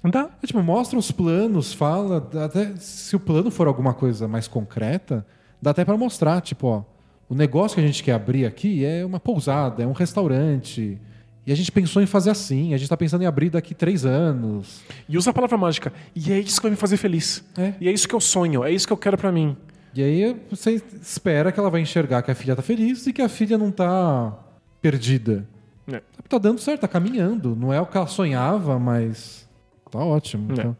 [0.03, 0.29] Dá.
[0.41, 2.17] É, tipo, mostra os planos, fala.
[2.43, 5.25] Até se o plano for alguma coisa mais concreta,
[5.61, 6.83] dá até pra mostrar, tipo, ó,
[7.27, 10.99] o negócio que a gente quer abrir aqui é uma pousada, é um restaurante.
[11.45, 14.05] E a gente pensou em fazer assim, a gente tá pensando em abrir daqui três
[14.05, 14.81] anos.
[15.07, 15.93] E usa a palavra mágica.
[16.15, 17.43] E é isso que vai me fazer feliz.
[17.57, 17.73] É.
[17.79, 19.55] E é isso que eu sonho, é isso que eu quero pra mim.
[19.93, 23.21] E aí você espera que ela vai enxergar que a filha tá feliz e que
[23.21, 24.33] a filha não tá
[24.81, 25.47] perdida.
[25.87, 26.01] É.
[26.27, 27.55] Tá dando certo, tá caminhando.
[27.55, 29.44] Não é o que ela sonhava, mas
[29.99, 30.51] tá ótimo.
[30.51, 30.53] É.
[30.53, 30.77] Então,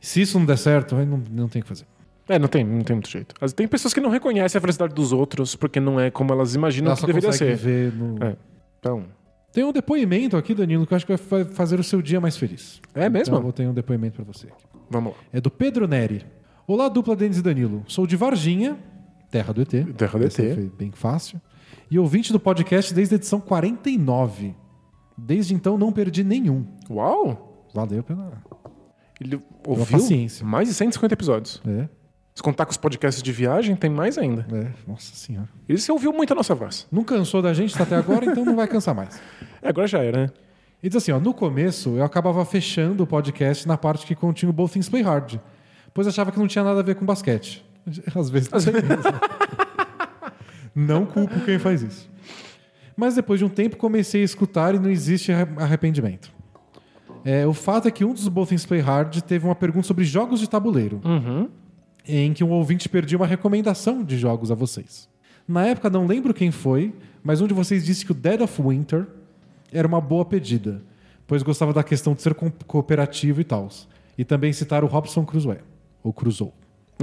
[0.00, 1.84] se isso não der certo, aí não, não tem o que fazer.
[2.28, 3.34] É, não tem, não tem muito jeito.
[3.54, 6.88] Tem pessoas que não reconhecem a felicidade dos outros porque não é como elas imaginam
[6.88, 7.56] Ela que só deveria ser.
[7.56, 8.22] ver no...
[8.24, 8.36] É.
[8.80, 9.04] Então,
[9.52, 12.20] Tem um depoimento aqui, Danilo, que eu acho que vai fa- fazer o seu dia
[12.20, 12.80] mais feliz.
[12.94, 13.32] É mesmo?
[13.34, 14.48] Então eu vou ter um depoimento pra você.
[14.90, 15.18] vamos lá.
[15.32, 16.26] É do Pedro Neri.
[16.66, 17.84] Olá, dupla Denis e Danilo.
[17.86, 18.76] Sou de Varginha,
[19.30, 19.70] terra do ET.
[19.96, 20.32] Terra do ET.
[20.34, 21.40] Foi bem fácil.
[21.88, 24.52] E ouvinte do podcast desde a edição 49.
[25.16, 26.66] Desde então não perdi nenhum.
[26.90, 27.45] Uau!
[27.76, 28.32] Valeu pela.
[29.20, 30.44] Ele ouviu paciência.
[30.44, 31.62] mais de 150 episódios.
[31.66, 31.88] É,
[32.34, 34.46] Se contar com os podcasts de viagem, tem mais ainda.
[34.52, 35.48] é, nossa senhora.
[35.68, 36.86] E você ouviu muito a nossa voz.
[36.90, 39.20] Não cansou da gente tá até agora, então não vai cansar mais.
[39.62, 40.30] É, agora já era, né?
[40.82, 44.50] E diz assim, ó, no começo eu acabava fechando o podcast na parte que continha
[44.50, 45.38] o Both Things Play Hard,
[45.94, 47.64] pois achava que não tinha nada a ver com basquete.
[48.14, 49.02] Às vezes não tem mesmo.
[50.74, 52.10] Não culpo quem faz isso.
[52.96, 56.30] Mas depois de um tempo comecei a escutar e não existe arre- arrependimento.
[57.28, 60.38] É, o fato é que um dos Both Play Hard teve uma pergunta sobre jogos
[60.38, 61.00] de tabuleiro,
[62.06, 65.08] em que um ouvinte perdia uma recomendação de jogos a vocês.
[65.48, 66.94] Na época não lembro quem foi,
[67.24, 69.06] mas um de vocês disse que o Dead of Winter
[69.72, 70.80] era uma boa pedida,
[71.26, 73.68] pois gostava da questão de ser co- cooperativo e tal.
[74.16, 75.58] E também citar o Robson Crusoe,
[76.04, 76.52] ou Crusoe,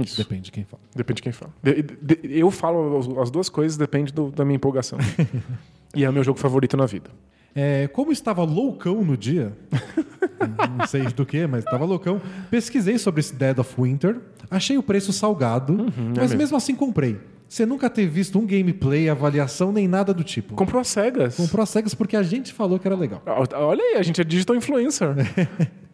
[0.02, 0.16] Isso.
[0.16, 0.82] depende de quem fala.
[0.96, 1.52] Depende de quem fala.
[1.62, 4.98] De- de- eu falo as- as duas coisas, depende do- da minha empolgação.
[5.94, 7.10] e é o meu jogo favorito na vida.
[7.54, 9.52] É, como estava loucão no dia,
[10.78, 12.20] não sei do que, mas estava loucão,
[12.50, 14.16] pesquisei sobre esse Dead of Winter,
[14.50, 16.38] achei o preço salgado, mas mesmo.
[16.38, 17.18] mesmo assim comprei.
[17.48, 20.54] Você nunca ter visto um gameplay, avaliação, nem nada do tipo.
[20.56, 21.36] Comprou as cegas.
[21.36, 23.22] Comprou as cegas porque a gente falou que era legal.
[23.24, 25.08] Ah, Olha aí, a gente é digital influencer.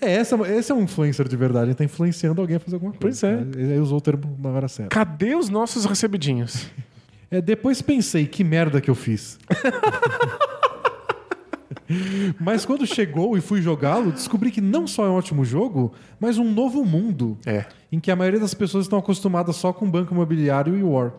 [0.00, 2.92] É, essa, esse é um influencer de verdade, ele tá influenciando alguém a fazer alguma
[2.98, 3.46] Pois coisa.
[3.56, 3.60] é.
[3.62, 4.88] Ele usou o termo na hora certa.
[4.88, 6.66] Cadê os nossos recebidinhos?
[7.30, 9.38] É, depois pensei, que merda que eu fiz.
[12.40, 16.38] Mas quando chegou e fui jogá-lo, descobri que não só é um ótimo jogo, mas
[16.38, 17.38] um novo mundo.
[17.46, 17.64] É.
[17.90, 21.12] Em que a maioria das pessoas estão acostumadas só com banco imobiliário e War.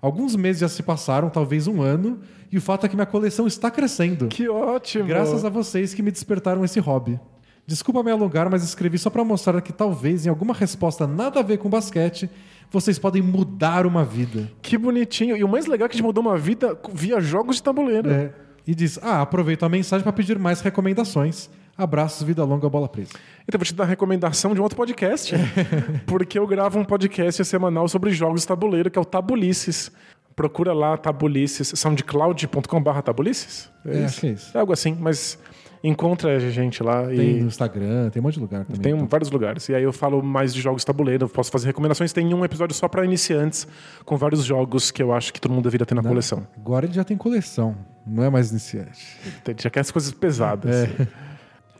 [0.00, 2.20] Alguns meses já se passaram, talvez um ano,
[2.50, 4.28] e o fato é que minha coleção está crescendo.
[4.28, 5.06] Que ótimo.
[5.06, 7.20] Graças a vocês que me despertaram esse hobby.
[7.66, 11.42] Desculpa me alongar, mas escrevi só para mostrar que talvez em alguma resposta nada a
[11.42, 12.28] ver com basquete,
[12.70, 14.50] vocês podem mudar uma vida.
[14.62, 15.36] Que bonitinho.
[15.36, 18.10] E o mais legal é que a gente mudou uma vida via jogos de tabuleiro.
[18.10, 18.32] É.
[18.66, 21.48] E diz: Ah, aproveito a mensagem para pedir mais recomendações.
[21.76, 23.12] Abraços, vida longa, bola presa.
[23.48, 25.34] Então, vou te dar a recomendação de um outro podcast.
[26.06, 29.90] porque eu gravo um podcast semanal sobre jogos de tabuleiro, que é o Tabulices.
[30.36, 33.70] Procura lá Tabulices, soundcloud.com.br Tabulices?
[33.86, 34.56] É, acho que é isso.
[34.56, 35.38] É algo assim, mas
[35.82, 38.80] encontra a gente lá Tem e no Instagram, tem um monte de lugar também.
[38.80, 39.68] tem Então, vários lugares.
[39.68, 42.12] E aí eu falo mais de jogos de tabuleiro, posso fazer recomendações.
[42.12, 43.66] Tem um episódio só para iniciantes,
[44.04, 46.46] com vários jogos que eu acho que todo mundo deveria ter na coleção.
[46.56, 47.74] Agora ele já tem coleção,
[48.10, 49.16] não é mais iniciante.
[49.44, 50.74] Tem- Já quer as coisas pesadas.
[50.74, 51.08] É.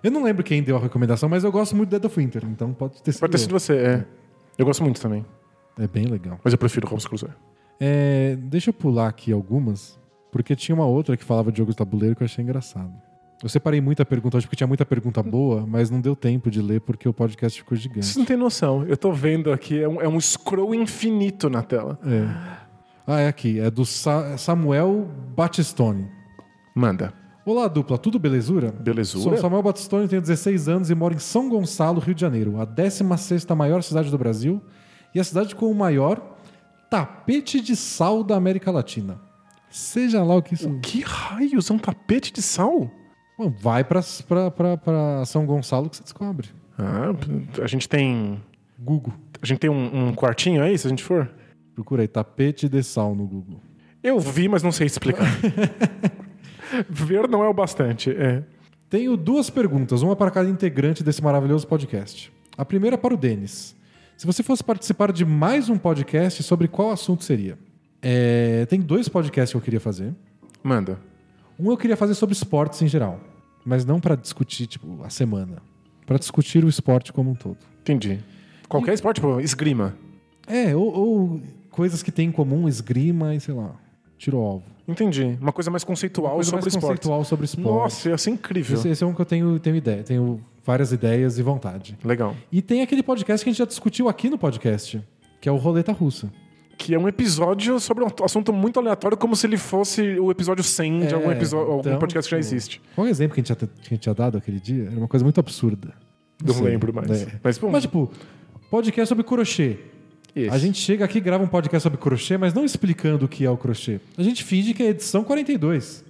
[0.02, 2.43] Eu não lembro quem deu a recomendação, mas eu gosto muito de Dead of Winter,
[2.47, 3.20] então pode ter sido.
[3.20, 3.40] Pode ter eu.
[3.40, 4.05] sido você, é.
[4.57, 5.24] Eu gosto muito também,
[5.78, 6.39] É bem legal.
[6.43, 7.31] mas eu prefiro Robson Crusoe.
[7.78, 9.98] É, deixa eu pular aqui algumas,
[10.32, 12.93] porque tinha uma outra que falava de jogos de tabuleiro que eu achei engraçado.
[13.43, 16.61] Eu separei muita pergunta hoje porque tinha muita pergunta boa, mas não deu tempo de
[16.61, 18.05] ler porque o podcast ficou gigante.
[18.05, 18.85] Vocês não têm noção.
[18.86, 21.98] Eu tô vendo aqui, é um, é um scroll infinito na tela.
[22.05, 22.61] É.
[23.07, 23.59] Ah, é aqui.
[23.59, 26.07] É do Sa- Samuel Batistone.
[26.81, 27.12] Manda.
[27.44, 27.98] Olá, dupla.
[27.98, 28.73] Tudo belezura?
[28.73, 29.23] Belezura?
[29.23, 32.66] Sou Samuel Batistone, tenho 16 anos e moro em São Gonçalo, Rio de Janeiro, a
[32.66, 34.62] 16ª maior cidade do Brasil
[35.15, 36.39] e a cidade com o maior
[36.89, 39.20] tapete de sal da América Latina.
[39.69, 40.81] Seja lá o que isso...
[40.81, 41.70] Que raios?
[41.70, 42.90] É um tapete de sal?
[43.36, 46.48] Bom, vai pra, pra, pra, pra São Gonçalo que você descobre.
[46.78, 47.12] Ah,
[47.62, 48.43] a gente tem.
[48.78, 49.12] Google.
[49.43, 51.31] A gente tem um, um quartinho aí, se a gente for?
[51.74, 53.61] Procura aí, tapete de sal no Google.
[54.02, 55.27] Eu vi, mas não sei explicar.
[56.88, 58.10] Ver não é o bastante.
[58.10, 58.42] É.
[58.88, 62.32] Tenho duas perguntas, uma para cada integrante desse maravilhoso podcast.
[62.56, 63.76] A primeira é para o Denis.
[64.16, 67.59] Se você fosse participar de mais um podcast, sobre qual assunto seria?
[68.02, 70.14] É, tem dois podcasts que eu queria fazer.
[70.62, 70.98] Manda.
[71.59, 73.20] Um eu queria fazer sobre esportes em geral,
[73.64, 75.62] mas não para discutir tipo a semana,
[76.06, 77.59] para discutir o esporte como um todo.
[77.80, 78.18] Entendi.
[78.68, 79.94] Qualquer esporte, tipo, esgrima.
[80.47, 83.74] É, ou, ou coisas que tem em comum, esgrima e sei lá,
[84.18, 84.64] tiro ao alvo.
[84.90, 85.38] Entendi.
[85.40, 86.88] Uma coisa mais conceitual Coisa sobre mais esporte.
[86.98, 87.66] conceitual sobre esporte.
[87.66, 88.76] Nossa, ia ser incrível.
[88.76, 91.96] Esse, esse é um que eu tenho, tenho ideia, tenho várias ideias e vontade.
[92.04, 92.34] Legal.
[92.50, 95.02] E tem aquele podcast que a gente já discutiu aqui no podcast,
[95.40, 96.30] que é o Roleta Russa.
[96.76, 100.64] Que é um episódio sobre um assunto muito aleatório, como se ele fosse o episódio
[100.64, 102.80] 100 de algum, É, episódio, algum então, podcast que já tipo, existe.
[102.94, 104.86] Qual é o exemplo que a gente, tinha, que a gente dado aquele dia?
[104.86, 105.92] Era uma coisa muito absurda.
[106.42, 106.64] Não sei.
[106.64, 107.10] lembro mais.
[107.10, 107.26] É.
[107.44, 108.10] Mas, bom, Mas, tipo,
[108.70, 109.76] podcast sobre crochê.
[110.35, 110.55] Isso.
[110.55, 113.44] A gente chega aqui e grava um podcast sobre crochê, mas não explicando o que
[113.44, 114.01] é o crochê.
[114.16, 116.05] A gente finge que é edição 42.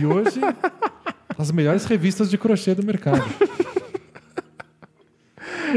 [0.00, 0.40] E hoje,
[1.36, 3.24] as melhores revistas de crochê do mercado.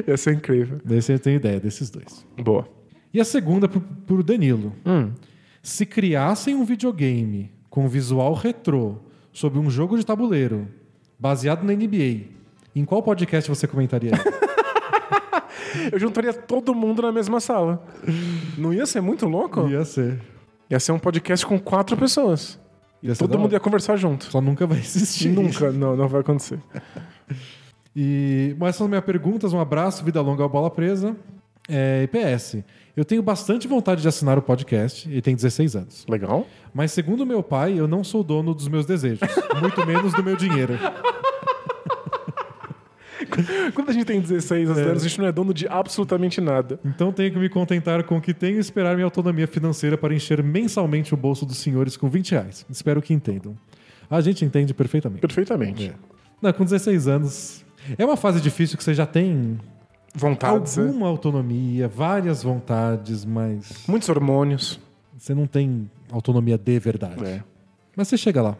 [0.08, 0.80] ia ser incrível.
[0.84, 2.26] Desse eu tenho ideia, desses dois.
[2.38, 2.68] Boa.
[3.14, 4.74] E a segunda pro, pro Danilo.
[4.86, 5.12] Hum.
[5.62, 8.98] Se criassem um videogame com visual retrô
[9.34, 10.68] sobre um jogo de tabuleiro
[11.18, 12.28] baseado na NBA,
[12.76, 14.12] em qual podcast você comentaria?
[15.92, 17.84] Eu juntaria todo mundo na mesma sala.
[18.58, 19.68] Não ia ser muito louco?
[19.68, 20.20] Ia ser.
[20.70, 22.60] Ia ser um podcast com quatro pessoas.
[23.02, 23.56] Ia Todo mundo hora.
[23.56, 24.26] ia conversar junto.
[24.26, 25.30] Só nunca vai existir.
[25.30, 26.60] Nunca, não, não vai acontecer.
[27.96, 29.54] E, mas essas são minhas perguntas.
[29.54, 31.16] Um abraço, vida longa ao bola presa.
[31.68, 32.58] É, e PS,
[32.98, 35.08] eu tenho bastante vontade de assinar o podcast.
[35.10, 36.06] Ele tem 16 anos.
[36.10, 36.46] Legal.
[36.74, 39.22] Mas segundo meu pai, eu não sou dono dos meus desejos.
[39.62, 40.74] muito menos do meu dinheiro.
[43.74, 46.80] Quando a gente tem 16 anos, a gente não é dono de absolutamente nada.
[46.86, 50.14] Então tenho que me contentar com o que tenho e esperar minha autonomia financeira para
[50.14, 52.66] encher mensalmente o bolso dos senhores com 20 reais.
[52.70, 53.56] Espero que entendam.
[54.10, 55.22] A gente entende perfeitamente.
[55.22, 55.90] Perfeitamente.
[55.90, 55.94] É.
[56.42, 57.66] Não, com 16 anos.
[57.98, 59.60] É uma fase difícil que você já tem
[60.14, 60.86] Vontades, né?
[60.86, 64.80] alguma autonomia, várias vontades, mas Muitos hormônios.
[65.18, 67.24] você não tem autonomia de verdade.
[67.24, 67.44] É.
[67.96, 68.58] Mas você chega lá.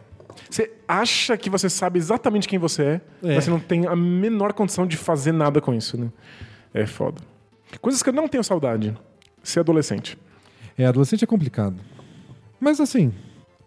[0.50, 3.34] Você acha que você sabe exatamente quem você é, É.
[3.36, 6.10] mas você não tem a menor condição de fazer nada com isso, né?
[6.74, 7.20] É foda.
[7.80, 8.96] Coisas que eu não tenho saudade.
[9.42, 10.18] Ser adolescente.
[10.76, 11.76] É, adolescente é complicado.
[12.58, 13.12] Mas assim,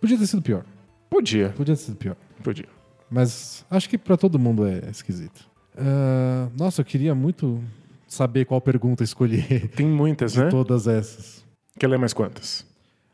[0.01, 0.65] podia ter sido pior.
[1.10, 2.15] Podia, Podia ter sido pior.
[2.43, 2.65] podia.
[3.10, 5.47] Mas acho que pra todo mundo é esquisito.
[5.77, 7.64] Ah, nossa, eu queria muito
[8.07, 10.49] saber qual pergunta escolher Tem muitas, né?
[10.49, 11.45] todas essas.
[11.80, 12.65] Quer ler mais quantas?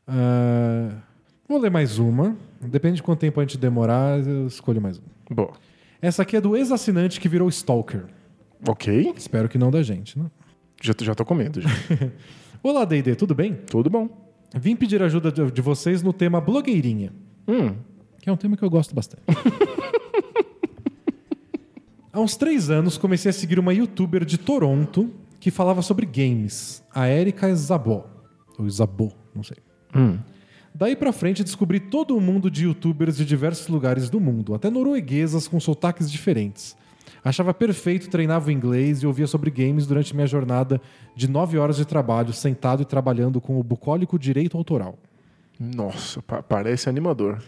[0.07, 0.89] Ah,
[1.47, 2.35] vou ler mais uma.
[2.61, 5.07] Depende de quanto tempo a gente demorar, eu escolho mais uma.
[5.31, 5.53] Boa.
[6.01, 8.05] Essa aqui é do ex-assinante que virou Stalker.
[8.67, 9.13] Ok.
[9.15, 10.25] Espero que não da gente, né?
[10.81, 11.61] Já, já tô com medo.
[11.61, 11.69] Já.
[12.63, 13.53] Olá, D&D, tudo bem?
[13.53, 14.09] Tudo bom.
[14.55, 17.13] Vim pedir ajuda de de vocês no tema blogueirinha,
[17.47, 17.75] Hum.
[18.19, 19.23] que é um tema que eu gosto bastante.
[22.11, 26.83] Há uns três anos comecei a seguir uma youtuber de Toronto que falava sobre games,
[26.93, 28.05] a Erika Zabó.
[28.57, 29.57] Ou Zabô, não sei.
[29.95, 30.17] Hum.
[30.73, 34.69] Daí pra frente descobri todo o mundo de youtubers de diversos lugares do mundo, até
[34.69, 36.75] norueguesas com sotaques diferentes.
[37.23, 40.79] Achava perfeito, treinava o inglês e ouvia sobre games durante minha jornada
[41.15, 44.97] de nove horas de trabalho, sentado e trabalhando com o bucólico direito autoral.
[45.59, 47.43] Nossa, pa- parece animador.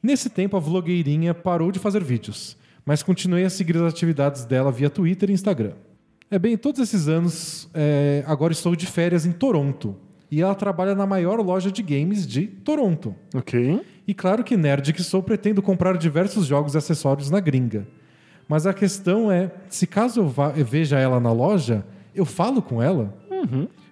[0.00, 4.70] Nesse tempo, a vlogueirinha parou de fazer vídeos, mas continuei a seguir as atividades dela
[4.70, 5.72] via Twitter e Instagram.
[6.30, 9.96] É bem, todos esses anos, é, agora estou de férias em Toronto.
[10.32, 13.14] E ela trabalha na maior loja de games de Toronto.
[13.34, 13.82] Ok.
[14.08, 17.86] E claro que nerd que sou, pretendo comprar diversos jogos e acessórios na gringa.
[18.48, 21.84] Mas a questão é, se caso eu, vá- eu veja ela na loja,
[22.14, 23.14] eu falo com ela?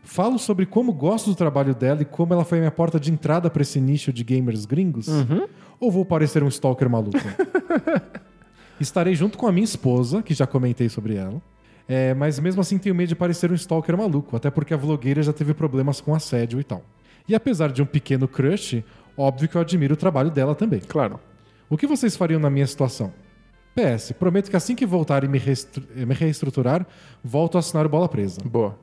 [0.03, 3.12] Falo sobre como gosto do trabalho dela e como ela foi a minha porta de
[3.12, 5.09] entrada para esse nicho de gamers gringos?
[5.79, 7.19] Ou vou parecer um stalker maluco?
[8.81, 11.41] Estarei junto com a minha esposa, que já comentei sobre ela.
[11.93, 15.21] É, mas mesmo assim tenho medo de parecer um stalker maluco, até porque a vlogueira
[15.25, 16.83] já teve problemas com assédio e tal.
[17.29, 18.85] E apesar de um pequeno crush,
[19.17, 20.79] óbvio que eu admiro o trabalho dela também.
[20.81, 21.19] Claro.
[21.69, 23.12] O que vocês fariam na minha situação?
[23.75, 26.87] PS, prometo que assim que voltar e me, reestru- me reestruturar,
[27.25, 28.41] volto a assinar o Bola Presa.
[28.45, 28.79] Boa.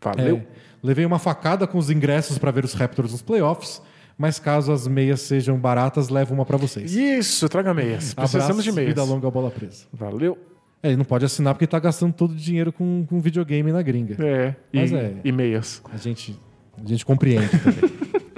[0.00, 0.42] É, Valeu.
[0.82, 3.80] levei uma facada com os ingressos para ver os Raptors nos playoffs,
[4.18, 6.94] mas caso as meias sejam baratas, levo uma para vocês.
[6.94, 8.12] Isso, traga meias.
[8.14, 8.88] Precisamos Abraços, de meias.
[8.90, 9.86] Vida longa ao Bola Presa.
[9.92, 10.36] Valeu.
[10.84, 13.80] É, ele não pode assinar porque tá gastando todo o dinheiro com, com videogame na
[13.80, 14.22] gringa.
[14.22, 14.54] É.
[14.70, 15.14] Mas e, é.
[15.24, 15.80] e meias.
[15.90, 16.38] A gente,
[16.76, 17.90] a gente compreende também.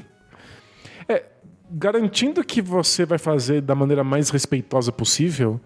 [1.08, 1.24] É,
[1.70, 5.60] garantindo que você vai fazer da maneira mais respeitosa possível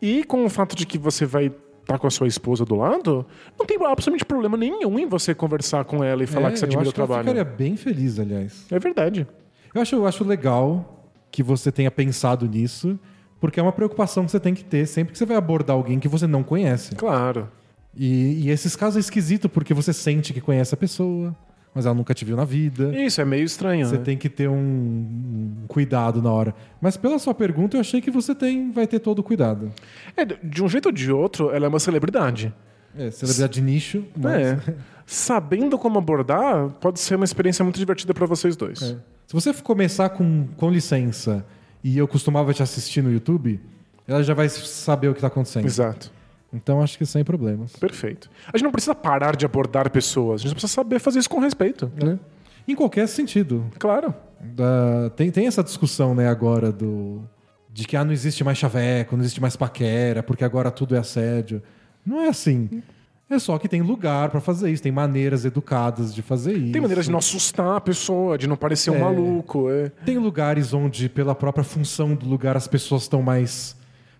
[0.00, 3.26] e com o fato de que você vai estar com a sua esposa do lado,
[3.58, 6.64] não tem absolutamente problema nenhum em você conversar com ela e falar É, que você
[6.64, 7.22] eu admira acho o trabalho.
[7.22, 8.66] ficaria bem feliz, aliás.
[8.70, 9.26] É verdade.
[9.74, 12.96] Eu acho, eu acho legal que você tenha pensado nisso,
[13.40, 15.98] porque é uma preocupação que você tem que ter sempre que você vai abordar alguém
[15.98, 16.94] que você não conhece.
[16.94, 17.48] Claro.
[17.96, 21.34] E, e esses casos é esquisito porque você sente que conhece a pessoa,
[21.74, 22.96] mas ela nunca te viu na vida.
[22.96, 23.86] Isso é meio estranho.
[23.86, 24.02] Você né?
[24.02, 26.54] tem que ter um, um cuidado na hora.
[26.80, 29.72] Mas pela sua pergunta, eu achei que você tem, vai ter todo o cuidado.
[30.16, 32.52] É, de um jeito ou de outro, ela é uma celebridade.
[32.96, 34.40] É, celebridade de nicho, mas...
[34.40, 34.74] É.
[35.06, 38.80] Sabendo como abordar, pode ser uma experiência muito divertida para vocês dois.
[38.82, 38.96] É.
[39.26, 41.44] Se você começar com, com licença
[41.84, 43.60] e eu costumava te assistir no YouTube,
[44.08, 45.66] ela já vai saber o que está acontecendo.
[45.66, 46.10] Exato.
[46.52, 47.76] Então acho que sem problemas.
[47.76, 48.30] Perfeito.
[48.52, 51.38] A gente não precisa parar de abordar pessoas, a gente precisa saber fazer isso com
[51.40, 51.92] respeito.
[52.02, 52.18] Né?
[52.66, 53.66] Em qualquer sentido.
[53.78, 54.14] Claro.
[54.40, 57.22] Da- tem, tem essa discussão, né, agora do.
[57.70, 60.98] De que ah, não existe mais chaveco, não existe mais paquera, porque agora tudo é
[60.98, 61.60] assédio.
[62.06, 62.82] Não é assim.
[63.28, 66.72] É só que tem lugar pra fazer isso, tem maneiras educadas de fazer isso.
[66.72, 69.00] Tem maneiras de não assustar a pessoa, de não parecer um É.
[69.00, 69.70] maluco.
[69.70, 69.88] É.
[70.04, 73.76] Tem lugares onde, pela própria função do lugar, as pessoas estão mais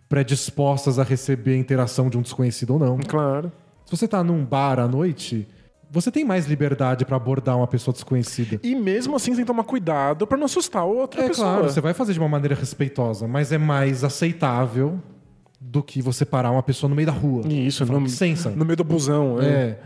[0.09, 2.99] predispostas a receber a interação de um desconhecido ou não.
[2.99, 3.53] Claro.
[3.85, 5.47] Se você tá num bar à noite,
[5.91, 8.59] você tem mais liberdade pra abordar uma pessoa desconhecida.
[8.63, 11.49] E mesmo assim, você tem que tomar cuidado pra não assustar outra É pessoa.
[11.53, 14.99] claro, você vai fazer de uma maneira respeitosa, mas é mais aceitável
[15.71, 17.47] do que você parar uma pessoa no meio da rua.
[17.49, 18.51] Isso, no, licença.
[18.51, 19.41] no meio do busão.
[19.41, 19.47] É.
[19.47, 19.81] É.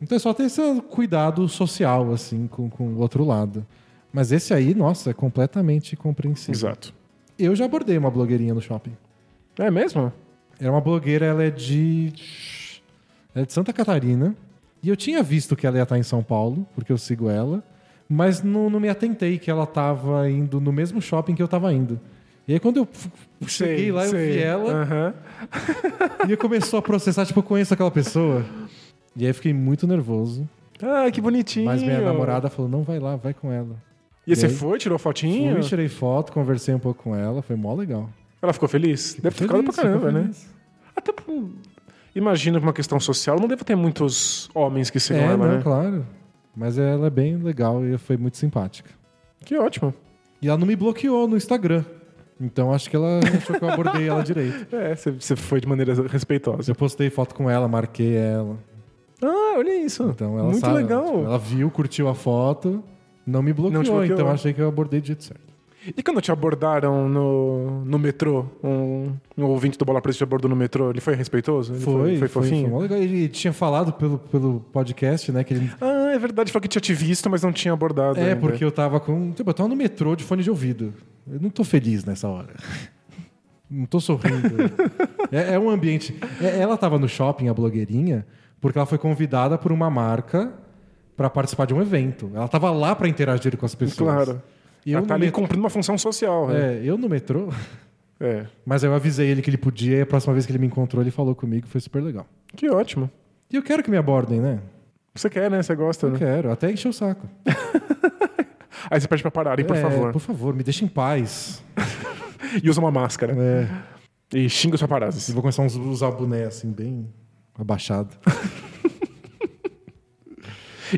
[0.00, 3.66] Então é só ter esse cuidado social, assim, com, com o outro lado.
[4.12, 6.54] Mas esse aí, nossa, é completamente compreensível.
[6.54, 6.94] Exato.
[7.38, 8.92] Eu já abordei uma blogueirinha no shopping.
[9.58, 10.12] É mesmo?
[10.58, 12.12] Era uma blogueira, ela é de.
[13.34, 14.34] Ela é de Santa Catarina.
[14.82, 17.62] E eu tinha visto que ela ia estar em São Paulo, porque eu sigo ela.
[18.08, 21.72] Mas não, não me atentei que ela estava indo no mesmo shopping que eu estava
[21.72, 22.00] indo.
[22.50, 22.88] E aí quando eu
[23.46, 24.32] cheguei Sei, lá, eu sei.
[24.32, 25.14] vi ela Aham.
[26.28, 28.44] e começou a processar, tipo, eu conheço aquela pessoa.
[29.16, 30.48] E aí eu fiquei muito nervoso.
[30.82, 31.66] Ah, que bonitinho.
[31.66, 33.76] Mas minha namorada falou: não, vai lá, vai com ela.
[34.26, 34.54] E você E aí?
[34.56, 35.52] foi, tirou fotinho?
[35.52, 38.10] Fui, tirei foto, conversei um pouco com ela, foi mó legal.
[38.42, 39.14] Ela ficou feliz?
[39.14, 40.30] Deve ter ficado pra caramba, ficou né?
[40.96, 41.50] Até por...
[42.16, 45.56] Imagino que uma questão social não deve ter muitos homens que sigam É, ela, não,
[45.56, 45.60] né?
[45.62, 46.04] claro.
[46.56, 48.90] Mas ela é bem legal e foi muito simpática.
[49.44, 49.94] Que ótimo.
[50.42, 51.84] E ela não me bloqueou no Instagram.
[52.40, 54.66] Então acho que ela achou que eu abordei ela direito.
[54.74, 56.70] É, você- foi de maneira respeitosa.
[56.70, 58.56] Eu postei foto com ela, marquei ela.
[59.22, 60.04] Ah, olha isso.
[60.04, 61.04] Então ela Muito sabe, legal.
[61.04, 62.82] tipo, ela viu, curtiu a foto,
[63.26, 64.14] não me bloqueou, Não bloqueou.
[64.18, 65.49] então achei que eu abordei do jeito certo.
[65.96, 70.48] E quando te abordaram no, no metrô, um, um ouvinte do Bola Presa te abordou
[70.48, 71.72] no metrô, ele foi respeitoso?
[71.72, 72.70] Ele Foi, foi, foi, fofinho?
[72.70, 72.98] foi legal.
[72.98, 75.42] Ele tinha falado pelo, pelo podcast, né?
[75.42, 78.18] Que ele, Ah, é verdade, falou que tinha te visto, mas não tinha abordado.
[78.20, 78.36] é, ainda.
[78.36, 79.32] porque eu tava com.
[79.32, 80.92] Tipo, eu tava no metrô de fone de ouvido.
[81.30, 82.54] Eu não tô feliz nessa hora.
[83.72, 84.48] Não tô sorrindo.
[85.30, 86.12] é, é um ambiente.
[86.42, 88.26] é- ela tava no shopping, a blogueirinha,
[88.60, 90.52] porque ela foi convidada por uma marca
[91.16, 92.32] pra participar de um evento.
[92.34, 94.12] Ela tava lá pra interagir com as pessoas.
[94.24, 94.42] Claro.
[94.86, 96.48] E eu tá ali metrô- cumprindo uma função social.
[96.48, 96.78] né?
[96.78, 97.48] É, eu no metrô.
[98.22, 98.44] É.
[98.66, 100.66] Mas aí eu avisei ele que ele podia e a próxima vez que ele me
[100.66, 102.26] encontrou, ele falou comigo, foi super legal.
[102.54, 103.10] Que ótimo.
[103.50, 104.58] E eu quero que me abordem, né?
[105.14, 105.62] Você quer, né?
[105.62, 106.18] Você gosta, Eu né?
[106.18, 107.26] quero, até encher o saco.
[108.90, 110.12] Aí você pede pra pararem, por É, favor.
[110.12, 111.64] Por favor, me deixa em paz.
[112.62, 113.34] E usa uma máscara.
[113.38, 114.36] É.
[114.36, 115.30] E xinga os paparazzi.
[115.30, 117.08] Eu vou começar a us- usar o boné assim, bem
[117.58, 118.14] abaixado.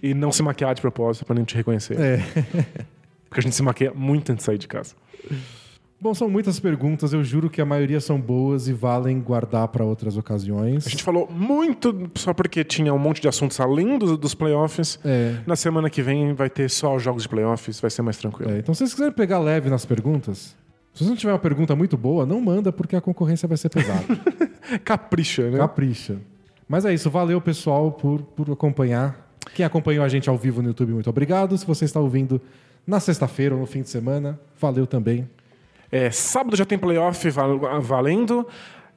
[0.02, 1.98] E não se maquiar de propósito pra nem te reconhecer.
[2.00, 2.18] É.
[3.32, 4.94] Porque a gente se maquia muito antes de sair de casa.
[5.98, 9.82] Bom, são muitas perguntas, eu juro que a maioria são boas e valem guardar para
[9.82, 10.86] outras ocasiões.
[10.86, 14.98] A gente falou muito só porque tinha um monte de assuntos além dos, dos playoffs.
[15.02, 15.36] É.
[15.46, 18.52] Na semana que vem vai ter só os jogos de playoffs, vai ser mais tranquilo.
[18.52, 20.54] É, então, se vocês quiserem pegar leve nas perguntas,
[20.92, 23.70] se você não tiver uma pergunta muito boa, não manda porque a concorrência vai ser
[23.70, 24.04] pesada.
[24.84, 25.56] Capricha, né?
[25.56, 26.18] Capricha.
[26.68, 29.32] Mas é isso, valeu pessoal por, por acompanhar.
[29.54, 31.56] Quem acompanhou a gente ao vivo no YouTube, muito obrigado.
[31.56, 32.38] Se você está ouvindo
[32.86, 35.28] na sexta-feira ou no fim de semana, valeu também.
[35.90, 38.46] É, sábado já tem playoff val- valendo.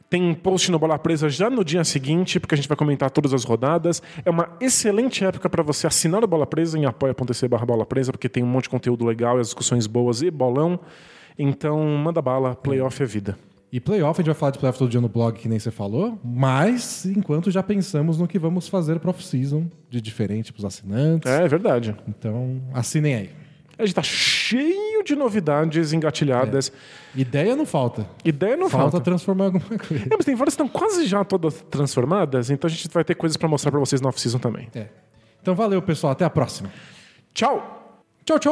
[0.08, 3.34] Tem post no Bola Presa já no dia seguinte, porque a gente vai comentar todas
[3.34, 4.02] as rodadas.
[4.24, 8.12] É uma excelente época para você assinar o Bola Presa em apoia.se barra Bola Presa,
[8.12, 10.80] porque tem um monte de conteúdo legal e as discussões boas e bolão.
[11.38, 13.38] Então, manda bala, playoff é vida.
[13.72, 15.72] E playoff, a gente vai falar de playoff todo dia no blog, que nem você
[15.72, 20.66] falou, mas enquanto já pensamos no que vamos fazer para off-season de diferente para os
[20.66, 21.30] assinantes.
[21.30, 21.94] É, é verdade.
[22.08, 23.30] Então, assinem aí.
[23.78, 26.72] A gente tá cheio de novidades engatilhadas.
[27.16, 28.08] Ideia não falta.
[28.24, 29.04] Ideia não falta, falta.
[29.04, 30.06] transformar alguma coisa.
[30.10, 33.16] É, mas tem várias que estão quase já todas transformadas, então a gente vai ter
[33.16, 34.70] coisas para mostrar para vocês no off-season também.
[34.74, 34.88] É.
[35.42, 36.12] Então, valeu, pessoal.
[36.14, 36.72] Até a próxima.
[37.34, 38.02] Tchau!
[38.26, 38.52] Tchau, tchau!